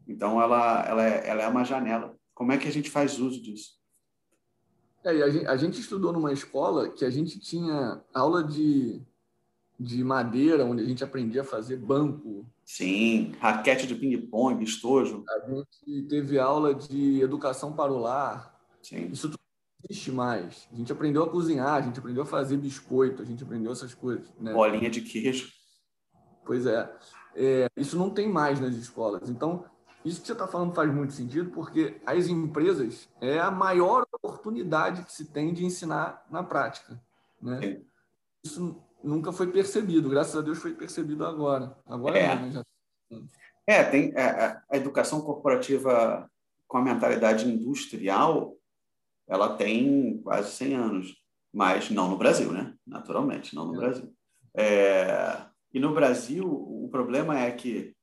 Então, 0.08 0.42
ela, 0.42 0.84
ela, 0.86 1.04
é, 1.08 1.28
ela 1.28 1.44
é 1.44 1.48
uma 1.48 1.64
janela. 1.64 2.18
Como 2.34 2.52
é 2.52 2.58
que 2.58 2.68
a 2.68 2.72
gente 2.72 2.90
faz 2.90 3.20
uso 3.20 3.42
disso? 3.42 3.80
É, 5.04 5.10
a, 5.10 5.30
gente, 5.30 5.46
a 5.48 5.58
gente 5.58 5.80
estudou 5.80 6.12
numa 6.12 6.34
escola 6.34 6.90
que 6.90 7.06
a 7.06 7.10
gente 7.10 7.40
tinha 7.40 8.04
aula 8.14 8.44
de 8.44 9.02
de 9.80 10.04
madeira, 10.04 10.66
onde 10.66 10.84
a 10.84 10.86
gente 10.86 11.04
aprendia 11.04 11.42
a 11.42 11.46
fazer 11.46 11.78
banco. 11.78 12.46
Sim, 12.64 13.34
raquete 13.40 13.86
de 13.86 13.96
ping-pong, 13.96 14.64
estojo. 14.64 15.24
A 15.30 15.50
gente 15.50 16.08
teve 16.08 16.40
aula 16.40 16.74
de 16.74 17.22
educação 17.22 17.74
para 17.74 17.92
o 17.92 18.00
lar. 18.00 18.60
Sim. 18.82 19.10
Isso 19.12 19.30
tudo 19.30 19.40
não 19.40 19.86
existe 19.90 20.12
mais. 20.12 20.68
A 20.72 20.76
gente 20.76 20.92
aprendeu 20.92 21.24
a 21.24 21.30
cozinhar, 21.30 21.74
a 21.74 21.82
gente 21.82 22.00
aprendeu 22.00 22.24
a 22.24 22.26
fazer 22.26 22.58
biscoito, 22.58 23.22
a 23.22 23.26
gente 23.26 23.44
aprendeu 23.44 23.72
essas 23.72 23.94
coisas. 23.94 24.32
Né? 24.40 24.54
Bolinha 24.54 24.90
de 24.90 25.02
queijo. 25.02 25.52
Pois 26.46 26.66
é. 26.66 26.90
é. 27.36 27.68
Isso 27.76 27.98
não 27.98 28.10
tem 28.10 28.30
mais 28.30 28.60
nas 28.60 28.76
escolas. 28.76 29.30
Então, 29.30 29.66
isso 30.06 30.22
que 30.22 30.28
você 30.28 30.34
está 30.34 30.48
falando 30.48 30.74
faz 30.74 30.94
muito 30.94 31.14
sentido, 31.14 31.50
porque 31.50 32.00
as 32.06 32.28
empresas 32.28 33.10
é 33.20 33.40
a 33.40 33.50
maior 33.50 34.06
oportunidade 34.12 35.04
que 35.04 35.12
se 35.12 35.26
tem 35.26 35.52
de 35.52 35.66
ensinar 35.66 36.26
na 36.30 36.44
prática. 36.44 37.02
Né? 37.42 37.60
Sim. 37.60 37.86
Isso 38.44 38.85
nunca 39.04 39.32
foi 39.32 39.52
percebido, 39.52 40.10
graças 40.10 40.36
a 40.36 40.42
Deus 40.42 40.60
foi 40.60 40.74
percebido 40.74 41.26
agora. 41.26 41.78
Agora 41.86 42.18
É. 42.18 42.36
não, 42.36 42.42
né? 42.48 42.52
Já- 42.52 42.64
É, 43.68 43.84
tem 43.84 44.12
é, 44.16 44.22
a, 44.24 44.64
a 44.72 44.78
educação 44.78 45.22
corporativa 45.22 46.30
com 46.68 46.78
a 46.78 46.82
mentalidade 46.82 47.48
industrial, 47.50 48.56
ela 49.28 49.56
tem 49.56 50.20
quase 50.24 50.52
100 50.52 50.76
anos, 50.76 51.16
mas 51.54 51.90
não 51.90 52.10
no 52.10 52.18
Brasil, 52.18 52.52
né? 52.52 52.74
Naturalmente, 52.86 53.56
não 53.56 53.66
no 53.68 53.76
É. 53.76 53.78
Brasil. 53.78 54.14
É, 54.56 55.46
e 55.74 55.80
no 55.80 55.94
Brasil, 55.94 56.46
o 56.48 56.88
problema 56.92 57.40
é 57.40 57.52
que 57.52 57.94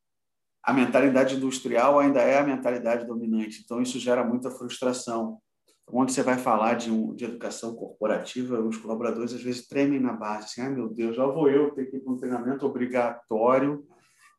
a 0.64 0.72
mentalidade 0.72 1.36
industrial 1.36 1.99
ainda 1.99 2.20
é 2.20 2.38
a 2.38 2.45
mentalidade 2.45 3.07
dominante, 3.07 3.62
então 3.64 3.80
isso 3.80 3.99
gera 3.99 4.24
muita 4.24 4.51
frustração. 4.51 5.40
Onde 5.89 6.12
você 6.12 6.22
vai 6.22 6.39
falar 6.39 6.74
de, 6.74 6.91
um, 6.91 7.14
de 7.14 7.24
educação 7.24 7.74
corporativa, 7.74 8.61
os 8.61 8.76
colaboradores 8.76 9.35
às 9.35 9.43
vezes 9.43 9.66
tremem 9.66 10.01
na 10.01 10.12
base, 10.12 10.45
assim, 10.45 10.61
ai 10.62 10.70
meu 10.70 10.89
Deus, 10.89 11.16
já 11.16 11.26
vou 11.26 11.51
eu 11.51 11.70
ter 11.72 11.87
que 11.87 11.97
ir 11.97 12.01
para 12.01 12.12
um 12.12 12.16
treinamento 12.16 12.64
obrigatório. 12.64 13.87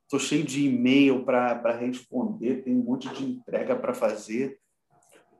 Estou 0.03 0.19
cheio 0.19 0.43
de 0.43 0.67
e-mail 0.67 1.23
para 1.23 1.75
responder, 1.77 2.63
tem 2.63 2.75
um 2.75 2.83
monte 2.83 3.09
de 3.09 3.25
entrega 3.25 3.75
para 3.75 3.93
fazer, 3.93 4.59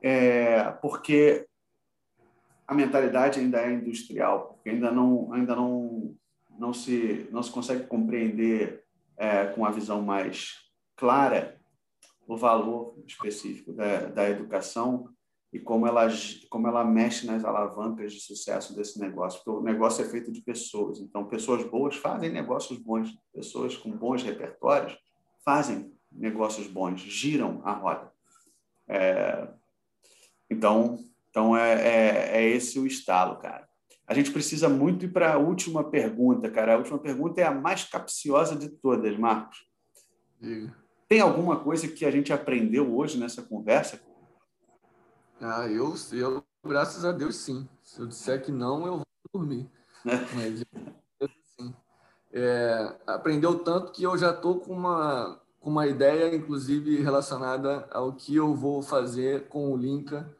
é, 0.01 0.71
porque 0.81 1.47
a 2.67 2.73
mentalidade 2.73 3.39
ainda 3.39 3.61
é 3.61 3.73
industrial, 3.73 4.53
porque 4.53 4.69
ainda 4.69 4.91
não, 4.91 5.31
ainda 5.33 5.55
não, 5.55 6.15
não, 6.57 6.73
se, 6.73 7.27
não 7.31 7.43
se 7.43 7.51
consegue 7.51 7.87
compreender 7.87 8.83
é, 9.17 9.45
com 9.47 9.65
a 9.65 9.71
visão 9.71 10.01
mais 10.01 10.69
clara 10.95 11.59
o 12.27 12.37
valor 12.37 12.97
específico 13.05 13.73
da, 13.73 14.05
da 14.07 14.29
educação 14.29 15.09
e 15.53 15.59
como 15.59 15.85
ela, 15.85 16.07
como 16.49 16.67
ela 16.67 16.83
mexe 16.83 17.27
nas 17.27 17.45
alavancas 17.45 18.11
de 18.11 18.19
sucesso 18.19 18.75
desse 18.75 18.99
negócio, 18.99 19.39
porque 19.43 19.59
o 19.59 19.63
negócio 19.63 20.03
é 20.03 20.09
feito 20.09 20.31
de 20.31 20.41
pessoas. 20.41 20.99
Então, 20.99 21.27
pessoas 21.27 21.63
boas 21.63 21.95
fazem 21.95 22.31
negócios 22.31 22.79
bons, 22.79 23.15
pessoas 23.31 23.77
com 23.77 23.91
bons 23.91 24.23
repertórios 24.23 24.97
fazem 25.45 25.93
negócios 26.11 26.65
bons, 26.65 27.01
giram 27.01 27.61
a 27.63 27.73
roda. 27.73 28.11
É, 28.87 29.47
então, 30.49 30.97
então 31.29 31.55
é, 31.55 31.73
é, 31.73 32.37
é 32.37 32.49
esse 32.49 32.79
o 32.79 32.87
estalo, 32.87 33.37
cara. 33.37 33.67
A 34.07 34.13
gente 34.13 34.31
precisa 34.31 34.67
muito 34.67 35.05
ir 35.05 35.13
para 35.13 35.33
a 35.33 35.37
última 35.37 35.83
pergunta, 35.83 36.49
cara. 36.49 36.73
A 36.73 36.77
última 36.77 36.97
pergunta 36.97 37.41
é 37.41 37.43
a 37.43 37.53
mais 37.53 37.83
capciosa 37.83 38.55
de 38.55 38.69
todas, 38.69 39.17
Marcos. 39.17 39.65
Diga. 40.41 40.75
Tem 41.07 41.21
alguma 41.21 41.59
coisa 41.59 41.87
que 41.87 42.05
a 42.05 42.11
gente 42.11 42.33
aprendeu 42.33 42.95
hoje 42.95 43.19
nessa 43.19 43.43
conversa? 43.43 44.01
Ah, 45.41 45.67
eu, 45.67 45.93
eu, 46.13 46.43
graças 46.63 47.03
a 47.03 47.11
Deus, 47.11 47.35
sim. 47.35 47.67
Se 47.83 47.99
eu 47.99 48.07
disser 48.07 48.43
que 48.43 48.51
não, 48.51 48.85
eu 48.85 48.97
vou 48.97 49.05
dormir. 49.33 49.69
Mas 50.35 50.61
eu, 51.19 51.29
sim. 51.57 51.73
É, 52.31 52.95
aprendeu 53.05 53.59
tanto 53.59 53.91
que 53.91 54.03
eu 54.03 54.17
já 54.17 54.31
estou 54.31 54.59
com 54.59 54.73
uma, 54.73 55.41
com 55.59 55.69
uma 55.69 55.87
ideia, 55.87 56.35
inclusive, 56.35 57.01
relacionada 57.01 57.87
ao 57.91 58.13
que 58.13 58.35
eu 58.35 58.55
vou 58.55 58.81
fazer 58.81 59.47
com 59.47 59.71
o 59.71 59.77
Linka. 59.77 60.35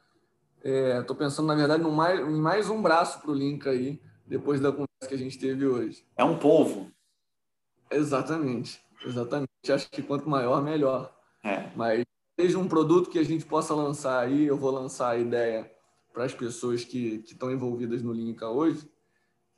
Estou 0.63 1.15
pensando, 1.15 1.47
na 1.47 1.55
verdade, 1.55 1.83
no 1.83 1.91
mais, 1.91 2.19
em 2.19 2.39
mais 2.39 2.69
um 2.69 2.81
braço 2.81 3.19
para 3.19 3.31
o 3.31 3.35
Linka 3.35 3.69
aí, 3.69 4.01
depois 4.25 4.61
da 4.61 4.71
conversa 4.71 5.07
que 5.07 5.13
a 5.13 5.17
gente 5.17 5.37
teve 5.37 5.65
hoje. 5.67 6.05
É 6.15 6.23
um 6.23 6.39
polvo. 6.39 6.89
Exatamente, 7.91 8.81
exatamente. 9.05 9.49
Acho 9.69 9.89
que 9.91 10.01
quanto 10.01 10.29
maior, 10.29 10.63
melhor. 10.63 11.13
É. 11.43 11.69
Mas 11.75 12.02
seja 12.39 12.57
um 12.57 12.67
produto 12.67 13.09
que 13.09 13.19
a 13.19 13.23
gente 13.23 13.45
possa 13.45 13.73
lançar 13.73 14.19
aí, 14.19 14.43
eu 14.45 14.57
vou 14.57 14.71
lançar 14.71 15.09
a 15.09 15.17
ideia 15.17 15.71
para 16.11 16.25
as 16.25 16.33
pessoas 16.33 16.83
que, 16.83 17.23
estão 17.25 17.51
envolvidas 17.51 18.01
no 18.01 18.13
Linka 18.13 18.47
hoje, 18.49 18.87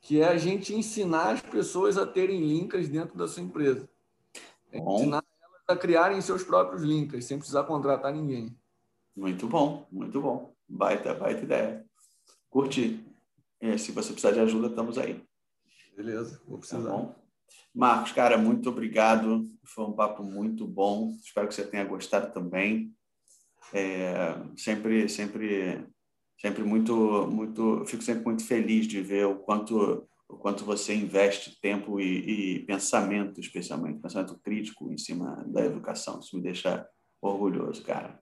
que 0.00 0.20
é 0.20 0.28
a 0.28 0.36
gente 0.36 0.74
ensinar 0.74 1.32
as 1.32 1.42
pessoas 1.42 1.98
a 1.98 2.06
terem 2.06 2.40
linkas 2.46 2.88
dentro 2.88 3.16
da 3.16 3.26
sua 3.26 3.42
empresa. 3.42 3.88
É 4.70 4.78
ensinar 4.78 5.24
elas 5.42 5.62
a 5.68 5.76
criarem 5.76 6.20
seus 6.20 6.42
próprios 6.42 6.82
linkas, 6.82 7.24
sem 7.24 7.38
precisar 7.38 7.64
contratar 7.64 8.12
ninguém. 8.12 8.56
Muito 9.14 9.46
bom, 9.48 9.86
muito 9.90 10.20
bom. 10.20 10.54
Baita, 10.68 11.14
baita 11.14 11.42
ideia. 11.42 11.84
Curti. 12.50 13.04
É, 13.60 13.76
se 13.78 13.90
você 13.92 14.12
precisar 14.12 14.32
de 14.32 14.40
ajuda, 14.40 14.68
estamos 14.68 14.98
aí. 14.98 15.22
Beleza, 15.96 16.40
vou 16.46 16.58
Tá 16.58 16.60
precisar. 16.60 16.90
bom? 16.90 17.14
Marcos, 17.74 18.12
cara, 18.12 18.38
muito 18.38 18.70
obrigado. 18.70 19.44
Foi 19.64 19.84
um 19.84 19.92
papo 19.92 20.22
muito 20.22 20.66
bom. 20.66 21.14
Espero 21.22 21.46
que 21.48 21.54
você 21.54 21.64
tenha 21.64 21.84
gostado 21.84 22.32
também. 22.32 22.92
É, 23.72 24.34
sempre, 24.56 25.08
sempre, 25.08 25.84
sempre 26.40 26.62
muito, 26.62 27.26
muito. 27.26 27.84
Fico 27.86 28.02
sempre 28.02 28.24
muito 28.24 28.44
feliz 28.44 28.86
de 28.86 29.00
ver 29.00 29.26
o 29.26 29.36
quanto, 29.36 30.08
o 30.28 30.36
quanto 30.36 30.64
você 30.64 30.94
investe 30.94 31.60
tempo 31.60 32.00
e, 32.00 32.56
e 32.56 32.66
pensamento, 32.66 33.40
especialmente 33.40 34.00
pensamento 34.00 34.38
crítico 34.38 34.90
em 34.90 34.96
cima 34.96 35.44
da 35.46 35.64
educação. 35.64 36.20
Isso 36.20 36.36
me 36.36 36.42
deixa 36.42 36.86
orgulhoso, 37.20 37.82
cara. 37.82 38.18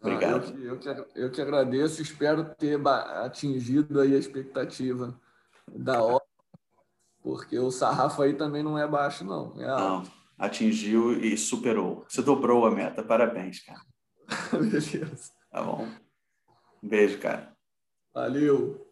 Obrigado. 0.00 0.54
Ah, 0.54 0.58
eu, 0.58 0.64
eu, 0.64 0.78
que, 0.78 1.20
eu 1.20 1.30
que 1.30 1.40
agradeço, 1.40 2.00
espero 2.00 2.54
ter 2.54 2.80
atingido 2.86 4.00
aí 4.00 4.14
a 4.14 4.18
expectativa 4.18 5.18
da 5.66 6.02
hora, 6.02 6.24
porque 7.22 7.58
o 7.58 7.70
sarrafo 7.70 8.22
aí 8.22 8.34
também 8.34 8.62
não 8.62 8.78
é 8.78 8.86
baixo, 8.86 9.24
não. 9.24 9.54
É. 9.60 9.66
Não, 9.66 10.02
atingiu 10.38 11.12
e 11.12 11.36
superou. 11.36 12.04
Você 12.08 12.22
dobrou 12.22 12.66
a 12.66 12.70
meta. 12.70 13.02
Parabéns, 13.02 13.60
cara. 13.60 13.80
Beleza. 14.52 15.32
Tá 15.50 15.62
bom? 15.62 15.88
Um 16.82 16.88
beijo, 16.88 17.18
cara. 17.18 17.52
Valeu. 18.14 18.87